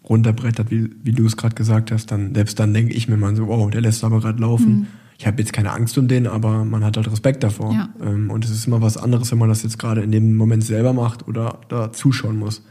runterbrettert, 0.07 0.69
wie, 0.69 0.89
wie 1.03 1.13
du 1.13 1.25
es 1.25 1.37
gerade 1.37 1.55
gesagt 1.55 1.91
hast. 1.91 2.11
Dann, 2.11 2.35
selbst 2.35 2.59
dann 2.59 2.73
denke 2.73 2.93
ich 2.93 3.07
mir 3.07 3.17
mal 3.17 3.35
so, 3.35 3.47
wow, 3.47 3.69
der 3.69 3.81
lässt 3.81 4.03
aber 4.03 4.19
gerade 4.19 4.41
laufen. 4.41 4.87
Ich 5.17 5.27
habe 5.27 5.41
jetzt 5.41 5.53
keine 5.53 5.71
Angst 5.71 5.97
um 5.97 6.07
den, 6.07 6.27
aber 6.27 6.65
man 6.65 6.83
hat 6.83 6.97
halt 6.97 7.09
Respekt 7.09 7.43
davor. 7.43 7.73
Ja. 7.73 7.89
Ähm, 8.01 8.29
und 8.29 8.43
es 8.43 8.51
ist 8.51 8.67
immer 8.67 8.81
was 8.81 8.97
anderes, 8.97 9.31
wenn 9.31 9.37
man 9.37 9.49
das 9.49 9.63
jetzt 9.63 9.79
gerade 9.79 10.01
in 10.01 10.11
dem 10.11 10.35
Moment 10.35 10.63
selber 10.63 10.91
macht 10.91 11.27
oder 11.27 11.61
da 11.69 11.93
zuschauen 11.93 12.37
muss. 12.37 12.63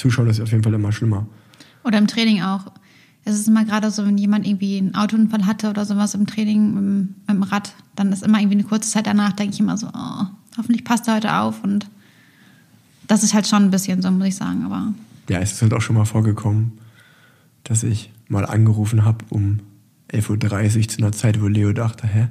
Zuschauen 0.00 0.28
ist 0.28 0.40
auf 0.40 0.50
jeden 0.50 0.62
Fall 0.62 0.74
immer 0.74 0.92
schlimmer. 0.92 1.26
Oder 1.84 1.98
im 1.98 2.06
Training 2.06 2.42
auch. 2.42 2.72
Es 3.24 3.34
ist 3.38 3.48
immer 3.48 3.64
gerade 3.66 3.90
so, 3.90 4.06
wenn 4.06 4.16
jemand 4.16 4.46
irgendwie 4.46 4.78
einen 4.78 4.94
Autounfall 4.94 5.44
hatte 5.46 5.68
oder 5.68 5.84
sowas 5.84 6.14
im 6.14 6.26
Training 6.26 6.68
mit, 6.74 6.82
dem- 6.82 7.14
mit 7.26 7.28
dem 7.36 7.42
Rad, 7.42 7.74
dann 7.94 8.12
ist 8.12 8.22
immer 8.22 8.38
irgendwie 8.40 8.56
eine 8.58 8.64
kurze 8.64 8.90
Zeit 8.90 9.06
danach, 9.06 9.32
denke 9.32 9.54
ich 9.54 9.60
immer 9.60 9.76
so, 9.76 9.88
oh, 9.88 10.24
hoffentlich 10.56 10.84
passt 10.84 11.06
er 11.06 11.16
heute 11.16 11.34
auf. 11.34 11.62
Und 11.62 11.86
das 13.06 13.22
ist 13.22 13.34
halt 13.34 13.46
schon 13.46 13.62
ein 13.64 13.70
bisschen 13.70 14.00
so, 14.02 14.10
muss 14.10 14.26
ich 14.28 14.36
sagen. 14.36 14.64
Aber 14.64 14.94
Ja, 15.28 15.38
es 15.40 15.52
ist 15.52 15.62
halt 15.62 15.74
auch 15.74 15.82
schon 15.82 15.96
mal 15.96 16.06
vorgekommen, 16.06 16.72
dass 17.64 17.82
ich 17.82 18.10
mal 18.28 18.46
angerufen 18.46 19.04
habe 19.04 19.24
um 19.28 19.60
11.30 20.12 20.76
Uhr 20.78 20.88
zu 20.88 20.98
einer 20.98 21.12
Zeit, 21.12 21.40
wo 21.42 21.46
Leo 21.46 21.72
dachte, 21.72 22.06
hä? 22.06 22.28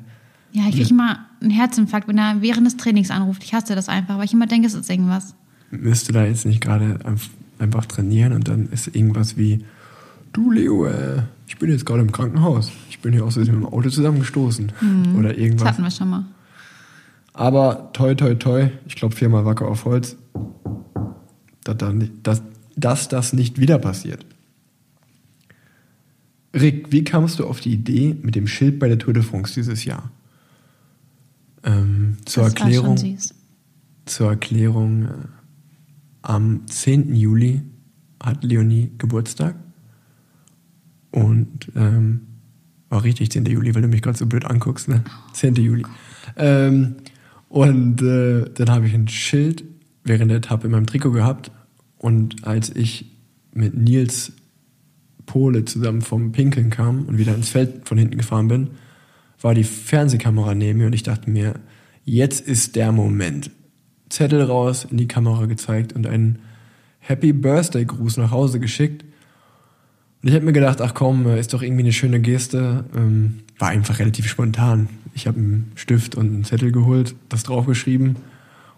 ja, 0.52 0.64
ich 0.68 0.76
kriege 0.76 0.90
immer 0.90 1.20
einen 1.40 1.52
Herzinfarkt, 1.52 2.08
wenn 2.08 2.18
er 2.18 2.42
während 2.42 2.66
des 2.66 2.78
Trainings 2.78 3.12
anruft. 3.12 3.44
Ich 3.44 3.54
hasse 3.54 3.76
das 3.76 3.88
einfach, 3.90 4.18
weil 4.18 4.26
ich 4.26 4.34
immer 4.34 4.48
denke, 4.48 4.66
es 4.68 4.74
ist 4.74 4.90
irgendwas. 4.90 5.36
Müsste 5.70 6.12
da 6.14 6.26
jetzt 6.26 6.46
nicht 6.48 6.62
gerade 6.62 7.00
einfach 7.60 7.86
trainieren 7.86 8.34
und 8.34 8.48
dann 8.48 8.70
ist 8.70 8.88
irgendwas 8.88 9.38
wie, 9.38 9.64
du 10.34 10.52
Leo, 10.52 10.86
äh, 10.86 11.24
ich 11.48 11.58
bin 11.58 11.70
jetzt 11.70 11.86
gerade 11.86 12.02
im 12.02 12.12
Krankenhaus. 12.12 12.72
Ich 12.90 13.00
bin 13.00 13.14
hier 13.14 13.26
aus 13.26 13.36
Versehen 13.36 13.56
mit 13.60 13.64
dem 13.70 13.74
Auto 13.74 13.90
zusammengestoßen. 13.90 14.72
Oder 15.18 15.30
Das 15.30 15.38
irgendwas. 15.38 15.68
hatten 15.70 15.84
wir 15.84 15.92
schon 15.92 16.10
mal. 16.10 16.26
Aber 17.34 17.92
toi, 17.94 18.16
toi, 18.16 18.36
toi, 18.36 18.70
ich 18.86 18.96
glaube 18.96 19.16
viermal 19.16 19.46
wacker 19.46 19.68
auf 19.68 19.86
Holz, 19.86 20.18
dass, 21.64 21.78
dass, 22.24 22.42
dass 22.76 23.08
das 23.08 23.34
nicht 23.34 23.60
wieder 23.60 23.80
passiert. 23.80 24.26
Rick, 26.54 26.92
wie 26.92 27.04
kamst 27.04 27.40
du 27.40 27.46
auf 27.46 27.60
die 27.60 27.72
Idee 27.72 28.16
mit 28.22 28.36
dem 28.36 28.48
Schild 28.48 28.80
bei 28.80 28.88
der 28.88 28.98
Tour 28.98 29.14
de 29.14 29.24
France 29.24 29.54
dieses 29.54 29.86
Jahr? 29.86 30.12
Ähm, 31.64 32.18
zur 32.26 32.44
das 32.44 32.54
Erklärung, 32.54 33.18
zur 34.06 34.30
Erklärung, 34.30 35.06
äh, 35.06 35.10
am 36.22 36.68
10. 36.68 37.16
Juli 37.16 37.62
hat 38.22 38.44
Leonie 38.44 38.92
Geburtstag. 38.98 39.56
Und 41.12 41.72
ähm, 41.76 42.22
war 42.90 43.04
richtig 43.04 43.32
10. 43.32 43.46
Juli, 43.46 43.74
weil 43.74 43.82
du 43.82 43.88
mich 43.88 44.02
gerade 44.02 44.18
so 44.18 44.26
blöd 44.26 44.46
anguckst, 44.46 44.88
ne? 44.88 45.04
10. 45.34 45.56
Juli. 45.56 45.86
Ähm, 46.36 46.98
und 47.48 48.02
äh, 48.02 48.46
dann 48.54 48.70
habe 48.70 48.88
ich 48.88 48.94
ein 48.94 49.08
Schild 49.08 49.64
während 50.04 50.30
der 50.30 50.38
Etappe 50.38 50.68
in 50.68 50.72
meinem 50.72 50.86
Trikot 50.86 51.12
gehabt. 51.12 51.52
Und 51.98 52.48
als 52.48 52.70
ich 52.76 53.12
mit 53.54 53.76
Nils 53.76 54.34
Pole 55.26 55.66
zusammen 55.66 56.02
vom 56.02 56.32
Pinkeln 56.32 56.70
kam 56.70 57.06
und 57.06 57.18
wieder 57.18 57.36
ins 57.36 57.50
Feld 57.50 57.88
von 57.88 57.98
hinten 57.98 58.18
gefahren 58.18 58.48
bin, 58.48 58.70
war 59.42 59.54
die 59.54 59.64
Fernsehkamera 59.64 60.56
neben 60.56 60.80
mir 60.80 60.88
und 60.88 60.94
ich 60.94 61.04
dachte 61.04 61.30
mir, 61.30 61.56
jetzt 62.04 62.42
ist 62.42 62.76
der 62.76 62.92
Moment. 62.92 63.52
Zettel 64.10 64.42
raus, 64.42 64.86
in 64.90 64.98
die 64.98 65.08
Kamera 65.08 65.46
gezeigt 65.46 65.94
und 65.94 66.08
einen 66.08 66.40
Happy 67.00 67.34
Birthday 67.34 67.86
Gruß 67.86 68.18
nach 68.18 68.32
Hause 68.32 68.60
geschickt. 68.60 69.04
Und 70.22 70.30
ich 70.30 70.36
habe 70.36 70.46
mir 70.46 70.54
gedacht, 70.54 70.82
ach 70.82 70.94
komm, 70.94 71.28
ist 71.28 71.54
doch 71.54 71.62
irgendwie 71.62 71.84
eine 71.84 71.94
schöne 71.94 72.20
Geste. 72.20 72.86
Ähm, 72.96 73.40
war 73.58 73.70
einfach 73.70 74.00
relativ 74.00 74.28
spontan. 74.28 74.90
Ich 75.14 75.28
habe 75.28 75.38
einen 75.38 75.72
Stift 75.76 76.16
und 76.16 76.28
einen 76.28 76.44
Zettel 76.44 76.72
geholt, 76.72 77.16
das 77.30 77.44
draufgeschrieben 77.44 78.18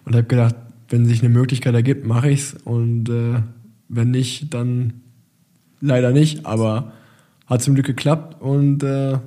und 0.06 0.16
habe 0.16 0.26
gedacht, 0.26 0.56
wenn 0.90 1.06
sich 1.06 1.22
eine 1.22 1.30
Möglichkeit 1.30 1.74
ergibt, 1.74 2.06
mache 2.06 2.30
ich's 2.30 2.56
und 2.66 3.10
äh, 3.10 3.42
wenn 3.88 4.12
nicht, 4.12 4.54
dann 4.54 4.94
leider 5.80 6.12
nicht. 6.12 6.46
Aber 6.46 6.92
hat 7.48 7.62
zum 7.62 7.74
Glück 7.76 7.86
geklappt 7.86 8.42
und 8.42 8.84
äh, 8.84 9.18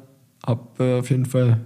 habe 0.47 0.85
äh, 0.85 0.99
auf 0.99 1.11
jeden 1.11 1.27
Fall 1.27 1.61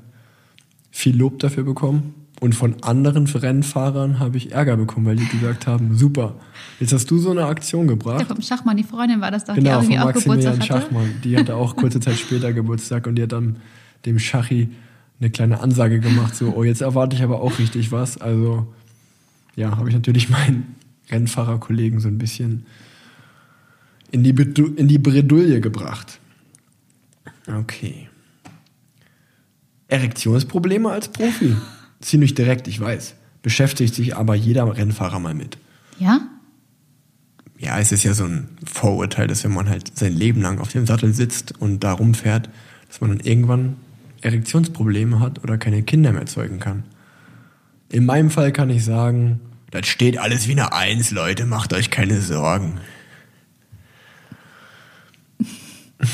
viel 0.91 1.17
Lob 1.17 1.39
dafür 1.39 1.65
bekommen. 1.65 2.15
Und 2.41 2.55
von 2.55 2.83
anderen 2.83 3.27
Rennfahrern 3.27 4.21
habe 4.21 4.37
ich 4.37 4.53
Ärger 4.53 4.77
bekommen, 4.77 5.07
weil 5.07 5.17
die 5.17 5.27
gesagt 5.27 5.67
haben, 5.67 5.97
super, 5.97 6.37
jetzt 6.79 6.93
hast 6.93 7.11
du 7.11 7.19
so 7.19 7.33
eine 7.33 7.47
Aktion 7.47 7.89
gebracht. 7.89 8.27
vom 8.29 8.41
Schachmann, 8.41 8.77
die 8.77 8.85
Freundin 8.85 9.21
war 9.21 9.33
das 9.33 9.45
doch, 9.45 9.55
die 9.55 9.61
Genau, 9.61 9.79
auch 9.79 9.83
von 9.83 9.91
irgendwie 9.91 9.99
auch 9.99 10.05
Maximilian 10.07 10.53
Geburtstag 10.53 10.77
hatte. 10.77 10.85
Schachmann. 10.85 11.15
Die 11.25 11.37
hatte 11.37 11.57
auch 11.57 11.75
kurze 11.75 11.99
Zeit 11.99 12.17
später 12.17 12.53
Geburtstag 12.53 13.07
und 13.09 13.17
die 13.17 13.23
hat 13.23 13.33
dann 13.33 13.57
dem 14.07 14.21
Schachi 14.21 14.69
eine 15.21 15.31
kleine 15.31 15.61
Ansage 15.61 15.99
gemacht, 15.99 16.37
so, 16.37 16.55
oh, 16.55 16.63
jetzt 16.63 16.81
erwarte 16.81 17.17
ich 17.17 17.23
aber 17.23 17.41
auch 17.41 17.59
richtig 17.59 17.91
was. 17.91 18.19
Also, 18.19 18.73
ja, 19.57 19.77
habe 19.77 19.89
ich 19.89 19.95
natürlich 19.95 20.29
meinen 20.31 20.77
Rennfahrerkollegen 21.11 21.99
so 21.99 22.07
ein 22.07 22.19
bisschen 22.19 22.67
in 24.13 24.23
die, 24.23 24.33
Bedu 24.33 24.67
in 24.77 24.87
die 24.87 24.99
Bredouille 24.99 25.61
gebracht. 25.61 26.21
Okay. 27.47 28.09
Erektionsprobleme 29.89 30.91
als 30.91 31.09
Profi. 31.09 31.57
Ziemlich 32.01 32.35
direkt, 32.35 32.69
ich 32.69 32.81
weiß. 32.81 33.15
Beschäftigt 33.43 33.95
sich 33.95 34.17
aber 34.17 34.35
jeder 34.35 34.77
Rennfahrer 34.77 35.19
mal 35.19 35.35
mit. 35.35 35.59
Ja? 35.99 36.21
Ja, 37.59 37.79
es 37.79 37.91
ist 37.91 38.05
ja 38.05 38.15
so 38.15 38.25
ein 38.25 38.49
Vorurteil, 38.65 39.27
dass 39.27 39.43
wenn 39.45 39.53
man 39.53 39.69
halt 39.69 39.99
sein 39.99 40.15
Leben 40.15 40.43
lang 40.43 40.61
auf 40.61 40.71
dem 40.71 40.87
Sattel 40.87 41.13
sitzt 41.13 41.61
und 41.61 41.83
da 41.83 41.93
rumfährt, 41.93 42.49
dass 42.87 43.01
man 43.01 43.11
dann 43.11 43.21
irgendwann 43.21 43.77
Erektionsprobleme 44.21 45.21
hat 45.21 45.43
oder 45.43 45.59
keine 45.59 45.83
Kinder 45.83 46.13
mehr 46.13 46.27
zeugen 46.27 46.61
kann. 46.61 46.85
In 47.91 48.05
meinem 48.05 48.31
Fall 48.31 48.53
kann 48.53 48.71
ich 48.71 48.85
sagen, 48.85 49.41
das 49.71 49.87
steht 49.87 50.19
alles 50.19 50.47
wie 50.49 50.53
eine 50.53 50.73
Eins, 50.73 51.11
Leute, 51.11 51.47
macht 51.47 51.73
euch 51.73 51.91
keine 51.91 52.21
Sorgen. 52.21 52.79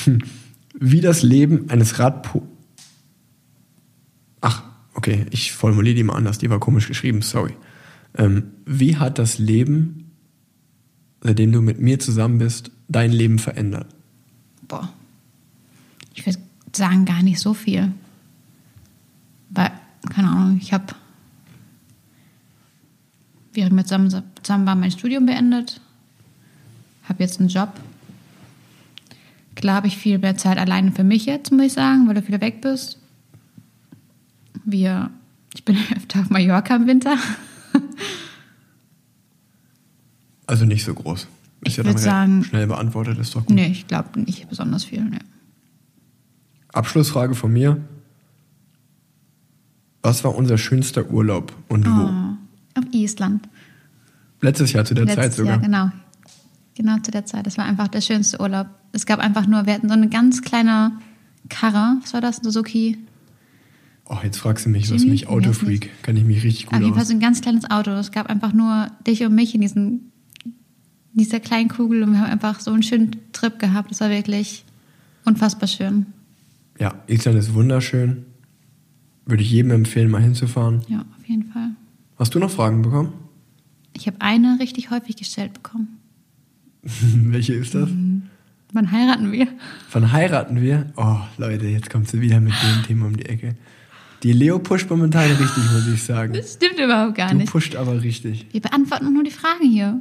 wie 0.79 1.01
das 1.01 1.23
Leben 1.23 1.71
eines 1.71 1.99
Radpo... 1.99 2.47
Okay, 5.05 5.27
ich 5.33 5.53
formuliere 5.53 5.97
die 5.97 6.03
mal 6.03 6.15
anders, 6.15 6.39
die 6.39 6.49
war 6.49 6.59
komisch 6.59 6.89
geschrieben, 6.89 7.21
sorry. 7.21 7.53
Ähm, 8.17 8.45
wie 8.65 8.97
hat 8.97 9.19
das 9.19 9.37
Leben, 9.37 10.11
seitdem 11.21 11.53
du 11.53 11.61
mit 11.61 11.79
mir 11.79 11.99
zusammen 11.99 12.39
bist, 12.39 12.71
dein 12.89 13.13
Leben 13.13 13.39
verändert? 13.39 13.87
Boah. 14.67 14.91
Ich 16.15 16.25
würde 16.25 16.39
sagen, 16.75 17.05
gar 17.05 17.23
nicht 17.23 17.39
so 17.39 17.53
viel. 17.53 17.93
Weil, 19.51 19.73
keine 20.09 20.31
Ahnung, 20.31 20.59
ich 20.59 20.73
habe, 20.73 20.95
während 23.53 23.77
wir 23.77 23.85
zusammen, 23.85 24.09
zusammen 24.43 24.65
waren, 24.65 24.81
mein 24.81 24.91
Studium 24.91 25.27
beendet, 25.27 25.83
habe 27.03 27.23
jetzt 27.23 27.41
einen 27.41 27.51
Job. 27.51 27.79
Klar 29.55 29.77
habe 29.77 29.87
ich 29.87 29.99
viel 29.99 30.17
mehr 30.17 30.39
Zeit 30.39 30.57
alleine 30.57 30.93
für 30.93 31.05
mich 31.05 31.27
jetzt, 31.27 31.53
muss 31.53 31.67
ich 31.67 31.73
sagen, 31.75 32.09
weil 32.09 32.15
du 32.15 32.27
wieder 32.27 32.41
weg 32.41 32.63
bist. 32.63 32.99
Wir, 34.65 35.11
ich 35.55 35.65
bin 35.65 35.77
öfter 35.97 36.21
auf 36.21 36.31
Mallorca 36.31 36.77
im 36.77 36.87
Winter. 36.87 37.17
Also 40.47 40.65
nicht 40.65 40.85
so 40.85 40.95
groß. 40.95 41.23
Ist 41.23 41.29
Ich 41.63 41.77
ja 41.77 41.83
dann 41.83 41.97
sagen- 41.99 42.45
schnell 42.45 42.67
beantwortet, 42.67 43.19
ist 43.19 43.35
doch 43.35 43.47
gut. 43.47 43.55
nee, 43.55 43.69
ich 43.69 43.87
glaube 43.87 44.21
nicht 44.21 44.49
besonders 44.49 44.85
viel. 44.85 45.03
Nee. 45.03 45.19
Abschlussfrage 46.73 47.35
von 47.35 47.53
mir. 47.53 47.81
Was 50.03 50.23
war 50.25 50.35
unser 50.35 50.59
schönster 50.59 51.09
Urlaub 51.11 51.55
und 51.69 51.87
wo? 51.87 51.91
Oh, 52.03 52.79
auf 52.79 52.85
Island. 52.93 53.49
Letztes 54.43 54.73
Jahr 54.75 54.85
zu 54.85 54.93
der 54.95 55.07
Zeit 55.07 55.17
Letztes 55.17 55.37
sogar. 55.37 55.55
Jahr, 55.55 55.63
genau. 55.63 55.91
Genau 56.75 56.99
zu 56.99 57.11
der 57.11 57.25
Zeit. 57.25 57.47
Das 57.47 57.57
war 57.57 57.65
einfach 57.65 57.89
der 57.89 58.03
schönste 58.03 58.39
Urlaub. 58.41 58.67
Es 58.93 59.07
gab 59.07 59.19
einfach 59.21 59.47
nur, 59.47 59.65
wir 59.65 59.73
hatten 59.75 59.89
so 59.89 59.95
eine 59.95 60.09
ganz 60.11 60.43
kleine 60.43 60.93
Karre. 61.49 61.97
Was 62.03 62.13
war 62.13 62.21
das? 62.21 62.37
Suzuki. 62.43 62.99
Oh, 64.07 64.19
jetzt 64.23 64.39
fragst 64.39 64.67
du 64.67 64.71
mich, 64.71 64.91
was 64.93 65.05
mich 65.05 65.29
Autofreak. 65.29 65.91
Kann 66.03 66.17
ich 66.17 66.25
mich 66.25 66.45
richtig 66.45 66.67
Auf 66.67 66.75
gut 66.75 66.83
jeden 66.83 66.95
Fall 66.95 67.07
so 67.07 67.15
ein 67.15 67.21
ganz 67.21 67.41
kleines 67.41 67.71
Auto. 67.71 67.91
Es 67.93 68.13
gab 68.13 68.29
einfach 68.29 68.53
nur 68.53 68.89
dich 69.07 69.25
und 69.25 69.35
mich 69.35 69.55
in 69.55 69.63
diesen, 69.63 70.13
dieser 71.15 71.41
kleinen 71.41 71.71
Kugel 71.71 72.03
und 72.03 72.13
wir 72.13 72.21
haben 72.21 72.31
einfach 72.31 72.61
so 72.61 72.71
einen 72.73 72.83
schönen 72.83 73.17
Trip 73.33 73.59
gehabt. 73.59 73.91
Das 73.91 74.01
war 74.01 74.11
wirklich 74.11 74.65
unfassbar 75.25 75.69
schön. 75.69 76.07
Ja, 76.79 76.95
Island 77.07 77.39
ist 77.39 77.55
wunderschön. 77.55 78.27
Würde 79.25 79.43
ich 79.43 79.51
jedem 79.51 79.71
empfehlen, 79.71 80.11
mal 80.11 80.21
hinzufahren. 80.21 80.83
Ja, 80.89 81.01
auf 81.19 81.27
jeden 81.27 81.45
Fall. 81.51 81.71
Hast 82.19 82.35
du 82.35 82.39
noch 82.39 82.51
Fragen 82.51 82.83
bekommen? 82.83 83.13
Ich 83.95 84.07
habe 84.07 84.21
eine 84.21 84.59
richtig 84.61 84.91
häufig 84.91 85.17
gestellt 85.17 85.55
bekommen. 85.55 85.99
Welche 86.83 87.55
ist 87.55 87.75
das? 87.75 87.89
Wann 88.73 88.91
heiraten 88.91 89.33
wir? 89.33 89.47
Wann 89.93 90.13
heiraten 90.13 90.61
wir? 90.61 90.93
Oh, 90.97 91.19
Leute, 91.39 91.67
jetzt 91.67 91.89
kommt 91.89 92.09
sie 92.09 92.21
wieder 92.21 92.41
mit 92.41 92.53
dem 92.53 92.83
Thema 92.83 93.07
um 93.07 93.17
die 93.17 93.27
Ecke. 93.27 93.57
Die 94.25 94.33
Leo 94.33 94.59
pusht 94.59 94.89
momentan 94.91 95.31
richtig, 95.31 95.71
muss 95.73 95.87
ich 95.87 96.03
sagen. 96.03 96.33
Das 96.33 96.55
stimmt 96.55 96.79
überhaupt 96.81 97.15
gar 97.15 97.29
Du 97.31 97.37
nicht. 97.37 97.53
pusht 97.53 97.77
aber 97.77 98.03
richtig. 98.03 98.47
Wir 98.53 98.61
beantworten 98.63 99.13
nur 99.13 99.23
die 99.23 99.31
Fragen 99.31 99.69
hier. 99.71 100.01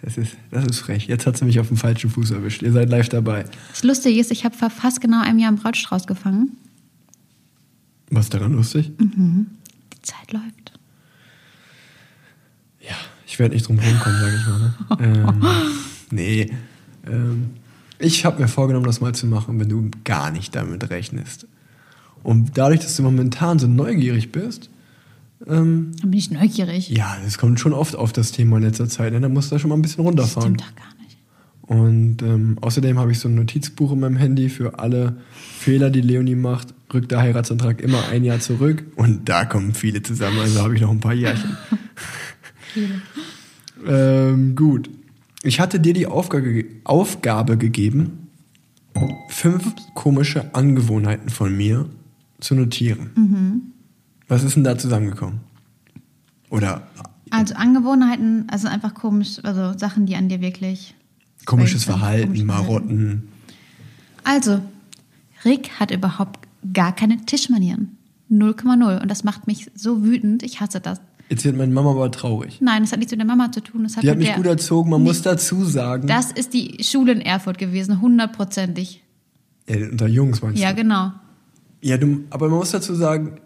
Das 0.00 0.16
ist, 0.16 0.36
das 0.50 0.64
ist 0.64 0.78
frech. 0.78 1.06
Jetzt 1.06 1.26
hat 1.26 1.36
sie 1.36 1.44
mich 1.44 1.60
auf 1.60 1.68
dem 1.68 1.76
falschen 1.76 2.08
Fuß 2.08 2.30
erwischt. 2.30 2.62
Ihr 2.62 2.72
seid 2.72 2.88
live 2.88 3.10
dabei. 3.10 3.44
Das 3.70 3.82
Lustige 3.84 4.18
ist, 4.18 4.30
ich 4.30 4.44
habe 4.44 4.56
vor 4.56 4.70
fast 4.70 5.00
genau 5.02 5.20
einem 5.22 5.38
Jahr 5.38 5.48
einen 5.48 5.58
Brautstrauß 5.58 6.06
gefangen. 6.06 6.56
Was 8.10 8.30
daran 8.30 8.52
lustig? 8.54 8.90
Die 8.98 10.02
Zeit 10.02 10.32
läuft. 10.32 10.72
Ja, 12.80 12.94
ich 13.26 13.38
werde 13.38 13.54
nicht 13.54 13.68
drum 13.68 13.78
rumkommen, 13.78 14.18
sage 14.20 14.36
ich 14.36 14.46
mal. 14.46 14.58
Ne? 14.58 15.28
ähm, 15.28 15.46
nee. 16.10 16.50
Ähm, 17.06 17.50
ich 17.98 18.24
habe 18.24 18.40
mir 18.40 18.48
vorgenommen, 18.48 18.86
das 18.86 19.02
mal 19.02 19.14
zu 19.14 19.26
machen, 19.26 19.60
wenn 19.60 19.68
du 19.68 19.90
gar 20.04 20.30
nicht 20.30 20.54
damit 20.54 20.88
rechnest. 20.88 21.46
Und 22.22 22.58
dadurch, 22.58 22.80
dass 22.80 22.96
du 22.96 23.02
momentan 23.02 23.58
so 23.58 23.66
neugierig 23.66 24.32
bist, 24.32 24.70
ähm, 25.46 25.92
bin 26.02 26.12
ich 26.14 26.30
neugierig. 26.30 26.88
ja, 26.90 27.16
das 27.24 27.38
kommt 27.38 27.60
schon 27.60 27.72
oft 27.72 27.94
auf 27.94 28.12
das 28.12 28.32
Thema 28.32 28.56
in 28.56 28.64
letzter 28.64 28.88
Zeit. 28.88 29.12
Ne? 29.12 29.20
Da 29.20 29.28
musst 29.28 29.50
du 29.50 29.54
da 29.54 29.58
schon 29.58 29.70
mal 29.70 29.76
ein 29.76 29.82
bisschen 29.82 30.04
das 30.04 30.06
runterfahren. 30.06 30.54
stimmt 30.54 30.60
doch 30.60 30.76
gar 30.76 30.94
nicht. 31.02 31.18
Und 31.62 32.22
ähm, 32.22 32.58
außerdem 32.60 32.98
habe 32.98 33.12
ich 33.12 33.18
so 33.18 33.28
ein 33.28 33.34
Notizbuch 33.34 33.92
in 33.92 34.00
meinem 34.00 34.16
Handy 34.16 34.48
für 34.48 34.78
alle 34.78 35.18
Fehler, 35.30 35.90
die 35.90 36.00
Leonie 36.00 36.34
macht. 36.34 36.74
Rückt 36.92 37.12
der 37.12 37.20
Heiratsantrag 37.20 37.80
immer 37.80 38.08
ein 38.08 38.24
Jahr 38.24 38.40
zurück. 38.40 38.84
Und 38.96 39.28
da 39.28 39.44
kommen 39.44 39.74
viele 39.74 40.02
zusammen, 40.02 40.38
also 40.40 40.62
habe 40.62 40.74
ich 40.74 40.80
noch 40.80 40.90
ein 40.90 41.00
paar 41.00 41.14
Jährchen. 41.14 41.56
ähm, 43.86 44.56
gut. 44.56 44.90
Ich 45.42 45.60
hatte 45.60 45.78
dir 45.78 45.92
die 45.92 46.06
Aufgabe, 46.06 46.64
Aufgabe 46.84 47.56
gegeben, 47.56 48.28
fünf 49.28 49.72
komische 49.94 50.54
Angewohnheiten 50.54 51.28
von 51.28 51.56
mir 51.56 51.86
zu 52.40 52.54
notieren. 52.54 53.72
Was 54.28 54.42
ist 54.44 54.56
denn 54.56 54.64
da 54.64 54.76
zusammengekommen? 54.78 55.40
Oder 56.50 56.86
Also 57.30 57.54
Angewohnheiten, 57.54 58.46
also 58.48 58.68
einfach 58.68 58.94
komisch, 58.94 59.38
also 59.42 59.76
Sachen, 59.78 60.06
die 60.06 60.16
an 60.16 60.28
dir 60.28 60.40
wirklich. 60.40 60.94
komisches 61.44 61.84
Verhalten, 61.84 62.28
komisches. 62.28 62.46
Marotten. 62.46 63.28
Also, 64.24 64.60
Rick 65.44 65.70
hat 65.80 65.90
überhaupt 65.90 66.40
gar 66.72 66.94
keine 66.94 67.16
Tischmanieren. 67.24 67.96
0,0. 68.30 69.00
Und 69.00 69.10
das 69.10 69.24
macht 69.24 69.46
mich 69.46 69.70
so 69.74 70.04
wütend. 70.04 70.42
Ich 70.42 70.60
hasse 70.60 70.80
das. 70.80 71.00
Jetzt 71.30 71.44
wird 71.44 71.56
meine 71.56 71.72
Mama 71.72 71.90
aber 71.92 72.10
traurig. 72.10 72.58
Nein, 72.60 72.82
das 72.82 72.92
hat 72.92 72.98
nichts 72.98 73.12
mit 73.12 73.20
der 73.20 73.26
Mama 73.26 73.50
zu 73.52 73.60
tun. 73.62 73.82
Das 73.84 73.96
hat 73.96 74.02
Die 74.04 74.10
hat 74.10 74.18
mich 74.18 74.34
gut 74.34 74.46
erzogen, 74.46 74.90
man 74.90 75.02
muss 75.02 75.22
dazu 75.22 75.64
sagen. 75.64 76.06
Das 76.06 76.32
ist 76.32 76.52
die 76.54 76.82
Schule 76.82 77.12
in 77.12 77.20
Erfurt 77.20 77.58
gewesen, 77.58 78.00
hundertprozentig. 78.00 79.02
ja, 79.68 79.76
unter 79.90 80.06
Jungs 80.08 80.40
meinst 80.42 80.60
Ja, 80.60 80.70
du? 80.70 80.76
genau. 80.82 81.12
Ja, 81.80 81.96
du, 81.96 82.24
aber 82.30 82.48
man 82.48 82.58
muss 82.58 82.70
dazu 82.72 82.94
sagen, 82.94 83.40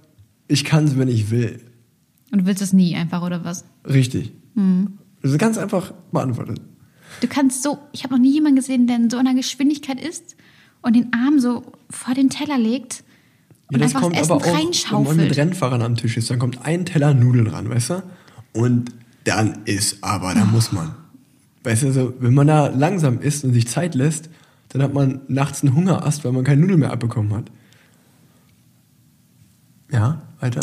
ich 0.48 0.64
kann 0.64 0.84
es, 0.84 0.98
wenn 0.98 1.08
ich 1.08 1.30
will. 1.30 1.60
Und 2.30 2.40
du 2.40 2.46
willst 2.46 2.62
es 2.62 2.72
nie 2.72 2.96
einfach, 2.96 3.22
oder 3.22 3.44
was? 3.44 3.64
Richtig. 3.86 4.32
Mhm. 4.54 4.98
Das 5.20 5.30
ist 5.30 5.38
ganz 5.38 5.58
einfach 5.58 5.92
beantwortet. 6.10 6.60
Du 7.20 7.28
kannst 7.28 7.62
so, 7.62 7.78
ich 7.92 8.04
habe 8.04 8.14
noch 8.14 8.20
nie 8.20 8.32
jemanden 8.32 8.56
gesehen, 8.56 8.86
der 8.86 8.96
in 8.96 9.10
so 9.10 9.18
einer 9.18 9.34
Geschwindigkeit 9.34 10.00
ist 10.00 10.36
und 10.80 10.96
den 10.96 11.12
Arm 11.12 11.38
so 11.38 11.62
vor 11.90 12.14
den 12.14 12.30
Teller 12.30 12.58
legt 12.58 13.04
Ja, 13.70 13.76
und 13.76 13.80
das 13.80 13.94
einfach 13.94 14.00
kommt 14.00 14.16
das 14.16 14.22
Essen 14.22 14.32
aber 14.32 14.46
auch, 14.46 15.10
wenn 15.10 15.16
man 15.16 15.26
mit. 15.28 15.36
Rennfahrern 15.36 15.82
am 15.82 15.96
Tisch 15.96 16.16
ist, 16.16 16.30
dann 16.30 16.38
kommt 16.38 16.64
ein 16.64 16.86
Teller 16.86 17.14
Nudeln 17.14 17.46
ran, 17.46 17.68
weißt 17.68 17.90
du? 17.90 18.02
Und 18.52 18.92
dann 19.24 19.60
ist 19.66 20.02
aber, 20.02 20.34
da 20.34 20.44
muss 20.44 20.72
man. 20.72 20.94
Weißt 21.64 21.84
du, 21.84 21.92
so, 21.92 22.14
wenn 22.18 22.34
man 22.34 22.48
da 22.48 22.66
langsam 22.68 23.20
isst 23.20 23.44
und 23.44 23.52
sich 23.52 23.68
Zeit 23.68 23.94
lässt, 23.94 24.28
dann 24.70 24.82
hat 24.82 24.94
man 24.94 25.20
nachts 25.28 25.62
einen 25.62 25.74
Hungerast, 25.74 26.24
weil 26.24 26.32
man 26.32 26.44
keine 26.44 26.62
Nudeln 26.62 26.80
mehr 26.80 26.92
abbekommen 26.92 27.32
hat. 27.34 27.50
Ja, 29.92 30.22
weiter? 30.40 30.60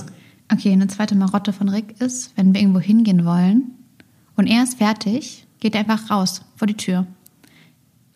Okay, 0.52 0.72
eine 0.72 0.88
zweite 0.88 1.16
Marotte 1.16 1.54
von 1.54 1.70
Rick 1.70 2.02
ist, 2.02 2.36
wenn 2.36 2.54
wir 2.54 2.62
irgendwo 2.62 2.80
hingehen 2.80 3.24
wollen 3.24 3.72
und 4.36 4.48
er 4.48 4.64
ist 4.64 4.78
fertig, 4.80 5.46
geht 5.60 5.76
er 5.76 5.82
einfach 5.82 6.10
raus 6.10 6.42
vor 6.56 6.68
die 6.68 6.76
Tür. 6.76 7.06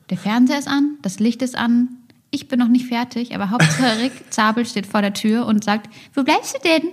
Der 0.09 0.17
Fernseher 0.17 0.59
ist 0.59 0.67
an, 0.67 0.97
das 1.01 1.19
Licht 1.19 1.41
ist 1.41 1.55
an, 1.55 1.89
ich 2.31 2.47
bin 2.47 2.57
noch 2.57 2.67
nicht 2.67 2.87
fertig, 2.87 3.35
aber 3.35 3.51
Hauptsache 3.51 3.99
Rick 4.01 4.31
Zabel 4.31 4.65
steht 4.65 4.87
vor 4.87 5.01
der 5.01 5.13
Tür 5.13 5.45
und 5.45 5.63
sagt, 5.63 5.93
wo 6.15 6.23
bleibst 6.23 6.55
du 6.55 6.59
denn? 6.67 6.89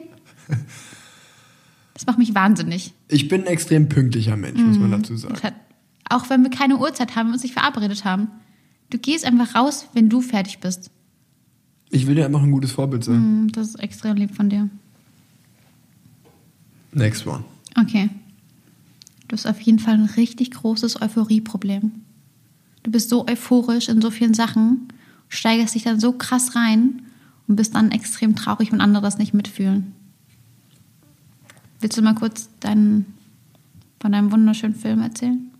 Das 1.94 2.06
macht 2.06 2.18
mich 2.18 2.34
wahnsinnig. 2.34 2.92
Ich 3.08 3.28
bin 3.28 3.42
ein 3.42 3.46
extrem 3.46 3.88
pünktlicher 3.88 4.36
Mensch, 4.36 4.60
muss 4.60 4.78
man 4.78 4.90
dazu 4.90 5.16
sagen. 5.16 5.36
Hat, 5.42 5.54
auch 6.08 6.30
wenn 6.30 6.42
wir 6.42 6.50
keine 6.50 6.78
Uhrzeit 6.78 7.16
haben 7.16 7.28
und 7.28 7.34
uns 7.34 7.42
nicht 7.42 7.52
verabredet 7.52 8.04
haben. 8.04 8.28
Du 8.90 8.98
gehst 8.98 9.24
einfach 9.24 9.54
raus, 9.54 9.86
wenn 9.92 10.08
du 10.08 10.20
fertig 10.20 10.58
bist. 10.58 10.90
Ich 11.90 12.06
will 12.06 12.14
dir 12.14 12.26
einfach 12.26 12.42
ein 12.42 12.52
gutes 12.52 12.72
Vorbild 12.72 13.04
sein. 13.04 13.16
Hm, 13.16 13.52
Das 13.52 13.68
ist 13.68 13.74
extrem 13.80 14.16
lieb 14.16 14.34
von 14.34 14.48
dir. 14.48 14.68
Next 16.92 17.26
one. 17.26 17.44
Okay. 17.80 18.08
Du 19.28 19.36
hast 19.36 19.46
auf 19.46 19.60
jeden 19.60 19.78
Fall 19.78 19.94
ein 19.94 20.06
richtig 20.16 20.50
großes 20.52 21.00
Euphorieproblem. 21.00 21.92
Du 22.82 22.90
bist 22.90 23.10
so 23.10 23.26
euphorisch 23.28 23.88
in 23.88 24.00
so 24.00 24.10
vielen 24.10 24.34
Sachen, 24.34 24.88
steigerst 25.28 25.74
dich 25.74 25.84
dann 25.84 26.00
so 26.00 26.12
krass 26.12 26.56
rein 26.56 27.02
und 27.46 27.56
bist 27.56 27.74
dann 27.74 27.92
extrem 27.92 28.34
traurig, 28.34 28.72
wenn 28.72 28.80
andere 28.80 29.02
das 29.02 29.18
nicht 29.18 29.34
mitfühlen. 29.34 29.92
Willst 31.80 31.96
du 31.96 32.02
mal 32.02 32.14
kurz 32.14 32.48
deinen, 32.60 33.06
von 34.00 34.12
deinem 34.12 34.32
wunderschönen 34.32 34.74
Film 34.74 35.00
erzählen? 35.00 35.50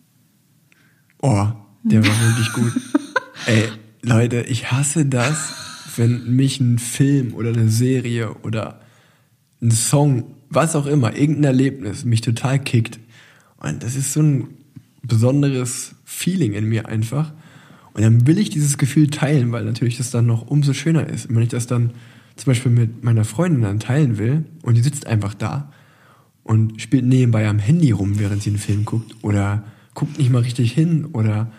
Oh, 1.23 1.47
der 1.83 2.05
war 2.05 2.21
wirklich 2.21 2.53
gut. 2.53 2.73
Ey, 3.47 3.69
Leute, 4.03 4.43
ich 4.43 4.73
hasse 4.73 5.07
das, 5.07 5.55
wenn 5.97 6.37
mich 6.37 6.61
ein 6.61 6.79
Film 6.79 7.35
oder 7.35 7.51
eine 7.51 7.69
Serie 7.69 8.35
oder 8.43 8.81
ein 9.63 9.71
Song, 9.71 10.25
was 10.49 10.77
auch 10.77 10.87
immer, 10.87 11.17
irgendein 11.17 11.45
Erlebnis 11.45 12.05
mich 12.05 12.21
total 12.21 12.59
kickt. 12.59 12.99
Und 13.59 13.83
das 13.83 13.95
ist 13.95 14.13
so 14.13 14.21
ein 14.21 14.49
besonderes 15.03 15.95
Feeling 16.05 16.53
in 16.53 16.67
mir 16.67 16.89
einfach. 16.89 17.33
Und 17.93 18.03
dann 18.03 18.27
will 18.27 18.39
ich 18.39 18.51
dieses 18.51 18.79
Gefühl 18.79 19.09
teilen, 19.09 19.53
weil 19.53 19.65
natürlich 19.65 19.97
das 19.97 20.11
dann 20.11 20.27
noch 20.27 20.47
umso 20.47 20.73
schöner 20.73 21.09
ist. 21.09 21.27
Und 21.27 21.37
wenn 21.37 21.43
ich 21.43 21.49
das 21.49 21.67
dann 21.67 21.91
zum 22.37 22.51
Beispiel 22.51 22.73
mit 22.73 23.05
meiner 23.05 23.25
Freundin 23.25 23.63
dann 23.63 23.81
teilen 23.81 24.19
will 24.19 24.45
und 24.63 24.77
die 24.77 24.83
sitzt 24.83 25.07
einfach 25.07 25.35
da 25.35 25.73
und 26.43 26.81
spielt 26.81 27.05
nebenbei 27.05 27.49
am 27.49 27.59
Handy 27.59 27.91
rum, 27.91 28.19
während 28.19 28.43
sie 28.43 28.51
einen 28.51 28.59
Film 28.59 28.85
guckt 28.85 29.15
oder 29.23 29.65
guckt 29.95 30.19
nicht 30.19 30.31
mal 30.31 30.43
richtig 30.43 30.73
hin 30.73 31.07
oder 31.07 31.51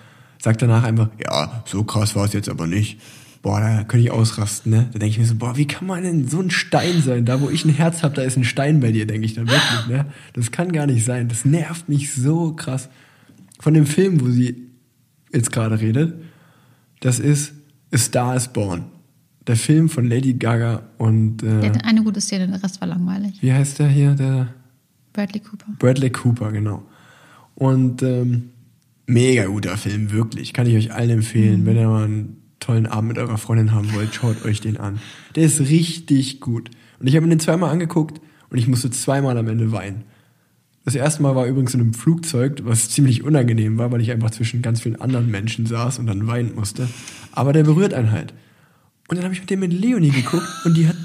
sagt 0.42 0.62
danach 0.62 0.84
einfach, 0.84 1.10
ja, 1.24 1.64
so 1.66 1.84
krass 1.84 2.16
war 2.16 2.26
es 2.26 2.34
jetzt 2.34 2.50
aber 2.50 2.66
nicht. 2.66 3.00
Boah, 3.42 3.60
da 3.60 3.84
könnte 3.84 4.06
ich 4.06 4.12
ausrasten, 4.12 4.72
ne? 4.72 4.90
Da 4.94 5.00
denke 5.00 5.08
ich 5.14 5.20
mir 5.20 5.26
so, 5.26 5.36
boah, 5.36 5.58
wie 5.58 5.66
kann 5.66 5.88
man 5.88 6.04
denn 6.04 6.28
so 6.28 6.40
ein 6.40 6.52
Stein 6.52 7.02
sein? 7.02 7.26
Da, 7.26 7.42
wo 7.42 7.50
ich 7.50 7.66
ein 7.66 7.74
Herz 7.74 8.04
habe, 8.04 8.14
da 8.14 8.22
ist 8.22 8.38
ein 8.38 8.44
Stein 8.44 8.80
bei 8.80 8.92
dir, 8.92 9.08
denke 9.08 9.26
ich 9.26 9.34
dann 9.34 9.48
wirklich, 9.48 9.88
ne? 9.88 10.06
Das 10.34 10.52
kann 10.52 10.72
gar 10.72 10.86
nicht 10.86 11.04
sein. 11.06 11.28
Das 11.28 11.44
nervt 11.44 11.90
mich 11.90 12.14
so 12.14 12.54
krass. 12.54 12.90
Von 13.60 13.74
dem 13.74 13.86
Film, 13.88 14.22
wo 14.22 14.30
sie 14.30 14.68
jetzt 15.34 15.52
gerade 15.52 15.80
redet, 15.80 16.22
das 17.00 17.20
ist 17.20 17.54
A 17.92 17.98
Star 17.98 18.36
is 18.36 18.48
Born. 18.48 18.84
Der 19.48 19.56
Film 19.56 19.90
von 19.90 20.06
Lady 20.08 20.34
Gaga 20.34 20.84
und 21.00 21.38
Der 21.38 21.64
äh, 21.64 21.70
hatte 21.70 21.84
eine 21.84 22.04
gute 22.04 22.22
Szene, 22.22 22.48
der 22.48 22.62
Rest 22.62 22.80
war 22.80 22.88
langweilig. 22.88 23.42
wie 23.42 23.52
heißt 23.52 23.80
der 23.80 23.88
hier? 23.90 24.14
Der 24.14 24.50
Bradley 25.14 25.40
Cooper. 25.42 25.66
Bradley 25.80 26.12
Cooper, 26.12 26.52
genau. 26.52 26.84
Und 27.56 28.04
ähm, 28.04 28.52
mega 29.08 29.46
guter 29.46 29.78
Film, 29.78 30.12
wirklich. 30.12 30.54
Kann 30.54 30.68
ich 30.68 30.76
euch 30.76 30.94
allen 30.94 31.10
empfehlen. 31.10 31.66
Wenn 31.66 31.76
ihr 31.76 31.88
mal 31.88 32.06
einen 32.06 32.38
tollen 32.62 32.88
Abend 32.88 33.10
mit 33.10 33.18
eurer 33.18 33.38
Freundin 33.38 33.74
haben 33.74 33.94
wollt, 33.94 34.16
schaut 34.16 34.46
euch 34.46 34.62
den 34.62 34.78
an. 34.78 35.02
Der 35.36 35.44
ist 35.44 35.60
richtig 35.60 36.40
gut. 36.40 36.72
Und 37.00 37.08
ich 37.08 37.16
habe 37.16 37.26
mir 37.26 37.36
den 37.36 37.42
zweimal 37.42 37.72
angeguckt 37.72 38.22
und 38.50 38.58
ich 38.58 38.68
musste 38.68 38.90
zweimal 38.90 39.38
am 39.38 39.50
Ende 39.50 39.74
weinen. 39.74 40.04
Das 40.86 40.96
erste 40.96 41.22
Mal 41.22 41.36
war 41.36 41.46
übrigens 41.46 41.74
in 41.74 41.82
einem 41.82 41.94
Flugzeug, 41.94 42.62
was 42.64 42.90
ziemlich 42.90 43.24
unangenehm 43.24 43.78
war, 43.78 43.92
weil 43.92 44.02
ich 44.02 44.12
einfach 44.12 44.32
zwischen 44.32 44.62
ganz 44.62 44.82
vielen 44.82 45.00
anderen 45.00 45.30
Menschen 45.30 45.66
saß 45.66 46.00
und 46.00 46.08
dann 46.08 46.26
weinen 46.26 46.56
musste. 46.56 46.88
Aber 47.34 47.54
der 47.54 47.64
berührt 47.64 47.94
einen 47.94 48.12
halt. 48.12 48.34
Und 49.08 49.18
dann 49.18 49.26
habe 49.26 49.34
ich 49.34 49.42
mit 49.42 49.50
dem 49.50 49.60
mit 49.60 49.74
Leonie 49.74 50.10
geguckt 50.10 50.48
und 50.66 50.76
die 50.78 50.88
hat, 50.88 50.96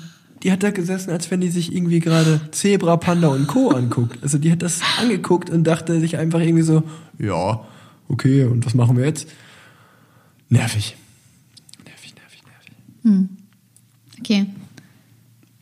die 0.42 0.52
hat 0.52 0.62
da 0.62 0.70
gesessen, 0.70 1.10
als 1.10 1.30
wenn 1.30 1.40
die 1.40 1.50
sich 1.50 1.74
irgendwie 1.74 2.00
gerade 2.00 2.40
Zebra, 2.52 2.96
Panda 2.96 3.28
und 3.28 3.48
Co. 3.48 3.70
anguckt. 3.70 4.18
Also 4.22 4.38
die 4.38 4.52
hat 4.52 4.62
das 4.62 4.80
angeguckt 4.98 5.50
und 5.50 5.64
dachte 5.64 6.00
sich 6.00 6.16
einfach 6.16 6.40
irgendwie 6.40 6.62
so, 6.62 6.82
ja, 7.18 7.66
okay, 8.08 8.44
und 8.44 8.64
was 8.64 8.74
machen 8.74 8.96
wir 8.96 9.04
jetzt? 9.04 9.28
Nervig. 10.48 10.96
Nervig. 13.10 13.28
Okay, 14.20 14.46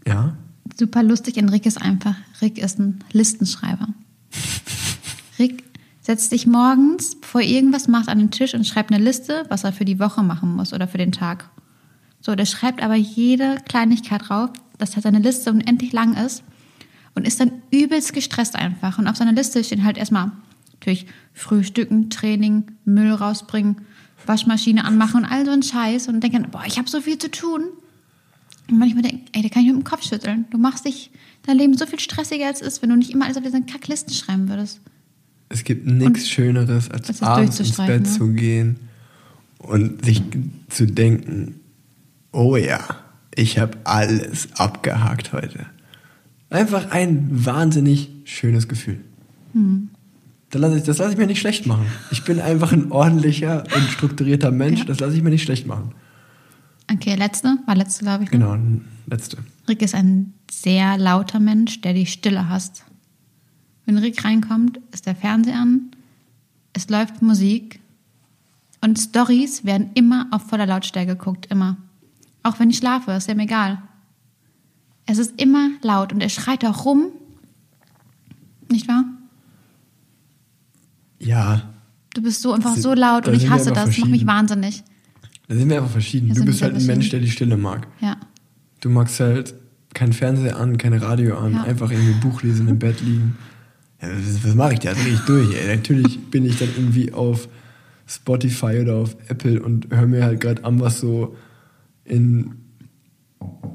Ja? 0.06 0.36
super 0.76 1.02
lustig. 1.02 1.36
Und 1.36 1.48
Rick 1.48 1.66
ist 1.66 1.80
einfach, 1.80 2.16
Rick 2.40 2.58
ist 2.58 2.78
ein 2.78 3.00
Listenschreiber. 3.12 3.88
Rick 5.38 5.64
setzt 6.00 6.30
sich 6.30 6.46
morgens, 6.46 7.16
bevor 7.20 7.40
er 7.40 7.48
irgendwas 7.48 7.88
macht, 7.88 8.08
an 8.08 8.18
den 8.18 8.30
Tisch 8.30 8.54
und 8.54 8.66
schreibt 8.66 8.92
eine 8.92 9.02
Liste, 9.02 9.44
was 9.48 9.64
er 9.64 9.72
für 9.72 9.84
die 9.84 9.98
Woche 9.98 10.22
machen 10.22 10.54
muss 10.54 10.72
oder 10.72 10.86
für 10.86 10.98
den 10.98 11.12
Tag. 11.12 11.48
So, 12.20 12.34
der 12.34 12.46
schreibt 12.46 12.82
aber 12.82 12.94
jede 12.94 13.56
Kleinigkeit 13.68 14.28
drauf, 14.28 14.50
dass 14.78 14.94
halt 14.94 15.04
seine 15.04 15.18
Liste 15.18 15.50
unendlich 15.50 15.92
lang 15.92 16.14
ist 16.16 16.42
und 17.14 17.26
ist 17.26 17.40
dann 17.40 17.52
übelst 17.70 18.12
gestresst 18.12 18.56
einfach. 18.56 18.98
Und 18.98 19.08
auf 19.08 19.16
seiner 19.16 19.32
Liste 19.32 19.62
stehen 19.62 19.84
halt 19.84 19.98
erstmal 19.98 20.32
natürlich 20.72 21.06
Frühstücken, 21.32 22.10
Training, 22.10 22.64
Müll 22.84 23.12
rausbringen, 23.12 23.76
Waschmaschine 24.28 24.84
anmachen 24.84 25.22
und 25.22 25.24
all 25.24 25.44
so 25.44 25.52
ein 25.52 25.62
Scheiß 25.62 26.08
und 26.08 26.20
denken, 26.20 26.48
boah, 26.50 26.64
ich 26.66 26.78
habe 26.78 26.88
so 26.88 27.00
viel 27.00 27.18
zu 27.18 27.30
tun. 27.30 27.62
Und 28.70 28.78
manchmal 28.78 29.02
denke 29.02 29.26
ey, 29.32 29.42
da 29.42 29.48
kann 29.48 29.62
ich 29.62 29.68
mit 29.68 29.76
dem 29.76 29.84
Kopf 29.84 30.04
schütteln. 30.04 30.46
Du 30.50 30.58
machst 30.58 30.86
dich 30.86 31.10
dein 31.46 31.58
Leben 31.58 31.76
so 31.76 31.86
viel 31.86 32.00
stressiger 32.00 32.46
als 32.46 32.60
es 32.60 32.74
ist, 32.74 32.82
wenn 32.82 32.90
du 32.90 32.96
nicht 32.96 33.10
immer 33.10 33.26
alles 33.26 33.36
auf 33.36 33.42
diesen 33.42 33.66
Kacklisten 33.66 34.14
schreiben 34.14 34.48
würdest. 34.48 34.80
Es 35.48 35.64
gibt 35.64 35.86
nichts 35.86 36.28
Schöneres, 36.28 36.90
als 36.90 37.22
abends 37.22 37.60
ins 37.60 37.76
Bett 37.76 38.02
ne? 38.02 38.08
zu 38.08 38.28
gehen 38.32 38.76
und 39.58 40.04
sich 40.04 40.22
zu 40.68 40.86
denken, 40.86 41.60
oh 42.32 42.56
ja, 42.56 42.80
ich 43.34 43.58
habe 43.58 43.78
alles 43.84 44.48
abgehakt 44.56 45.32
heute. 45.32 45.66
Einfach 46.50 46.90
ein 46.90 47.28
wahnsinnig 47.30 48.10
schönes 48.24 48.68
Gefühl. 48.68 49.00
Hm. 49.52 49.90
Das 50.54 50.60
lasse 50.60 50.76
ich, 50.78 50.84
das 50.84 50.98
lasse 50.98 51.12
ich 51.12 51.18
mir 51.18 51.26
nicht 51.26 51.40
schlecht 51.40 51.66
machen. 51.66 51.84
Ich 52.12 52.22
bin 52.22 52.40
einfach 52.40 52.70
ein 52.70 52.92
ordentlicher 52.92 53.64
und 53.74 53.90
strukturierter 53.90 54.52
Mensch. 54.52 54.78
Ja. 54.78 54.84
Das 54.84 55.00
lasse 55.00 55.16
ich 55.16 55.22
mir 55.22 55.30
nicht 55.30 55.42
schlecht 55.42 55.66
machen. 55.66 55.92
Okay, 56.92 57.16
letzte, 57.16 57.58
war 57.66 57.74
letzte, 57.74 58.04
glaube 58.04 58.22
ich. 58.22 58.30
ne? 58.30 58.38
Genau, 58.38 58.56
letzte. 59.08 59.38
Rick 59.68 59.82
ist 59.82 59.96
ein 59.96 60.32
sehr 60.48 60.96
lauter 60.96 61.40
Mensch, 61.40 61.80
der 61.80 61.92
die 61.92 62.06
Stille 62.06 62.48
hasst. 62.48 62.84
Wenn 63.84 63.98
Rick 63.98 64.24
reinkommt, 64.24 64.78
ist 64.92 65.06
der 65.06 65.16
Fernseher 65.16 65.58
an, 65.58 65.90
es 66.72 66.88
läuft 66.88 67.20
Musik 67.20 67.80
und 68.80 68.96
Stories 68.96 69.64
werden 69.64 69.90
immer 69.94 70.28
auf 70.30 70.42
voller 70.42 70.66
Lautstärke 70.66 71.16
geguckt, 71.16 71.46
immer. 71.50 71.78
Auch 72.44 72.60
wenn 72.60 72.70
ich 72.70 72.76
schlafe, 72.76 73.10
ist 73.10 73.28
ihm 73.28 73.40
egal. 73.40 73.82
Es 75.06 75.18
ist 75.18 75.40
immer 75.40 75.70
laut 75.82 76.12
und 76.12 76.20
er 76.20 76.28
schreit 76.28 76.64
auch 76.64 76.84
rum. 76.84 77.06
Nicht 78.70 78.86
wahr? 78.86 79.04
Ja, 81.18 81.70
Du 82.14 82.22
bist 82.22 82.42
so 82.42 82.52
einfach 82.52 82.76
so 82.76 82.94
laut 82.94 83.26
und 83.26 83.34
ich 83.34 83.50
hasse 83.50 83.70
aber 83.72 83.86
das, 83.86 83.98
macht 83.98 84.10
mich 84.10 84.24
wahnsinnig. 84.24 84.84
da 85.48 85.56
sind 85.56 85.68
wir 85.68 85.78
einfach 85.78 85.90
verschieden. 85.90 86.28
Wir 86.28 86.34
Du 86.36 86.44
bist 86.44 86.62
halt 86.62 86.76
ein 86.76 86.86
Mensch, 86.86 87.08
der 87.08 87.18
die 87.18 87.28
Stille 87.30 87.56
mag. 87.56 87.88
Ja. 88.00 88.16
Du 88.80 88.88
magst 88.88 89.18
halt 89.18 89.52
kein 89.94 90.12
Fernseher 90.12 90.56
an, 90.58 90.78
kein 90.78 90.92
Radio 90.94 91.36
an, 91.38 91.54
Ja. 91.54 91.62
einfach 91.64 91.90
irgendwie 91.90 92.12
Buch 92.20 92.42
lesen, 92.42 92.68
im 92.68 92.78
Bett 92.78 93.00
liegen. 93.00 93.36
Ja, 94.00 94.08
was, 94.10 94.44
was 94.44 94.54
mache 94.54 94.74
ich 94.74 94.78
da? 94.80 94.92
Dreh 94.94 95.08
ich 95.12 95.20
durch. 95.20 95.54
Ey. 95.56 95.74
Natürlich 95.76 96.20
bin 96.30 96.44
ich 96.44 96.56
dann 96.58 96.68
irgendwie 96.76 97.12
auf 97.12 97.48
Spotify 98.06 98.78
oder 98.80 98.94
auf 98.96 99.16
Apple 99.28 99.60
und 99.60 99.88
höre 99.92 100.06
mir 100.06 100.22
halt 100.24 100.40
gerade 100.40 100.64
an, 100.64 100.78
was 100.78 101.00
so 101.00 101.36
in 102.04 102.54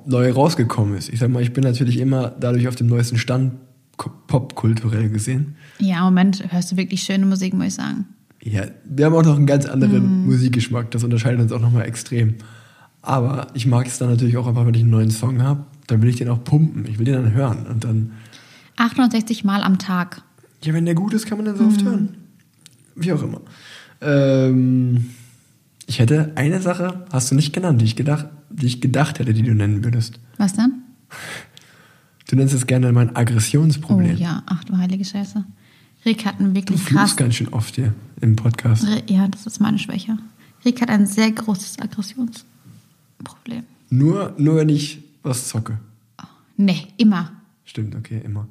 neu 0.06 0.32
rausgekommen 0.32 0.96
ist. 0.98 1.10
Ich 1.10 1.20
sag 1.20 1.30
mal, 1.30 1.42
ich 1.42 1.52
bin 1.52 1.64
natürlich 1.66 1.98
immer 2.00 2.30
dadurch 2.30 2.68
auf 2.70 2.76
dem 2.76 2.88
neuesten 2.88 3.18
Stand 3.18 3.56
popkulturell 4.28 5.10
gesehen. 5.10 5.56
Ja, 5.80 6.00
im 6.00 6.04
Moment 6.06 6.44
hörst 6.52 6.72
du 6.72 6.78
wirklich 6.78 7.04
schöne 7.04 7.26
Musik, 7.26 7.54
muss 7.54 7.68
ich 7.68 7.74
sagen. 7.76 8.06
Ja, 8.42 8.66
wir 8.86 9.06
haben 9.06 9.14
auch 9.16 9.24
noch 9.24 9.36
einen 9.38 9.46
ganz 9.46 9.66
anderen 9.66 10.22
Mhm. 10.22 10.26
Musikgeschmack. 10.28 10.92
Das 10.92 11.04
unterscheidet 11.04 11.42
uns 11.42 11.52
auch 11.52 11.60
nochmal 11.62 11.86
extrem. 11.86 12.36
Aber 13.02 13.48
ich 13.54 13.66
mag 13.66 13.88
es 13.88 13.98
dann 13.98 14.10
natürlich 14.10 14.38
auch 14.38 14.48
einfach, 14.48 14.66
wenn 14.66 14.74
ich 14.74 14.82
einen 14.82 14.90
neuen 14.92 15.12
Song 15.12 15.42
habe, 15.42 15.66
dann 15.88 16.02
will 16.02 16.10
ich 16.10 16.18
den 16.18 16.30
auch 16.30 16.44
pumpen. 16.44 16.86
Ich 16.86 17.00
will 17.00 17.06
den 17.06 17.16
dann 17.16 17.34
hören. 17.34 17.66
Und 17.68 17.84
dann, 17.84 18.12
860 18.78 19.44
Mal 19.44 19.64
am 19.64 19.78
Tag. 19.78 20.22
ja, 20.64 20.74
wenn 20.74 20.86
der 20.86 20.96
gut 20.96 21.14
ist, 21.14 21.26
kann 21.26 21.38
man 21.38 21.46
den 21.46 21.56
so 21.56 21.64
Mhm. 21.64 21.70
oft 21.70 21.84
hören. 21.84 22.10
Wie 22.96 23.12
auch 23.14 23.24
immer. 23.24 23.42
Ähm, 24.02 25.12
ich 25.88 26.00
hätte 26.00 26.32
eine 26.36 26.62
Sache, 26.62 27.06
hast 27.12 27.32
du 27.32 27.36
nicht 27.36 27.54
genannt, 27.54 27.82
die 27.82 27.86
ich 27.86 27.96
gedacht, 27.96 28.28
die 28.50 28.66
ich 28.68 28.82
gedacht 28.82 29.20
hätte, 29.20 29.34
die 29.34 29.42
du 29.44 29.54
nennen 29.54 29.84
würdest. 29.84 30.20
Was 30.38 30.54
dann? 30.54 30.82
Du 32.30 32.36
nennst 32.36 32.54
es 32.54 32.68
gerne 32.68 32.92
mein 32.92 33.10
Oh 33.10 33.16
Aggressionsproblem. 33.16 34.18
ja, 34.18 34.44
ach 34.46 34.64
du 34.66 34.78
heilige 34.78 35.04
Scheiße. 35.06 35.44
Rick 36.06 36.26
hat 36.26 36.40
einen 36.40 36.54
Du 36.54 36.62
wirklich 36.62 36.80
fluchst 36.82 36.98
krass. 36.98 37.16
ganz 37.16 37.36
schön 37.36 37.50
oft 37.50 37.76
hier 37.76 37.94
im 38.22 38.36
Podcast. 38.36 38.86
Ja, 39.08 39.28
das 39.28 39.46
ist 39.46 39.60
meine 39.60 39.80
Schwäche. 39.80 40.18
Rick 40.66 40.82
hat 40.82 40.90
ein 40.90 41.06
sehr 41.06 41.32
großes 41.32 41.80
Aggressionsproblem. 41.80 43.64
Nur, 43.90 44.34
nur 44.38 44.56
wenn 44.58 44.70
ich 44.70 45.00
was 45.24 45.48
zocke. 45.48 45.80
Nee, 46.58 46.88
immer. 46.98 47.32
Stimmt, 47.66 47.96
okay, 47.96 48.22
immer. 48.24 48.48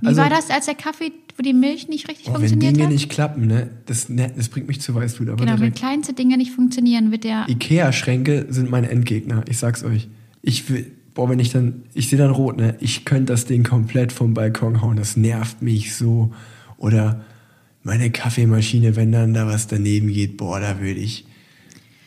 Wie 0.00 0.16
war 0.16 0.30
das, 0.30 0.50
als 0.50 0.66
der 0.66 0.74
Kaffee, 0.74 1.12
wo 1.36 1.42
die 1.42 1.52
Milch 1.52 1.88
nicht 1.88 2.08
richtig 2.08 2.28
Oh, 2.28 2.34
wenn 2.34 2.40
funktioniert 2.40 2.76
Dinge 2.76 2.86
hat? 2.86 2.92
nicht 2.92 3.08
klappen, 3.08 3.46
ne, 3.48 3.70
das, 3.86 4.08
ne, 4.08 4.32
das 4.36 4.48
bringt 4.48 4.68
mich 4.68 4.80
zu 4.80 4.94
Weißblut. 4.94 5.28
Aber 5.28 5.38
genau, 5.38 5.52
wenn 5.52 5.58
direkt. 5.58 5.78
kleinste 5.78 6.12
Dinge 6.12 6.36
nicht 6.36 6.52
funktionieren, 6.52 7.10
wird 7.10 7.24
der. 7.24 7.48
Ikea-Schränke 7.48 8.46
sind 8.48 8.70
meine 8.70 8.90
Endgegner, 8.90 9.44
ich 9.48 9.58
sag's 9.58 9.82
euch. 9.82 10.08
Ich 10.42 10.70
will, 10.70 10.92
boah, 11.14 11.28
wenn 11.28 11.40
ich 11.40 11.50
dann, 11.50 11.82
ich 11.94 12.08
sehe 12.08 12.18
dann 12.18 12.30
rot, 12.30 12.58
ne, 12.58 12.76
ich 12.80 13.04
könnte 13.04 13.32
das 13.32 13.46
Ding 13.46 13.64
komplett 13.64 14.12
vom 14.12 14.34
Balkon 14.34 14.80
hauen, 14.82 14.96
das 14.96 15.16
nervt 15.16 15.62
mich 15.62 15.96
so. 15.96 16.32
Oder 16.78 17.24
meine 17.82 18.10
Kaffeemaschine, 18.10 18.96
wenn 18.96 19.12
dann 19.12 19.34
da 19.34 19.46
was 19.46 19.66
daneben 19.66 20.08
geht, 20.08 20.36
boah, 20.36 20.60
da 20.60 20.80
würde 20.80 21.00
ich. 21.00 21.26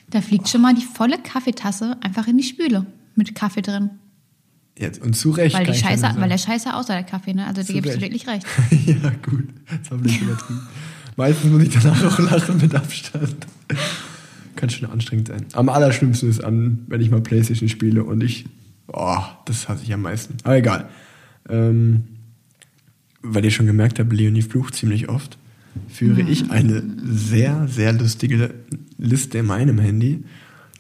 Da 0.10 0.22
fliegt 0.22 0.50
schon 0.50 0.62
mal 0.62 0.74
die 0.74 0.82
volle 0.82 1.18
Kaffeetasse 1.20 1.98
einfach 2.02 2.28
in 2.28 2.38
die 2.38 2.44
Spüle 2.44 2.86
mit 3.16 3.36
Kaffee 3.36 3.62
drin. 3.62 3.92
Jetzt, 4.78 5.02
und 5.02 5.16
zu 5.16 5.32
Recht. 5.32 5.56
Weil, 5.56 5.66
die 5.66 5.74
Scheiße, 5.74 6.16
weil 6.18 6.30
der. 6.30 6.38
Scheiße 6.38 6.74
außer 6.74 6.94
der 6.94 7.04
Kaffee, 7.04 7.34
ne? 7.34 7.46
Also, 7.46 7.62
da 7.62 7.74
gibst 7.74 7.96
du 7.96 8.02
wirklich 8.02 8.28
recht. 8.28 8.46
ja, 8.86 9.12
gut, 9.22 9.48
das 9.70 9.92
habe 9.92 10.08
ich 10.08 10.22
übertrieben. 10.22 10.62
Meistens 11.18 11.52
muss 11.52 11.64
ich 11.64 11.70
danach 11.70 12.04
auch 12.04 12.20
lachen 12.20 12.58
mit 12.58 12.74
Abstand. 12.74 13.36
Kann 14.56 14.70
schon 14.70 14.90
anstrengend 14.90 15.28
sein. 15.28 15.46
Am 15.54 15.70
allerschlimmsten 15.70 16.30
ist 16.30 16.44
an, 16.44 16.86
wenn 16.88 17.02
ich 17.02 17.12
mal 17.12 17.22
Playstation 17.22 17.70
spiele 17.70 18.04
und 18.04 18.24
ich, 18.24 18.46
oh, 18.88 19.20
das 19.46 19.68
hasse 19.68 19.84
ich 19.84 19.94
am 19.94 20.02
meisten. 20.02 20.38
Aber 20.44 20.58
egal. 20.58 20.90
Ähm, 21.50 22.06
weil 23.24 23.46
ihr 23.46 23.52
schon 23.52 23.66
gemerkt 23.66 24.00
habt, 24.00 24.12
Leonie 24.14 24.42
flucht 24.42 24.76
ziemlich 24.76 25.10
oft, 25.10 25.38
führe 25.88 26.22
ich 26.22 26.52
eine 26.52 26.84
sehr, 27.04 27.68
sehr 27.68 27.94
lustige 27.94 28.54
Liste 28.98 29.38
in 29.38 29.46
meinem 29.46 29.80
Handy, 29.80 30.24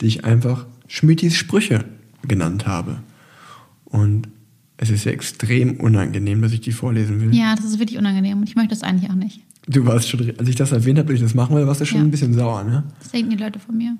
die 0.01 0.07
ich 0.07 0.25
einfach 0.25 0.65
Schmittis 0.87 1.35
Sprüche 1.35 1.85
genannt 2.27 2.67
habe. 2.67 2.97
Und 3.85 4.27
es 4.77 4.89
ist 4.89 5.05
ja 5.05 5.11
extrem 5.11 5.79
unangenehm, 5.79 6.41
dass 6.41 6.51
ich 6.53 6.61
die 6.61 6.71
vorlesen 6.71 7.21
will. 7.21 7.33
Ja, 7.35 7.55
das 7.55 7.65
ist 7.65 7.79
wirklich 7.79 7.99
unangenehm 7.99 8.39
und 8.39 8.49
ich 8.49 8.55
möchte 8.55 8.69
das 8.71 8.83
eigentlich 8.83 9.09
auch 9.11 9.15
nicht. 9.15 9.41
Du 9.67 9.85
warst 9.85 10.09
schon, 10.09 10.19
als 10.39 10.49
ich 10.49 10.55
das 10.55 10.71
erwähnt 10.71 10.97
habe, 10.97 11.07
dass 11.09 11.15
ich 11.15 11.21
das 11.21 11.35
machen 11.35 11.55
will, 11.55 11.67
warst 11.67 11.81
du 11.81 11.85
schon 11.85 11.99
Ja. 11.99 12.03
ein 12.05 12.11
bisschen 12.11 12.33
sauer, 12.33 12.63
ne? 12.63 12.83
Das 12.99 13.11
denken 13.11 13.29
die 13.29 13.37
Leute 13.37 13.59
von 13.59 13.77
mir. 13.77 13.95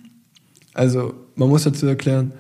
Also, 0.74 1.14
man 1.36 1.50
muss 1.50 1.64
dazu 1.64 1.86
erklären, 1.86 2.32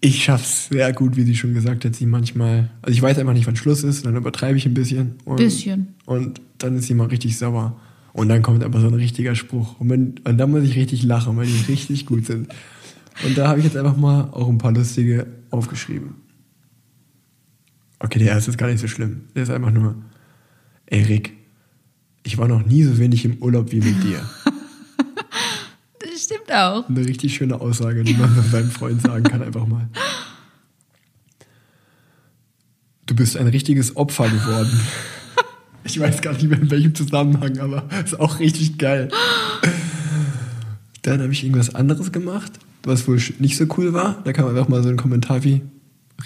ich 0.00 0.24
schaff's 0.24 0.68
sehr 0.68 0.92
gut, 0.92 1.16
wie 1.16 1.24
sie 1.24 1.36
schon 1.36 1.52
gesagt 1.52 1.84
hat, 1.84 1.94
sie 1.94 2.06
manchmal, 2.06 2.70
also 2.80 2.94
ich 2.94 3.02
weiß 3.02 3.18
einfach 3.18 3.34
nicht, 3.34 3.46
wann 3.46 3.56
Schluss 3.56 3.84
ist, 3.84 4.06
dann 4.06 4.16
übertreibe 4.16 4.56
ich 4.56 4.66
ein 4.66 4.74
bisschen. 4.74 5.16
Und, 5.24 5.36
Bisschen. 5.36 5.94
Und 6.06 6.40
dann 6.58 6.76
ist 6.76 6.86
sie 6.86 6.94
mal 6.94 7.08
richtig 7.08 7.36
sauer. 7.36 7.78
Und 8.12 8.28
dann 8.28 8.42
kommt 8.42 8.64
aber 8.64 8.80
so 8.80 8.88
ein 8.88 8.94
richtiger 8.94 9.34
Spruch. 9.34 9.78
Und, 9.78 9.90
wenn, 9.90 10.14
und 10.24 10.38
dann 10.38 10.50
muss 10.50 10.64
ich 10.64 10.76
richtig 10.76 11.02
lachen, 11.02 11.36
weil 11.36 11.46
die 11.46 11.72
richtig 11.72 12.06
gut 12.06 12.26
sind. 12.26 12.48
Und 13.24 13.36
da 13.36 13.48
habe 13.48 13.58
ich 13.58 13.64
jetzt 13.66 13.76
einfach 13.76 13.96
mal 13.96 14.30
auch 14.32 14.48
ein 14.48 14.58
paar 14.58 14.72
lustige 14.72 15.26
aufgeschrieben. 15.50 16.14
Okay, 17.98 18.18
der 18.18 18.28
erste 18.28 18.50
ist 18.50 18.56
gar 18.56 18.68
nicht 18.68 18.80
so 18.80 18.88
schlimm. 18.88 19.22
Der 19.34 19.42
ist 19.42 19.50
einfach 19.50 19.70
nur, 19.70 19.96
ey 20.86 21.02
Rick, 21.02 21.34
ich 22.22 22.38
war 22.38 22.48
noch 22.48 22.64
nie 22.64 22.82
so 22.82 22.98
wenig 22.98 23.24
im 23.26 23.36
Urlaub 23.42 23.70
wie 23.72 23.80
mit 23.80 24.02
dir. 24.02 24.22
Auch. 26.50 26.88
Eine 26.88 27.06
richtig 27.06 27.34
schöne 27.34 27.60
Aussage, 27.60 28.02
die 28.02 28.14
man 28.14 28.34
seinem 28.50 28.70
Freund 28.70 29.02
sagen 29.02 29.24
kann, 29.24 29.42
einfach 29.42 29.66
mal. 29.66 29.88
Du 33.06 33.14
bist 33.14 33.36
ein 33.36 33.46
richtiges 33.46 33.96
Opfer 33.96 34.28
geworden. 34.28 34.80
Ich 35.84 35.98
weiß 35.98 36.20
gar 36.22 36.34
nicht 36.34 36.48
mehr 36.48 36.60
in 36.60 36.70
welchem 36.70 36.94
Zusammenhang, 36.94 37.58
aber 37.58 37.88
ist 38.04 38.18
auch 38.18 38.38
richtig 38.38 38.78
geil. 38.78 39.08
Dann 41.02 41.20
habe 41.20 41.32
ich 41.32 41.42
irgendwas 41.42 41.74
anderes 41.74 42.12
gemacht, 42.12 42.52
was 42.82 43.08
wohl 43.08 43.20
nicht 43.38 43.56
so 43.56 43.66
cool 43.76 43.92
war. 43.92 44.20
Da 44.24 44.32
kam 44.32 44.46
einfach 44.46 44.68
mal 44.68 44.82
so 44.82 44.90
ein 44.90 44.96
Kommentar 44.96 45.42
wie: 45.42 45.62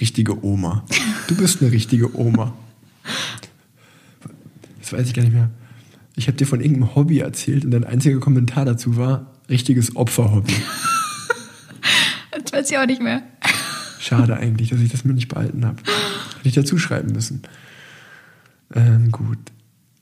Richtige 0.01 0.45
Oma. 0.45 0.85
Du 1.29 1.37
bist 1.37 1.63
eine 1.63 1.71
richtige 1.71 2.19
Oma. 2.19 2.55
Das 4.81 4.93
weiß 4.93 5.07
ich 5.07 5.15
gar 5.15 5.23
nicht 5.23 5.33
mehr. 5.33 5.51
Ich 6.17 6.27
habe 6.27 6.37
dir 6.37 6.47
von 6.47 6.61
irgendeinem 6.61 6.95
Hobby 6.95 7.21
erzählt 7.21 7.65
und 7.65 7.71
dein 7.71 7.85
einziger 7.85 8.19
Kommentar 8.21 8.65
dazu 8.65 8.97
war: 8.97 9.34
Richtiges 9.49 9.95
Opferhobby. 9.97 10.55
Das 12.31 12.53
weiß 12.53 12.71
ich 12.71 12.79
auch 12.79 12.87
nicht 12.87 13.03
mehr. 13.03 13.23
Schade 14.01 14.37
eigentlich, 14.37 14.71
dass 14.71 14.81
ich 14.81 14.91
das 14.91 15.05
mir 15.05 15.15
nicht 15.15 15.29
behalten 15.29 15.65
habe. 15.65 15.83
Hätte 16.37 16.49
ich 16.49 16.55
dazu 16.55 16.79
schreiben 16.79 17.13
müssen. 17.13 17.43
Ähm, 18.75 19.11
gut. 19.11 19.39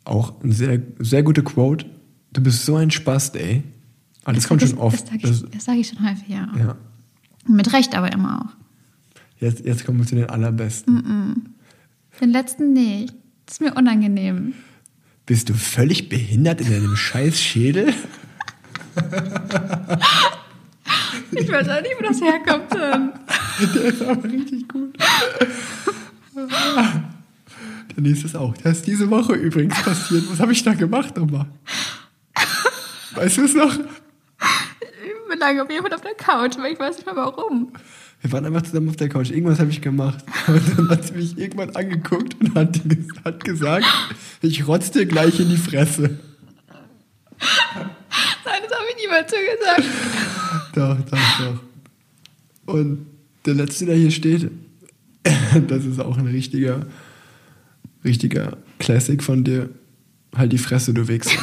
Auch 0.05 0.43
eine 0.43 0.53
sehr, 0.53 0.81
sehr 0.99 1.23
gute 1.23 1.43
Quote. 1.43 1.87
Du 2.33 2.43
bist 2.43 2.65
so 2.65 2.77
ein 2.77 2.91
Spast, 2.91 3.37
ey. 3.37 3.63
Aber 4.25 4.35
das, 4.35 4.49
kommt 4.49 4.63
schon 4.63 4.79
oft. 4.79 5.03
Das 5.03 5.09
sage 5.11 5.21
Das, 5.23 5.43
ich, 5.43 5.51
das 5.51 5.65
sag 5.65 5.77
ich 5.77 5.89
schon 5.89 6.09
häufig, 6.09 6.29
ja. 6.29 6.49
ja. 6.59 6.77
Mit 7.47 7.73
Recht 7.73 7.95
aber 7.95 8.13
immer 8.13 8.43
auch. 8.43 8.57
Jetzt, 9.41 9.65
jetzt 9.65 9.85
kommen 9.85 9.99
wir 9.99 10.07
zu 10.07 10.15
den 10.15 10.31
allerbesten. 10.31 11.53
Den 12.21 12.31
letzten 12.31 12.73
nicht. 12.73 13.15
Das 13.47 13.57
ist 13.57 13.61
mir 13.61 13.75
unangenehm. 13.75 14.55
Bist 15.27 15.49
du 15.49 15.55
völlig 15.55 16.09
behindert 16.09 16.61
in 16.61 16.71
deinem 16.71 16.97
scheiß 16.97 17.41
Schädel? 17.41 17.93
Ich 21.33 21.51
weiß 21.51 21.69
auch 21.69 21.83
nicht, 21.83 21.95
wo 21.99 22.03
das 22.03 22.21
herkommt. 22.21 22.73
Dann. 22.75 23.13
Der 23.75 23.85
ist 23.85 24.03
aber 24.03 24.25
richtig 24.25 24.69
gut. 24.69 24.97
Der 26.35 28.03
nächste 28.03 28.27
ist 28.27 28.37
auch. 28.37 28.57
Der 28.59 28.73
ist 28.73 28.87
diese 28.87 29.11
Woche 29.11 29.35
übrigens 29.35 29.81
passiert. 29.83 30.25
Was 30.31 30.41
habe 30.41 30.53
ich 30.53 30.63
da 30.63 30.75
gemacht 30.75 31.17
nochmal? 31.17 31.47
Weißt 33.15 33.39
du 33.39 33.45
es 33.45 33.55
noch? 33.55 33.73
Ich 33.75 35.29
bin 35.29 35.39
lange 35.39 35.63
auf 35.63 35.71
jeden 35.71 35.83
Fall 35.83 35.95
auf 35.95 36.01
der 36.01 36.15
Couch, 36.15 36.57
aber 36.57 36.71
ich 36.71 36.79
weiß 36.79 36.97
nicht 36.97 37.07
mehr 37.07 37.17
warum. 37.17 37.73
Wir 38.21 38.33
waren 38.33 38.47
einfach 38.47 38.63
zusammen 38.63 38.89
auf 38.89 38.97
der 38.97 39.09
Couch. 39.09 39.31
Irgendwas 39.31 39.59
habe 39.59 39.71
ich 39.71 39.81
gemacht. 39.81 40.25
Und 40.47 40.79
dann 40.79 40.89
hat 40.91 41.05
sie 41.07 41.15
mich 41.15 41.37
irgendwann 41.37 41.75
angeguckt 41.75 42.37
und 42.41 42.55
hat, 42.55 42.81
hat 43.25 43.45
gesagt, 43.45 43.87
ich 44.41 44.67
rotz 44.67 44.91
dir 44.91 45.07
gleich 45.07 45.41
in 45.41 45.49
die 45.49 45.57
Fresse. 45.57 46.19
Nein, 48.45 48.61
das 48.63 48.73
habe 48.73 48.87
ich 48.91 49.03
niemals 49.03 49.31
so 49.31 49.37
gesagt. 49.37 49.85
Doch, 50.75 50.97
doch, 51.03 51.19
doch. 51.39 52.75
Und 52.75 53.07
der 53.45 53.55
letzte, 53.55 53.85
der 53.85 53.97
hier 53.97 54.11
steht, 54.11 54.51
das 55.69 55.85
ist 55.85 56.01
auch 56.01 56.17
ein 56.17 56.27
richtiger, 56.27 56.87
richtiger 58.03 58.57
Classic 58.79 59.23
von 59.23 59.45
dir. 59.45 59.69
Halt 60.35 60.53
die 60.53 60.59
Fresse, 60.59 60.95
du 60.95 61.09
Wichser. 61.09 61.39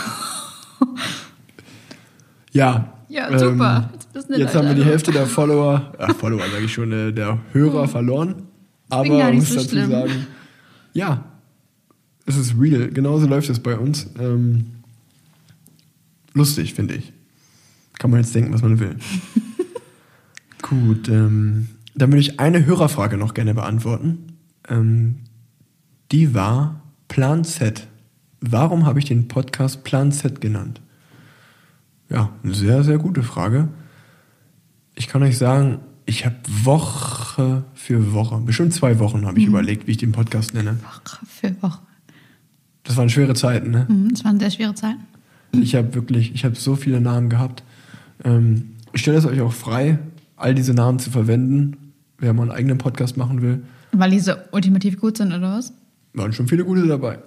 Ja. 2.52 2.94
Ja, 3.10 3.38
super. 3.38 3.92
Jetzt 3.94 4.08
du 4.16 4.34
eine 4.34 4.38
jetzt 4.44 4.56
haben 4.56 4.68
wir 4.68 4.74
die. 4.76 4.84
Hälfte 4.84 5.12
der 5.12 5.28
Follower, 5.28 5.94
äh, 6.00 6.14
Follower 6.14 6.42
sage 6.52 6.66
ich 6.66 6.74
schon, 6.74 6.92
äh, 6.92 7.12
der 7.14 7.38
Hörer 7.52 7.88
verloren. 7.88 8.44
Aber 8.90 9.04
bin 9.04 9.12
gar 9.18 9.26
man 9.26 9.36
nicht 9.36 9.40
muss 9.42 9.50
so 9.50 9.56
dazu 9.56 9.70
schlimm. 9.70 9.92
sagen, 9.92 10.28
ja, 10.94 11.26
es 12.26 12.38
ist 12.38 12.56
real. 12.60 12.90
Genauso 12.90 13.28
läuft 13.28 13.50
es 13.50 13.60
bei 13.60 13.78
uns. 13.78 14.08
Ähm, 14.20 14.79
lustig, 16.34 16.74
finde 16.74 16.96
ich. 16.96 17.14
Kann 17.98 18.12
man 18.12 18.22
jetzt 18.22 18.34
denken, 18.34 18.54
was 18.54 18.62
man 18.62 18.80
will. 18.80 18.96
Gut, 20.62 21.08
ähm, 21.10 21.70
dann 21.96 22.12
würde 22.12 22.22
ich 22.22 22.40
eine 22.40 22.66
Hörerfrage 22.66 23.18
noch 23.18 23.34
gerne 23.34 23.54
beantworten. 23.54 24.34
Ähm, 24.68 25.18
die 26.12 26.34
war 26.34 26.82
Plan 27.08 27.44
Z. 27.44 27.88
Warum 28.42 28.86
habe 28.86 29.00
ich 29.00 29.06
den 29.06 29.28
Podcast 29.28 29.84
Plan 29.84 30.12
Z 30.12 30.42
genannt? 30.42 30.82
Ja, 32.10 32.32
eine 32.44 32.54
sehr, 32.54 32.84
sehr 32.84 32.98
gute 32.98 33.24
Frage. 33.24 33.70
Ich 34.96 35.08
kann 35.08 35.24
euch 35.24 35.38
sagen, 35.38 35.80
ich 36.06 36.26
habe 36.26 36.36
Woche 36.64 37.64
für 37.76 38.14
Woche, 38.14 38.38
bestimmt 38.40 38.74
zwei 38.74 38.98
Wochen 39.00 39.26
habe 39.26 39.40
ich 39.40 39.46
überlegt, 39.46 39.86
wie 39.88 39.92
ich 39.92 39.98
den 39.98 40.12
Podcast 40.12 40.54
nenne. 40.54 40.78
Woche 40.82 41.20
für 41.26 41.62
Woche. 41.62 41.80
Das 42.84 42.98
waren 42.98 43.10
schwere 43.10 43.36
Zeiten, 43.36 43.70
ne? 43.70 43.86
Mhm, 43.88 44.10
Das 44.12 44.24
waren 44.26 44.40
sehr 44.40 44.50
schwere 44.50 44.74
Zeiten. 44.74 45.02
Ich 45.52 45.76
habe 45.76 45.94
wirklich, 45.96 46.34
ich 46.34 46.46
habe 46.46 46.56
so 46.56 46.76
viele 46.76 47.02
Namen 47.02 47.30
gehabt. 47.30 47.64
Ähm, 48.24 48.76
ich 48.94 49.02
stelle 49.02 49.18
es 49.18 49.26
euch 49.26 49.42
auch 49.42 49.54
frei, 49.54 50.00
all 50.36 50.56
diese 50.56 50.74
Namen 50.74 51.00
zu 51.00 51.12
verwenden, 51.12 51.94
wer 52.18 52.34
mal 52.34 52.44
einen 52.44 52.52
eigenen 52.52 52.78
Podcast 52.78 53.18
machen 53.18 53.42
will. 53.42 53.64
Weil 53.92 54.12
die 54.12 54.20
so 54.20 54.34
ultimativ 54.52 55.00
gut 55.00 55.18
sind, 55.18 55.34
oder 55.34 55.58
was? 55.58 55.74
Waren 56.14 56.34
schon 56.34 56.48
viele 56.48 56.66
gute 56.66 56.88
dabei. 56.88 57.20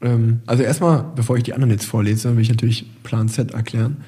Ähm, 0.00 0.40
also 0.46 0.62
erstmal, 0.62 1.04
bevor 1.14 1.36
ich 1.36 1.44
die 1.44 1.54
anderen 1.54 1.70
jetzt 1.70 1.84
vorlese, 1.84 2.34
will 2.34 2.42
ich 2.42 2.50
natürlich 2.50 2.86
Plan 3.02 3.28
Z 3.28 3.52
erklären. 3.52 3.98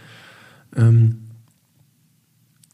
Ähm, 0.76 1.16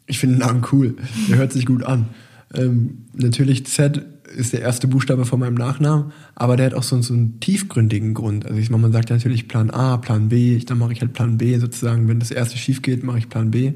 ich 0.07 0.19
finde 0.19 0.37
den 0.37 0.47
Namen 0.47 0.67
cool. 0.73 0.97
Der 1.29 1.39
hört 1.39 1.53
sich 1.53 1.67
gut 1.67 1.85
an. 1.85 2.07
Ähm, 2.55 3.05
natürlich 3.15 3.67
Z 3.67 4.05
ist 4.31 4.53
der 4.53 4.63
erste 4.63 4.87
Buchstabe 4.87 5.25
von 5.25 5.41
meinem 5.41 5.55
Nachnamen, 5.55 6.13
aber 6.35 6.57
der 6.57 6.67
hat 6.67 6.75
auch 6.75 6.83
so, 6.83 7.01
so 7.03 7.15
einen 7.15 7.41
tiefgründigen 7.41 8.15
Grund. 8.15 8.47
Also 8.47 8.59
ich 8.59 8.71
man 8.71 8.93
sagt 8.93 9.11
ja 9.11 9.17
natürlich 9.17 9.49
Plan 9.49 9.71
A, 9.71 9.97
Plan 9.97 10.29
B, 10.29 10.57
ich, 10.57 10.67
dann 10.67 10.79
mache 10.79 10.93
ich 10.93 11.01
halt 11.01 11.13
Plan 11.13 11.39
B 11.39 11.59
sozusagen. 11.59 12.09
Wenn 12.09 12.21
das 12.21 12.31
erste 12.31 12.57
schief 12.57 12.83
geht, 12.83 13.03
mache 13.03 13.19
ich 13.19 13.29
Plan 13.29 13.51
B. 13.51 13.73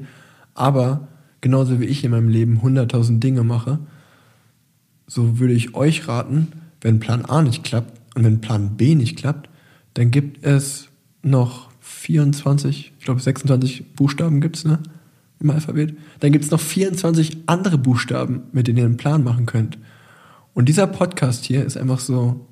Aber 0.53 1.07
genauso 1.41 1.79
wie 1.79 1.85
ich 1.85 2.03
in 2.03 2.11
meinem 2.11 2.29
Leben 2.29 2.61
100.000 2.63 3.19
Dinge 3.19 3.43
mache, 3.43 3.79
so 5.07 5.39
würde 5.39 5.53
ich 5.53 5.75
euch 5.75 6.07
raten, 6.07 6.47
wenn 6.81 6.99
Plan 6.99 7.25
A 7.25 7.41
nicht 7.41 7.63
klappt 7.63 7.99
und 8.15 8.23
wenn 8.23 8.41
Plan 8.41 8.77
B 8.77 8.95
nicht 8.95 9.17
klappt, 9.17 9.49
dann 9.93 10.11
gibt 10.11 10.43
es 10.45 10.87
noch 11.21 11.69
24, 11.81 12.93
ich 12.97 13.05
glaube 13.05 13.21
26 13.21 13.93
Buchstaben 13.93 14.41
gibt 14.41 14.57
es, 14.57 14.65
ne? 14.65 14.79
Im 15.39 15.49
Alphabet. 15.49 15.97
Dann 16.21 16.31
gibt 16.31 16.45
es 16.45 16.51
noch 16.51 16.61
24 16.61 17.43
andere 17.45 17.77
Buchstaben, 17.77 18.43
mit 18.53 18.67
denen 18.67 18.77
ihr 18.77 18.85
einen 18.85 18.97
Plan 18.97 19.23
machen 19.23 19.45
könnt. 19.45 19.77
Und 20.55 20.69
dieser 20.69 20.87
Podcast 20.87 21.45
hier 21.45 21.63
ist 21.63 21.77
einfach 21.77 21.99
so 21.99 22.47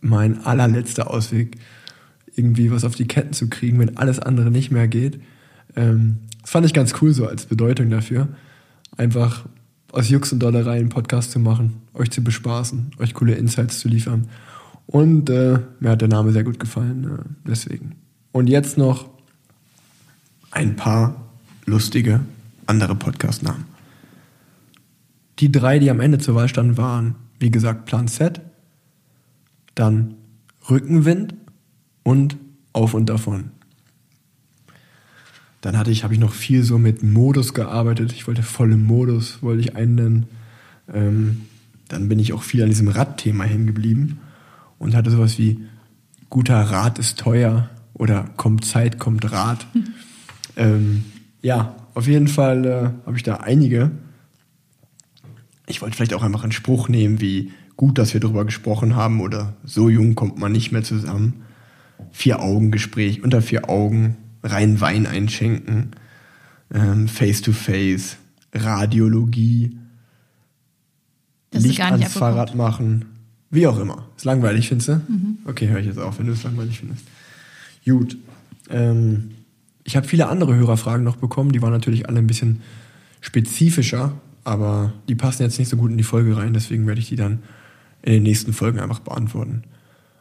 mein 0.00 0.44
allerletzter 0.44 1.08
Ausweg, 1.10 1.56
irgendwie 2.34 2.70
was 2.70 2.84
auf 2.84 2.96
die 2.96 3.06
Ketten 3.06 3.32
zu 3.32 3.48
kriegen, 3.48 3.78
wenn 3.78 3.96
alles 3.96 4.18
andere 4.18 4.50
nicht 4.50 4.70
mehr 4.70 4.88
geht. 4.88 5.20
Ähm, 5.76 6.18
das 6.42 6.50
fand 6.50 6.66
ich 6.66 6.74
ganz 6.74 6.94
cool 7.00 7.12
so 7.12 7.26
als 7.26 7.46
Bedeutung 7.46 7.90
dafür. 7.90 8.28
Einfach 8.96 9.46
aus 9.92 10.08
Jux 10.08 10.32
und 10.32 10.40
Dollerei 10.40 10.78
einen 10.78 10.88
Podcast 10.88 11.30
zu 11.30 11.38
machen, 11.38 11.76
euch 11.94 12.10
zu 12.10 12.22
bespaßen, 12.22 12.90
euch 12.98 13.14
coole 13.14 13.34
Insights 13.34 13.78
zu 13.78 13.88
liefern. 13.88 14.28
Und 14.86 15.30
äh, 15.30 15.60
mir 15.78 15.90
hat 15.90 16.00
der 16.00 16.08
Name 16.08 16.32
sehr 16.32 16.44
gut 16.44 16.58
gefallen, 16.58 17.04
äh, 17.04 17.48
deswegen. 17.48 17.94
Und 18.32 18.48
jetzt 18.48 18.78
noch 18.78 19.08
ein 20.50 20.74
paar 20.74 21.28
lustige 21.66 22.20
andere 22.66 22.96
Podcast-Namen. 22.96 23.64
Die 25.38 25.52
drei, 25.52 25.78
die 25.78 25.90
am 25.90 26.00
Ende 26.00 26.18
zur 26.18 26.34
Wahl 26.34 26.48
standen, 26.48 26.76
waren, 26.76 27.14
wie 27.38 27.50
gesagt, 27.50 27.86
Plan 27.86 28.08
Z, 28.08 28.40
dann 29.74 30.14
Rückenwind 30.68 31.34
und 32.02 32.36
Auf 32.72 32.94
und 32.94 33.08
Davon. 33.08 33.50
Dann 35.60 35.76
hatte 35.76 35.90
ich, 35.90 36.04
habe 36.04 36.14
ich 36.14 36.20
noch 36.20 36.32
viel 36.32 36.62
so 36.62 36.78
mit 36.78 37.02
Modus 37.02 37.52
gearbeitet. 37.54 38.12
Ich 38.12 38.26
wollte 38.26 38.42
voll 38.42 38.72
im 38.72 38.84
Modus, 38.84 39.42
wollte 39.42 39.60
ich 39.60 39.76
einen. 39.76 40.26
Ähm, 40.92 41.42
dann 41.88 42.08
bin 42.08 42.18
ich 42.18 42.32
auch 42.32 42.42
viel 42.42 42.62
an 42.62 42.68
diesem 42.68 42.88
Radthema 42.88 43.44
hängen 43.44 43.66
geblieben 43.66 44.20
und 44.78 44.94
hatte 44.94 45.10
sowas 45.10 45.38
wie 45.38 45.64
guter 46.30 46.60
Rat 46.60 46.98
ist 46.98 47.18
teuer 47.18 47.70
oder 47.94 48.28
kommt 48.36 48.64
Zeit, 48.64 48.98
kommt 48.98 49.30
Rat. 49.32 49.66
ähm, 50.56 51.04
ja, 51.42 51.76
auf 51.94 52.06
jeden 52.06 52.28
Fall 52.28 52.64
äh, 52.64 53.06
habe 53.06 53.16
ich 53.16 53.22
da 53.22 53.36
einige. 53.36 53.90
Ich 55.68 55.82
wollte 55.82 55.96
vielleicht 55.96 56.14
auch 56.14 56.22
einfach 56.22 56.42
einen 56.42 56.52
Spruch 56.52 56.88
nehmen, 56.88 57.20
wie 57.20 57.52
gut, 57.76 57.98
dass 57.98 58.14
wir 58.14 58.20
darüber 58.20 58.44
gesprochen 58.44 58.96
haben 58.96 59.20
oder 59.20 59.54
so 59.64 59.88
jung 59.88 60.14
kommt 60.14 60.38
man 60.38 60.52
nicht 60.52 60.72
mehr 60.72 60.82
zusammen. 60.82 61.42
Vier 62.10 62.40
Augen 62.40 62.70
Gespräch 62.70 63.22
unter 63.22 63.42
vier 63.42 63.68
Augen, 63.68 64.16
rein 64.42 64.80
Wein 64.80 65.06
einschenken, 65.06 65.90
ähm, 66.72 67.08
Face 67.08 67.42
to 67.42 67.52
Face, 67.52 68.16
Radiologie, 68.54 69.76
Das 71.50 71.62
ist 71.62 71.68
Licht 71.68 71.78
gar 71.78 71.92
nicht 71.92 72.04
ans. 72.04 72.16
Fahrrad 72.16 72.54
machen, 72.54 73.04
wie 73.50 73.66
auch 73.66 73.78
immer. 73.78 74.06
Ist 74.16 74.24
langweilig, 74.24 74.68
findest 74.68 74.88
du? 74.88 74.94
Mhm. 75.08 75.38
Okay, 75.44 75.68
höre 75.68 75.80
ich 75.80 75.86
jetzt 75.86 75.98
auf, 75.98 76.18
wenn 76.18 76.26
du 76.26 76.32
es 76.32 76.42
langweilig 76.42 76.78
findest. 76.78 77.04
Gut. 77.84 78.16
Ähm, 78.70 79.30
ich 79.84 79.96
habe 79.96 80.06
viele 80.06 80.28
andere 80.28 80.54
Hörerfragen 80.54 81.04
noch 81.04 81.16
bekommen, 81.16 81.52
die 81.52 81.62
waren 81.62 81.72
natürlich 81.72 82.08
alle 82.08 82.18
ein 82.18 82.26
bisschen 82.26 82.60
spezifischer, 83.20 84.12
aber 84.48 84.94
die 85.08 85.14
passen 85.14 85.42
jetzt 85.42 85.58
nicht 85.58 85.68
so 85.68 85.76
gut 85.76 85.90
in 85.90 85.98
die 85.98 86.02
Folge 86.02 86.34
rein, 86.34 86.54
deswegen 86.54 86.86
werde 86.86 87.00
ich 87.00 87.08
die 87.08 87.16
dann 87.16 87.40
in 88.00 88.12
den 88.12 88.22
nächsten 88.22 88.54
Folgen 88.54 88.80
einfach 88.80 89.00
beantworten. 89.00 89.64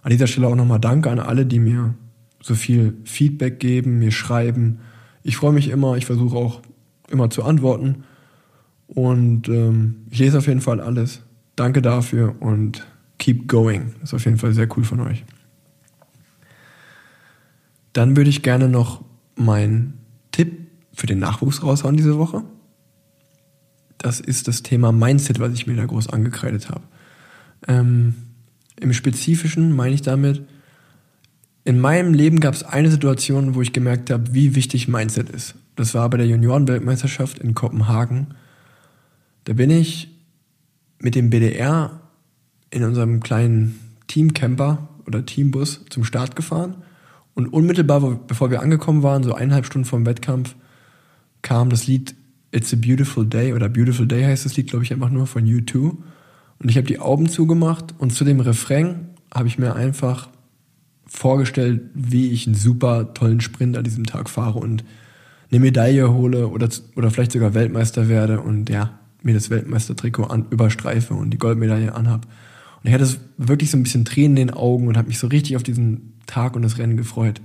An 0.01 0.11
dieser 0.11 0.27
Stelle 0.27 0.47
auch 0.47 0.55
nochmal 0.55 0.81
Danke 0.81 1.09
an 1.09 1.19
alle, 1.19 1.45
die 1.45 1.59
mir 1.59 1.95
so 2.41 2.53
viel 2.53 2.97
Feedback 3.05 3.61
geben, 3.61 3.99
mir 3.99 4.11
schreiben. 4.11 4.79
Ich 5.23 5.37
freue 5.37 5.53
mich 5.53 5.69
immer, 5.69 5.95
ich 5.95 6.05
versuche 6.05 6.35
auch 6.35 6.61
immer 7.09 7.29
zu 7.29 7.45
antworten 7.45 8.03
und 8.87 9.47
ähm, 9.47 9.95
ich 10.09 10.19
lese 10.19 10.39
auf 10.39 10.47
jeden 10.47 10.61
Fall 10.61 10.81
alles. 10.81 11.21
Danke 11.55 11.81
dafür 11.81 12.35
und 12.41 12.85
keep 13.19 13.47
going. 13.47 13.93
Das 14.01 14.09
ist 14.09 14.13
auf 14.13 14.25
jeden 14.25 14.37
Fall 14.37 14.51
sehr 14.51 14.67
cool 14.75 14.83
von 14.83 14.99
euch. 14.99 15.23
Dann 17.93 18.17
würde 18.17 18.29
ich 18.29 18.43
gerne 18.43 18.67
noch 18.67 19.05
meinen 19.35 19.93
Tipp 20.33 20.67
für 20.91 21.07
den 21.07 21.19
Nachwuchs 21.19 21.63
raushauen 21.63 21.95
diese 21.95 22.17
Woche. 22.17 22.43
Das 23.97 24.19
ist 24.19 24.47
das 24.47 24.63
Thema 24.63 24.91
Mindset, 24.91 25.39
was 25.39 25.53
ich 25.53 25.67
mir 25.67 25.75
da 25.75 25.85
groß 25.85 26.09
angekreidet 26.09 26.69
habe. 26.69 26.83
Ähm, 27.67 28.15
Im 28.79 28.93
Spezifischen 28.93 29.75
meine 29.75 29.95
ich 29.95 30.01
damit, 30.01 30.43
in 31.67 31.81
meinem 31.81 32.13
Leben 32.13 32.39
gab 32.39 32.53
es 32.53 32.63
eine 32.63 32.89
Situation, 32.89 33.53
wo 33.53 33.61
ich 33.61 33.73
gemerkt 33.73 34.09
habe, 34.09 34.33
wie 34.33 34.55
wichtig 34.55 34.87
Mindset 34.87 35.29
ist. 35.29 35.55
Das 35.75 35.93
war 35.93 36.09
bei 36.09 36.17
der 36.17 36.27
Juniorenweltmeisterschaft 36.27 37.39
in 37.39 37.55
Kopenhagen. 37.55 38.27
Da 39.43 39.53
bin 39.53 39.69
ich 39.69 40.09
mit 40.99 41.15
dem 41.15 41.29
BDR 41.29 41.99
in 42.69 42.83
unserem 42.83 43.21
kleinen 43.21 43.79
Teamcamper 44.07 44.87
oder 45.05 45.25
Teambus 45.25 45.85
zum 45.89 46.03
Start 46.03 46.35
gefahren. 46.35 46.83
Und 47.33 47.47
unmittelbar, 47.47 48.01
bevor 48.27 48.49
wir 48.49 48.61
angekommen 48.61 49.03
waren, 49.03 49.23
so 49.23 49.33
eineinhalb 49.33 49.65
Stunden 49.65 49.85
vom 49.85 50.05
Wettkampf, 50.05 50.55
kam 51.41 51.69
das 51.69 51.85
Lied 51.85 52.15
It's 52.51 52.73
a 52.73 52.77
Beautiful 52.77 53.25
Day 53.25 53.53
oder 53.53 53.69
Beautiful 53.69 54.07
Day 54.07 54.23
heißt 54.23 54.45
das 54.45 54.55
Lied, 54.55 54.69
glaube 54.69 54.85
ich, 54.85 54.93
einfach 54.93 55.09
nur 55.09 55.27
von 55.27 55.43
U2. 55.43 55.97
Und 56.59 56.69
ich 56.69 56.77
habe 56.77 56.87
die 56.87 56.99
Augen 56.99 57.29
zugemacht 57.29 57.93
und 57.97 58.13
zu 58.13 58.23
dem 58.23 58.39
Refrain 58.39 59.09
habe 59.33 59.47
ich 59.47 59.59
mir 59.59 59.75
einfach 59.75 60.29
vorgestellt, 61.05 61.81
wie 61.93 62.31
ich 62.31 62.47
einen 62.47 62.55
super 62.55 63.13
tollen 63.13 63.41
Sprint 63.41 63.77
an 63.77 63.83
diesem 63.83 64.05
Tag 64.05 64.29
fahre 64.29 64.59
und 64.59 64.83
eine 65.51 65.59
Medaille 65.59 66.13
hole 66.13 66.47
oder, 66.47 66.69
oder 66.95 67.11
vielleicht 67.11 67.31
sogar 67.31 67.53
Weltmeister 67.53 68.09
werde 68.09 68.41
und 68.41 68.69
ja, 68.69 68.99
mir 69.23 69.33
das 69.33 69.49
Weltmeistertrikot 69.49 70.25
an, 70.25 70.47
überstreife 70.49 71.13
und 71.13 71.31
die 71.31 71.37
Goldmedaille 71.37 71.93
anhab. 71.95 72.25
Und 72.83 72.89
ich 72.89 72.93
hatte 72.93 73.07
wirklich 73.37 73.71
so 73.71 73.77
ein 73.77 73.83
bisschen 73.83 74.05
Tränen 74.05 74.37
in 74.37 74.47
den 74.47 74.55
Augen 74.55 74.87
und 74.87 74.97
habe 74.97 75.07
mich 75.07 75.19
so 75.19 75.27
richtig 75.27 75.55
auf 75.55 75.63
diesen 75.63 76.13
Tag 76.25 76.55
und 76.55 76.61
das 76.61 76.77
Rennen 76.77 76.97
gefreut. 76.97 77.41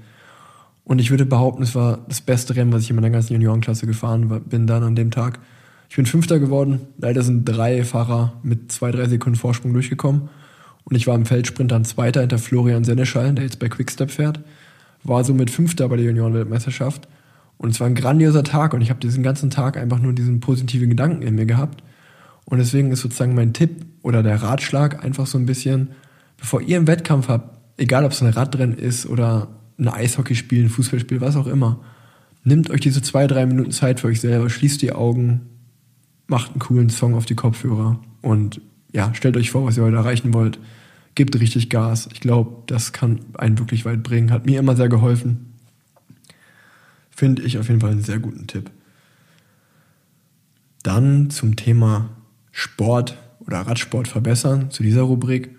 Und 0.84 1.00
ich 1.00 1.10
würde 1.10 1.26
behaupten, 1.26 1.62
es 1.62 1.74
war 1.74 2.00
das 2.08 2.20
beste 2.20 2.56
Rennen, 2.56 2.72
was 2.72 2.82
ich 2.82 2.90
in 2.90 2.96
meiner 2.96 3.10
ganzen 3.10 3.34
Juniorenklasse 3.34 3.86
gefahren 3.86 4.42
bin 4.46 4.66
dann 4.66 4.82
an 4.82 4.96
dem 4.96 5.10
Tag. 5.10 5.38
Ich 5.88 5.96
bin 5.96 6.06
Fünfter 6.06 6.38
geworden. 6.38 6.80
Leider 6.98 7.22
sind 7.22 7.44
drei 7.44 7.84
Fahrer 7.84 8.32
mit 8.42 8.72
zwei, 8.72 8.90
drei 8.90 9.06
Sekunden 9.08 9.38
Vorsprung 9.38 9.72
durchgekommen. 9.72 10.30
Und 10.84 10.96
ich 10.96 11.06
war 11.06 11.14
im 11.14 11.26
Feldsprint 11.26 11.70
dann 11.70 11.84
Zweiter 11.84 12.20
hinter 12.20 12.38
Florian 12.38 12.84
Seneschall, 12.84 13.34
der 13.34 13.44
jetzt 13.44 13.58
bei 13.58 13.68
Quickstep 13.68 14.10
fährt. 14.10 14.40
War 15.04 15.22
somit 15.22 15.50
Fünfter 15.50 15.88
bei 15.88 15.96
der 15.96 16.06
Juniorenweltmeisterschaft. 16.06 17.08
Und 17.58 17.70
es 17.70 17.80
war 17.80 17.86
ein 17.86 17.94
grandioser 17.94 18.42
Tag 18.42 18.74
und 18.74 18.80
ich 18.80 18.90
habe 18.90 19.00
diesen 19.00 19.22
ganzen 19.22 19.50
Tag 19.50 19.76
einfach 19.76 20.00
nur 20.00 20.12
diesen 20.12 20.40
positiven 20.40 20.90
Gedanken 20.90 21.22
in 21.22 21.36
mir 21.36 21.46
gehabt. 21.46 21.82
Und 22.44 22.58
deswegen 22.58 22.90
ist 22.90 23.02
sozusagen 23.02 23.34
mein 23.34 23.52
Tipp 23.52 23.86
oder 24.02 24.22
der 24.22 24.42
Ratschlag 24.42 25.04
einfach 25.04 25.26
so 25.26 25.38
ein 25.38 25.46
bisschen, 25.46 25.90
bevor 26.38 26.60
ihr 26.60 26.76
einen 26.76 26.88
Wettkampf 26.88 27.28
habt, 27.28 27.56
egal 27.76 28.04
ob 28.04 28.12
es 28.12 28.22
ein 28.22 28.28
Radrennen 28.28 28.76
ist 28.76 29.06
oder 29.06 29.48
ein 29.82 29.88
Eishockeyspiel, 29.88 30.64
ein 30.64 30.68
Fußballspiel, 30.68 31.20
was 31.20 31.36
auch 31.36 31.46
immer, 31.46 31.80
nehmt 32.44 32.70
euch 32.70 32.80
diese 32.80 33.02
zwei, 33.02 33.26
drei 33.26 33.46
Minuten 33.46 33.70
Zeit 33.70 34.00
für 34.00 34.08
euch 34.08 34.20
selber, 34.20 34.50
schließt 34.50 34.82
die 34.82 34.92
Augen, 34.92 35.42
macht 36.26 36.52
einen 36.52 36.60
coolen 36.60 36.90
Song 36.90 37.14
auf 37.14 37.26
die 37.26 37.34
Kopfhörer 37.34 38.00
und 38.20 38.60
ja, 38.92 39.14
stellt 39.14 39.36
euch 39.36 39.50
vor, 39.50 39.64
was 39.64 39.76
ihr 39.76 39.84
heute 39.84 39.96
erreichen 39.96 40.34
wollt. 40.34 40.58
Gebt 41.14 41.38
richtig 41.38 41.68
Gas. 41.70 42.08
Ich 42.12 42.20
glaube, 42.20 42.62
das 42.66 42.92
kann 42.92 43.20
einen 43.34 43.58
wirklich 43.58 43.84
weit 43.84 44.02
bringen. 44.02 44.30
Hat 44.30 44.46
mir 44.46 44.58
immer 44.58 44.76
sehr 44.76 44.88
geholfen. 44.88 45.54
Finde 47.10 47.42
ich 47.42 47.58
auf 47.58 47.68
jeden 47.68 47.80
Fall 47.80 47.90
einen 47.90 48.02
sehr 48.02 48.18
guten 48.18 48.46
Tipp. 48.46 48.70
Dann 50.82 51.30
zum 51.30 51.56
Thema 51.56 52.10
Sport 52.50 53.16
oder 53.40 53.60
Radsport 53.60 54.08
verbessern, 54.08 54.70
zu 54.70 54.82
dieser 54.82 55.02
Rubrik. 55.02 55.54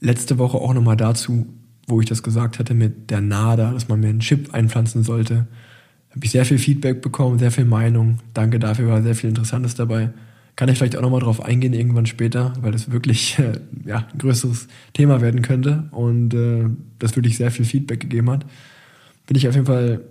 Letzte 0.00 0.38
Woche 0.38 0.58
auch 0.58 0.74
nochmal 0.74 0.96
dazu, 0.96 1.46
wo 1.88 2.00
ich 2.00 2.06
das 2.06 2.22
gesagt 2.22 2.58
hatte 2.58 2.74
mit 2.74 3.10
der 3.10 3.20
NADA, 3.20 3.72
dass 3.72 3.88
man 3.88 4.00
mir 4.00 4.08
einen 4.08 4.20
Chip 4.20 4.54
einpflanzen 4.54 5.02
sollte. 5.02 5.46
Habe 6.10 6.24
ich 6.24 6.30
sehr 6.30 6.44
viel 6.44 6.58
Feedback 6.58 7.02
bekommen, 7.02 7.38
sehr 7.38 7.50
viel 7.50 7.64
Meinung. 7.64 8.18
Danke 8.34 8.58
dafür, 8.58 8.88
war 8.88 9.02
sehr 9.02 9.14
viel 9.14 9.30
Interessantes 9.30 9.74
dabei. 9.74 10.10
Kann 10.54 10.68
ich 10.68 10.76
vielleicht 10.76 10.96
auch 10.96 11.02
nochmal 11.02 11.20
drauf 11.20 11.42
eingehen 11.42 11.72
irgendwann 11.72 12.06
später, 12.06 12.52
weil 12.60 12.72
das 12.72 12.90
wirklich 12.90 13.38
ja, 13.84 14.06
ein 14.12 14.18
größeres 14.18 14.68
Thema 14.92 15.20
werden 15.20 15.42
könnte 15.42 15.88
und 15.92 16.34
äh, 16.34 16.66
das 16.98 17.16
wirklich 17.16 17.36
sehr 17.36 17.50
viel 17.50 17.64
Feedback 17.64 18.00
gegeben 18.00 18.30
hat. 18.30 18.44
Bin 19.26 19.36
ich 19.36 19.48
auf 19.48 19.54
jeden 19.54 19.66
Fall 19.66 20.02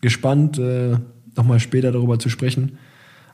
gespannt, 0.00 0.58
äh, 0.58 0.96
nochmal 1.36 1.60
später 1.60 1.92
darüber 1.92 2.18
zu 2.18 2.28
sprechen. 2.28 2.78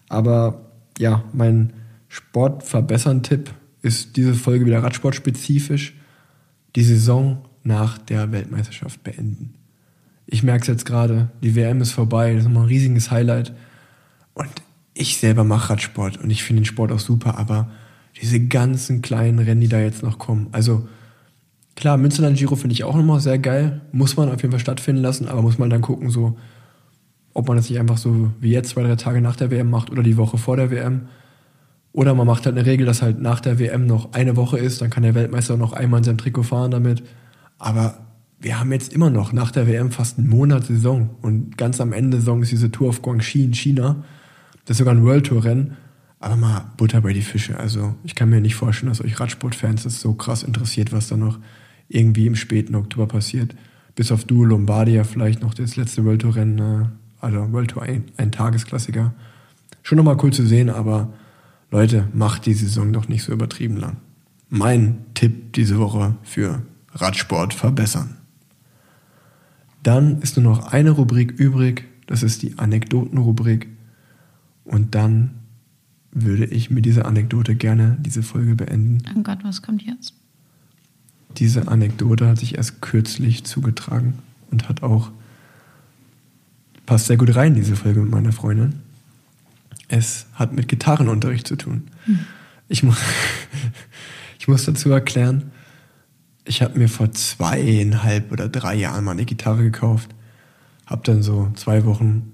Aber 0.08 0.70
ja, 0.98 1.24
mein 1.32 1.72
Sportverbessern-Tipp 2.08 3.50
ist 3.82 4.16
diese 4.16 4.34
Folge 4.34 4.66
wieder 4.66 4.82
radsportspezifisch. 4.82 5.94
Die 6.74 6.82
Saison 6.82 7.44
nach 7.66 7.98
der 7.98 8.32
Weltmeisterschaft 8.32 9.02
beenden. 9.02 9.54
Ich 10.26 10.42
merke 10.42 10.62
es 10.62 10.68
jetzt 10.68 10.86
gerade, 10.86 11.30
die 11.42 11.54
WM 11.54 11.80
ist 11.80 11.92
vorbei, 11.92 12.32
das 12.32 12.40
ist 12.40 12.44
nochmal 12.44 12.64
ein 12.64 12.68
riesiges 12.68 13.10
Highlight. 13.10 13.52
Und 14.34 14.50
ich 14.94 15.18
selber 15.18 15.44
mache 15.44 15.70
Radsport 15.70 16.18
und 16.18 16.30
ich 16.30 16.42
finde 16.42 16.62
den 16.62 16.66
Sport 16.66 16.90
auch 16.90 16.98
super, 16.98 17.38
aber 17.38 17.70
diese 18.20 18.40
ganzen 18.40 19.02
kleinen 19.02 19.38
Rennen, 19.38 19.60
die 19.60 19.68
da 19.68 19.78
jetzt 19.78 20.02
noch 20.02 20.18
kommen. 20.18 20.48
Also 20.52 20.88
klar, 21.74 21.98
Münsterland 21.98 22.38
Giro 22.38 22.56
finde 22.56 22.72
ich 22.72 22.84
auch 22.84 22.96
nochmal 22.96 23.20
sehr 23.20 23.38
geil. 23.38 23.82
Muss 23.92 24.16
man 24.16 24.30
auf 24.30 24.40
jeden 24.40 24.52
Fall 24.52 24.60
stattfinden 24.60 25.02
lassen, 25.02 25.28
aber 25.28 25.42
muss 25.42 25.58
man 25.58 25.70
dann 25.70 25.82
gucken, 25.82 26.10
so, 26.10 26.38
ob 27.34 27.46
man 27.48 27.56
das 27.56 27.68
nicht 27.68 27.78
einfach 27.78 27.98
so 27.98 28.32
wie 28.40 28.50
jetzt 28.50 28.70
zwei, 28.70 28.82
drei 28.82 28.96
Tage 28.96 29.20
nach 29.20 29.36
der 29.36 29.50
WM 29.50 29.68
macht 29.68 29.90
oder 29.90 30.02
die 30.02 30.16
Woche 30.16 30.38
vor 30.38 30.56
der 30.56 30.70
WM. 30.70 31.08
Oder 31.92 32.14
man 32.14 32.26
macht 32.26 32.46
halt 32.46 32.56
eine 32.56 32.66
Regel, 32.66 32.86
dass 32.86 33.02
halt 33.02 33.20
nach 33.20 33.40
der 33.40 33.58
WM 33.58 33.86
noch 33.86 34.12
eine 34.12 34.36
Woche 34.36 34.58
ist, 34.58 34.80
dann 34.80 34.90
kann 34.90 35.02
der 35.02 35.14
Weltmeister 35.14 35.56
noch 35.56 35.72
einmal 35.72 35.98
in 35.98 36.04
seinem 36.04 36.18
Trikot 36.18 36.42
fahren 36.42 36.70
damit. 36.70 37.02
Aber 37.58 38.06
wir 38.38 38.60
haben 38.60 38.72
jetzt 38.72 38.92
immer 38.92 39.10
noch 39.10 39.32
nach 39.32 39.50
der 39.50 39.66
WM 39.66 39.90
fast 39.90 40.18
einen 40.18 40.28
Monat 40.28 40.66
Saison 40.66 41.10
und 41.22 41.56
ganz 41.56 41.80
am 41.80 41.92
Ende 41.92 42.18
Saison 42.18 42.42
ist 42.42 42.52
diese 42.52 42.70
Tour 42.70 42.90
auf 42.90 43.02
Guangxi 43.02 43.44
in 43.44 43.54
China. 43.54 44.04
Das 44.64 44.74
ist 44.74 44.78
sogar 44.78 44.94
ein 44.94 45.04
World 45.04 45.26
Tour 45.26 45.44
Rennen. 45.44 45.76
Aber 46.18 46.36
mal 46.36 46.72
Butter 46.76 47.02
bei 47.02 47.12
die 47.12 47.22
Fische. 47.22 47.58
Also 47.58 47.94
ich 48.02 48.14
kann 48.14 48.30
mir 48.30 48.40
nicht 48.40 48.54
vorstellen, 48.54 48.90
dass 48.90 49.04
euch 49.04 49.20
Radsportfans 49.20 49.82
das 49.82 50.00
so 50.00 50.14
krass 50.14 50.42
interessiert, 50.42 50.92
was 50.92 51.08
da 51.08 51.16
noch 51.16 51.38
irgendwie 51.88 52.26
im 52.26 52.36
späten 52.36 52.74
Oktober 52.74 53.06
passiert. 53.06 53.54
Bis 53.94 54.10
auf 54.10 54.24
Duo 54.24 54.44
Lombardia 54.44 55.04
vielleicht 55.04 55.42
noch 55.42 55.54
das 55.54 55.76
letzte 55.76 56.04
World 56.04 56.22
Tour 56.22 56.36
Rennen, 56.36 56.58
äh, 56.58 56.86
also 57.20 57.52
World 57.52 57.70
Tour 57.70 57.82
ein, 57.82 58.04
ein 58.16 58.32
Tagesklassiker. 58.32 59.14
Schon 59.82 59.96
nochmal 59.96 60.16
cool 60.22 60.32
zu 60.32 60.46
sehen, 60.46 60.70
aber 60.70 61.12
Leute, 61.70 62.08
macht 62.12 62.46
die 62.46 62.54
Saison 62.54 62.92
doch 62.92 63.08
nicht 63.08 63.22
so 63.22 63.32
übertrieben 63.32 63.76
lang. 63.76 63.98
Mein 64.48 64.98
Tipp 65.14 65.52
diese 65.52 65.78
Woche 65.78 66.16
für 66.22 66.62
Radsport 67.00 67.54
verbessern. 67.54 68.16
Dann 69.82 70.20
ist 70.20 70.36
nur 70.36 70.44
noch 70.44 70.72
eine 70.72 70.90
Rubrik 70.90 71.32
übrig, 71.32 71.84
das 72.06 72.22
ist 72.22 72.42
die 72.42 72.58
Anekdotenrubrik. 72.58 73.68
Und 74.64 74.94
dann 74.94 75.30
würde 76.10 76.46
ich 76.46 76.70
mit 76.70 76.86
dieser 76.86 77.06
Anekdote 77.06 77.54
gerne 77.54 77.96
diese 78.00 78.22
Folge 78.22 78.56
beenden. 78.56 79.02
Oh 79.16 79.22
Gott, 79.22 79.38
was 79.42 79.62
kommt 79.62 79.82
jetzt? 79.82 80.14
Diese 81.36 81.68
Anekdote 81.68 82.26
hat 82.26 82.38
sich 82.38 82.56
erst 82.56 82.80
kürzlich 82.80 83.44
zugetragen 83.44 84.14
und 84.50 84.68
hat 84.68 84.82
auch 84.82 85.12
passt 86.86 87.06
sehr 87.06 87.16
gut 87.16 87.34
rein, 87.34 87.54
diese 87.54 87.76
Folge 87.76 88.00
mit 88.00 88.10
meiner 88.10 88.32
Freundin. 88.32 88.80
Es 89.88 90.26
hat 90.34 90.52
mit 90.52 90.68
Gitarrenunterricht 90.68 91.46
zu 91.46 91.56
tun. 91.56 91.88
Ich, 92.68 92.82
muss, 92.82 92.96
ich 94.38 94.48
muss 94.48 94.64
dazu 94.64 94.90
erklären, 94.90 95.50
ich 96.46 96.62
habe 96.62 96.78
mir 96.78 96.88
vor 96.88 97.12
zweieinhalb 97.12 98.32
oder 98.32 98.48
drei 98.48 98.74
Jahren 98.74 99.04
mal 99.04 99.12
eine 99.12 99.24
Gitarre 99.24 99.62
gekauft, 99.62 100.14
habe 100.86 101.02
dann 101.04 101.22
so 101.22 101.50
zwei 101.56 101.84
Wochen 101.84 102.32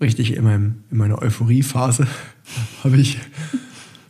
richtig 0.00 0.36
in, 0.36 0.44
meinem, 0.44 0.84
in 0.90 0.98
meiner 0.98 1.20
Euphorie-Phase, 1.22 2.06
habe 2.84 2.96
ich 2.98 3.18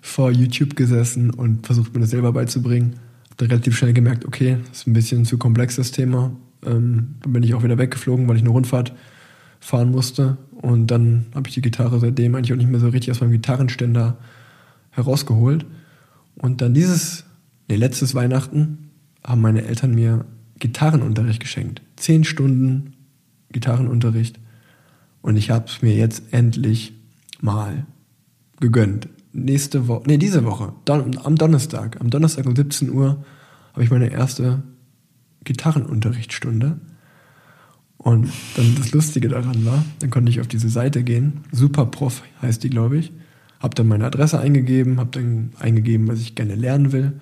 vor 0.00 0.30
YouTube 0.30 0.76
gesessen 0.76 1.30
und 1.30 1.66
versucht, 1.66 1.94
mir 1.94 2.00
das 2.00 2.10
selber 2.10 2.32
beizubringen. 2.32 2.96
Hab 3.30 3.38
dann 3.38 3.48
relativ 3.48 3.76
schnell 3.76 3.92
gemerkt, 3.92 4.24
okay, 4.24 4.58
das 4.68 4.80
ist 4.80 4.86
ein 4.86 4.92
bisschen 4.92 5.24
zu 5.24 5.38
komplex, 5.38 5.76
das 5.76 5.92
Thema. 5.92 6.32
Ähm, 6.64 7.16
dann 7.22 7.32
bin 7.32 7.42
ich 7.42 7.54
auch 7.54 7.62
wieder 7.62 7.78
weggeflogen, 7.78 8.28
weil 8.28 8.36
ich 8.36 8.42
eine 8.42 8.50
Rundfahrt 8.50 8.92
fahren 9.60 9.90
musste. 9.90 10.36
Und 10.52 10.88
dann 10.88 11.26
habe 11.34 11.48
ich 11.48 11.54
die 11.54 11.62
Gitarre 11.62 11.98
seitdem 12.00 12.34
eigentlich 12.34 12.52
auch 12.52 12.56
nicht 12.56 12.70
mehr 12.70 12.80
so 12.80 12.88
richtig 12.88 13.10
aus 13.12 13.20
meinem 13.20 13.32
Gitarrenständer 13.32 14.18
herausgeholt. 14.90 15.64
Und 16.36 16.60
dann 16.60 16.74
dieses, 16.74 17.24
nee, 17.68 17.76
letztes 17.76 18.14
Weihnachten 18.14 18.83
haben 19.26 19.40
meine 19.40 19.64
Eltern 19.64 19.94
mir 19.94 20.24
Gitarrenunterricht 20.58 21.40
geschenkt. 21.40 21.82
Zehn 21.96 22.24
Stunden 22.24 22.94
Gitarrenunterricht. 23.52 24.38
Und 25.22 25.36
ich 25.36 25.50
habe 25.50 25.66
es 25.66 25.80
mir 25.80 25.94
jetzt 25.94 26.32
endlich 26.32 26.92
mal 27.40 27.86
gegönnt. 28.60 29.08
Nächste 29.32 29.88
Woche, 29.88 30.04
nee, 30.06 30.18
diese 30.18 30.44
Woche, 30.44 30.72
Don 30.84 31.18
am 31.18 31.36
Donnerstag, 31.36 32.00
am 32.00 32.10
Donnerstag 32.10 32.46
um 32.46 32.54
17 32.54 32.90
Uhr 32.90 33.24
habe 33.72 33.82
ich 33.82 33.90
meine 33.90 34.10
erste 34.10 34.62
Gitarrenunterrichtsstunde. 35.42 36.78
Und 37.96 38.28
dann 38.56 38.74
das 38.76 38.92
Lustige 38.92 39.28
daran 39.28 39.64
war, 39.64 39.84
dann 40.00 40.10
konnte 40.10 40.30
ich 40.30 40.40
auf 40.40 40.46
diese 40.46 40.68
Seite 40.68 41.02
gehen, 41.02 41.40
Superprof 41.52 42.22
heißt 42.42 42.62
die, 42.62 42.70
glaube 42.70 42.98
ich, 42.98 43.12
habe 43.60 43.74
dann 43.74 43.88
meine 43.88 44.04
Adresse 44.04 44.38
eingegeben, 44.38 44.98
habe 44.98 45.10
dann 45.10 45.52
eingegeben, 45.58 46.06
was 46.06 46.20
ich 46.20 46.34
gerne 46.34 46.54
lernen 46.54 46.92
will. 46.92 47.20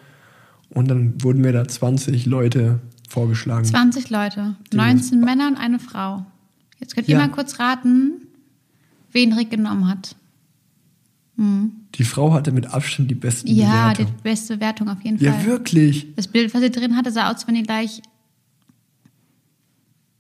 Und 0.75 0.89
dann 0.89 1.23
wurden 1.23 1.41
mir 1.43 1.53
da 1.53 1.67
20 1.69 2.27
Leute 2.27 2.81
vorgeschlagen. 3.09 3.65
20 3.65 4.09
Leute, 4.11 4.57
19 4.73 5.21
Männer 5.21 5.49
und 5.49 5.57
eine 5.57 5.79
Frau. 5.79 6.25
Jetzt 6.81 6.95
könnt 6.95 7.09
ihr 7.09 7.13
Ja. 7.17 7.21
mal 7.21 7.31
kurz 7.31 7.59
raten, 7.59 8.13
wen 9.13 9.33
Rick 9.35 9.51
genommen 9.51 9.87
hat. 9.89 10.17
Die 11.37 12.05
Frau 12.05 12.33
hatte 12.33 12.53
mit 12.53 12.67
Abstand 12.67 13.11
die 13.11 13.15
besten 13.15 13.49
Ja, 13.49 13.93
die 13.95 14.07
beste 14.23 14.61
Wertung 14.61 14.89
auf 14.89 15.03
jeden 15.03 15.19
Ja, 15.19 15.33
Fall. 15.33 15.47
wirklich. 15.47 16.07
Das 16.15 16.29
Bild, 16.29 16.55
was 16.55 16.63
ihr 16.63 16.71
drin 16.71 16.97
hatte, 16.97 17.11
sah 17.11 17.25
aus, 17.29 17.35
als 17.37 17.49
wenn 17.49 17.57
ihr 17.57 17.63
gleich 17.65 18.01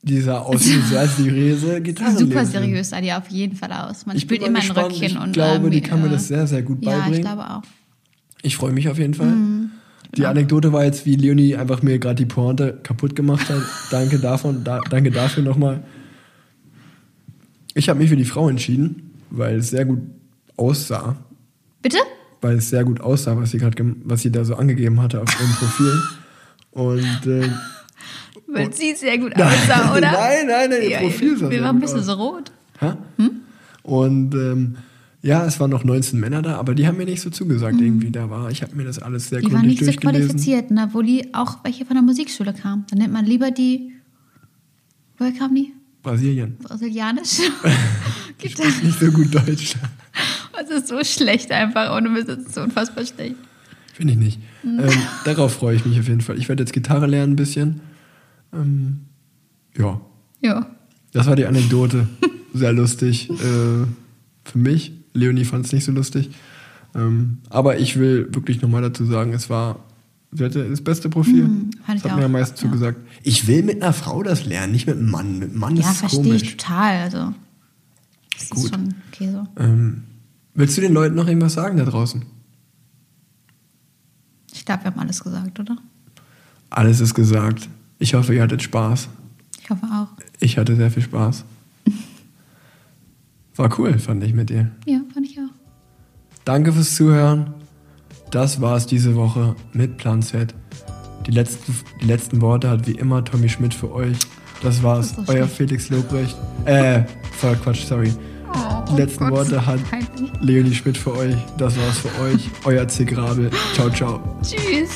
Die 0.03 0.21
sah 0.21 0.39
aus 0.41 0.65
wie 0.67 0.81
sehr 0.89 1.07
seriöse 1.07 1.81
Gitarre. 1.81 2.19
super 2.19 2.45
seriös 2.45 2.91
sah 2.91 3.01
die 3.01 3.13
auf 3.13 3.29
jeden 3.29 3.55
Fall 3.57 3.73
aus. 3.73 4.05
Man 4.05 4.17
Ich 4.17 4.23
spielt 4.23 4.43
immer 4.43 4.59
ein. 4.59 4.71
Röckchen 4.71 5.03
Ich 5.05 5.19
und 5.19 5.33
glaube, 5.33 5.71
die 5.71 5.77
irgendwie, 5.79 5.81
kann 5.83 6.01
mir 6.01 6.09
äh, 6.09 6.13
das 6.13 6.27
sehr, 6.29 6.47
sehr 6.47 6.63
gut 6.63 6.85
Ja, 6.85 6.93
ich 6.93 6.99
beibringen. 7.05 7.23
glaube 7.23 7.49
auch. 7.51 7.63
Ich 8.43 8.57
freue 8.57 8.73
mich 8.73 8.89
auf 8.89 8.99
jeden 8.99 9.15
Fall. 9.15 9.29
Mhm. 9.31 9.52
Die 10.17 10.27
Anekdote 10.27 10.73
war 10.73 10.85
jetzt, 10.85 11.07
wie 11.07 11.17
Leonie 11.17 11.57
einfach 11.57 11.83
mir 11.83 11.99
gerade 11.99 12.17
die 12.17 12.27
Pointe 12.27 12.79
kaputt 12.83 13.17
gemacht 13.17 13.49
hat. 13.49 13.63
danke 13.91 14.19
davon, 14.19 14.63
da, 14.63 14.81
danke 14.91 15.11
dafür 15.11 15.43
nochmal. 15.43 15.83
Ich 17.75 17.89
habe 17.89 17.99
mich 17.99 18.11
für 18.11 18.17
die 18.17 18.27
Frau 18.27 18.49
entschieden, 18.51 19.15
weil 19.31 19.57
es 19.57 19.71
sehr 19.71 19.87
gut 19.87 20.01
aussah. 20.57 21.17
Bitte? 21.81 21.97
Weil 22.43 22.57
es 22.59 22.69
sehr 22.69 22.85
gut 22.85 23.01
aussah, 23.01 23.37
was 23.39 23.53
sie 23.53 23.59
gerade, 23.59 23.83
was 24.05 24.21
sie 24.21 24.31
da 24.31 24.45
so 24.45 24.55
angegeben 24.57 25.01
hatte 25.01 25.21
auf 25.23 25.29
ihrem 25.41 25.53
Profil. 25.53 26.03
Und 26.73 27.27
äh, 27.27 27.49
Weil 28.49 28.73
sie 28.75 28.95
sehr 28.95 29.17
gut 29.17 29.35
aussah, 29.41 29.93
oder? 29.97 30.13
nein, 30.13 30.47
nein, 30.47 30.71
nein, 30.71 30.83
ihr 30.83 30.91
Ja, 30.91 30.99
Profil 31.01 31.39
sah 31.39 31.51
Wir 31.51 31.63
waren 31.63 31.77
ein 31.77 31.81
bisschen 31.81 32.01
aus. 32.01 32.07
so 32.07 32.13
rot. 32.15 32.53
Hä? 32.81 32.93
Und 33.83 34.35
ähm, 34.35 34.77
ja, 35.23 35.47
es 35.47 35.61
waren 35.61 35.71
noch 35.71 35.85
19 35.85 36.19
Männer 36.19 36.43
da, 36.43 36.57
aber 36.57 36.75
die 36.75 36.87
haben 36.87 36.97
mir 36.99 37.05
nicht 37.05 37.21
so 37.21 37.31
zugesagt 37.31 37.81
irgendwie. 37.81 38.11
Da 38.11 38.29
war, 38.29 38.51
ich 38.51 38.63
habe 38.63 38.75
mir 38.75 38.85
das 38.85 38.99
alles 38.99 39.29
sehr 39.29 39.39
Mhm. 39.39 39.45
Die 39.47 39.53
waren 39.53 39.61
gründlich 39.63 39.81
nicht 39.81 39.95
so 39.95 40.01
durchgelesen. 40.01 40.29
qualifiziert, 40.37 40.71
ne? 40.71 40.85
obwohl 40.89 41.05
die 41.07 41.33
auch 41.35 41.59
welche 41.65 41.85
von 41.85 41.95
der 41.95 42.03
Musikschule 42.03 42.53
kamen. 42.53 42.85
Dann 42.91 42.99
nimmt 42.99 43.13
man 43.13 43.25
lieber 43.25 43.51
die. 43.51 43.93
Woher 45.19 45.33
kamen 45.33 45.55
die? 45.55 45.73
Brasilien. 46.03 46.57
Brasilianisch? 46.63 47.39
Gitarre. 48.39 48.69
Nicht 48.83 48.99
so 48.99 49.11
gut 49.11 49.35
Deutsch. 49.35 49.77
Das 50.55 50.69
ist 50.71 50.89
so 50.89 51.03
schlecht 51.03 51.51
einfach, 51.51 51.97
ohne 51.97 52.09
Mist, 52.11 52.29
ist 52.29 52.55
so 52.55 52.61
unfassbar 52.61 53.05
schlecht. 53.07 53.35
Finde 53.95 54.13
ich 54.13 54.19
nicht. 54.19 54.39
Mhm. 54.63 54.81
Ähm, 54.81 54.91
darauf 55.25 55.55
freue 55.55 55.75
ich 55.75 55.85
mich 55.87 55.99
auf 55.99 56.07
jeden 56.07 56.21
Fall. 56.21 56.39
Ich 56.39 56.49
werde 56.49 56.63
jetzt 56.63 56.73
Gitarre 56.75 57.07
lernen 57.07 57.33
ein 57.33 57.37
bisschen. 57.37 57.81
Ähm, 58.53 59.01
ja, 59.77 60.01
Ja. 60.41 60.71
das 61.13 61.27
war 61.27 61.37
die 61.37 61.47
Anekdote. 61.47 62.07
Sehr 62.55 62.73
lustig 62.75 63.31
äh, 63.31 63.35
für 64.45 64.59
mich. 64.59 64.93
Leonie 65.15 65.45
fand 65.45 65.67
es 65.67 65.73
nicht 65.73 65.85
so 65.85 65.93
lustig. 65.93 66.31
Ähm, 66.95 67.39
aber 67.51 67.79
ich 67.79 67.99
will 67.99 68.29
wirklich 68.33 68.61
nochmal 68.63 68.83
dazu 68.83 69.05
sagen, 69.05 69.33
es 69.33 69.49
war 69.51 69.81
sie 70.33 70.45
hatte 70.45 70.69
das 70.69 70.81
beste 70.83 71.09
Profil. 71.09 71.45
Fand 71.45 71.77
das 71.87 71.97
ich 71.97 72.05
hat 72.11 72.19
mir 72.19 72.25
am 72.25 72.33
meisten 72.33 72.57
ja. 72.57 72.63
zugesagt. 72.63 72.99
Ich 73.23 73.47
will 73.47 73.63
mit 73.63 73.83
einer 73.83 73.93
Frau 73.93 74.23
das 74.23 74.45
lernen, 74.47 74.73
nicht 74.73 74.87
mit 74.87 74.97
einem 74.97 75.11
Mann. 75.11 75.39
Mit 75.39 75.51
einem 75.51 75.59
Mann 75.59 75.77
Ja, 75.77 75.91
ist 75.91 75.99
verstehe 75.99 76.35
ich 76.35 76.43
komisch. 76.43 76.57
total. 76.57 77.03
Also, 77.03 77.35
das 78.39 78.51
Gut. 78.51 78.65
ist 78.65 78.75
schon 78.75 78.95
okay 79.13 79.31
so. 79.31 79.63
Ähm, 79.63 80.03
willst 80.55 80.77
du 80.77 80.81
den 80.81 80.93
Leuten 80.93 81.15
noch 81.15 81.27
irgendwas 81.29 81.55
sagen 81.55 81.77
da 81.77 81.85
draußen? 81.85 82.25
Ich 84.53 84.65
glaube, 84.65 84.85
wir 84.85 84.91
haben 84.91 85.01
alles 85.01 85.23
gesagt, 85.23 85.59
oder? 85.61 85.77
Alles 86.71 87.01
ist 87.01 87.15
gesagt. 87.15 87.69
Ich 87.99 88.15
hoffe, 88.15 88.35
ihr 88.35 88.43
hattet 88.43 88.63
Spaß. 88.63 89.09
Ich 89.63 89.71
hoffe 89.71 89.87
auch. 89.87 90.09
Ich 90.41 90.59
hatte 90.59 90.77
sehr 90.77 90.91
viel 90.91 91.03
Spaß. 91.03 91.45
War 93.57 93.79
cool, 93.79 93.99
fand 93.99 94.25
ich 94.25 94.33
mit 94.35 94.51
dir. 94.51 94.71
Ja, 94.87 95.01
fand 95.13 95.27
ich 95.27 95.39
auch. 95.39 95.53
Danke 96.45 96.73
fürs 96.73 96.95
Zuhören. 96.95 97.55
Das 98.31 98.61
war's 98.61 98.87
diese 98.87 99.15
Woche 99.15 99.55
mit 99.73 99.99
Plan 99.99 100.23
Z. 100.23 100.55
Die 101.27 101.31
letzten, 101.31 101.75
die 102.01 102.07
letzten 102.07 102.41
Worte 102.41 102.71
hat 102.71 102.87
wie 102.87 102.93
immer 102.93 103.25
Tommy 103.25 103.49
Schmidt 103.49 103.75
für 103.75 103.93
euch. 103.93 104.17
Das 104.63 104.83
war's. 104.83 105.11
Das 105.11 105.19
ist 105.19 105.27
so 105.27 105.33
Euer. 105.35 105.47
Felix 105.47 105.91
Lobrecht. 105.91 106.37
Äh, 106.65 107.03
voll 107.33 107.57
Quatsch, 107.57 107.85
sorry. 107.85 108.13
Oh, 108.55 108.85
Die 108.91 109.01
letzten 109.03 109.31
Worte 109.31 109.65
hat. 109.65 109.81
Leonie 110.41 110.75
Schmidt 110.75 110.97
für 110.97 111.15
euch. 111.17 111.37
Das 111.59 111.77
war's 111.79 111.99
für 111.99 112.23
euch. 112.23 112.49
Euer 112.65 112.89
Zick 112.89 113.17
Rabel. 113.17 113.51
Ciao, 113.75 113.91
ciao. 113.91 114.21
Tschüss. 114.43 114.91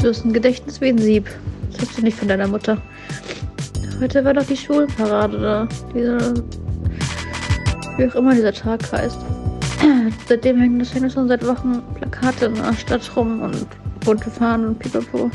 Du 0.00 0.08
hast 0.08 0.24
ein 0.24 0.32
Gedächtnis 0.32 0.80
wie 0.80 0.88
ein 0.88 0.98
Sieb. 0.98 1.28
Das 1.72 1.82
hast 1.88 1.98
du 1.98 2.02
nicht 2.02 2.16
von 2.18 2.26
deiner 2.28 2.48
Mutter. 2.48 2.80
Heute 4.02 4.24
war 4.24 4.34
doch 4.34 4.44
die 4.44 4.56
Schulparade 4.56 5.38
da. 5.38 5.68
Dieser. 5.94 6.34
Wie 7.96 8.08
auch 8.08 8.14
immer 8.16 8.34
dieser 8.34 8.52
Tag 8.52 8.80
heißt. 8.90 9.18
Seitdem 10.28 10.58
hängen 10.58 10.80
das 10.80 10.92
hängen 10.92 11.08
schon 11.08 11.28
seit 11.28 11.46
Wochen 11.46 11.80
Plakate 11.94 12.46
in 12.46 12.54
der 12.56 12.72
Stadt 12.72 13.08
rum 13.14 13.42
und 13.42 13.64
bunte 14.04 14.28
Fahnen 14.28 14.66
und 14.66 14.78
pipapo. 14.80 15.30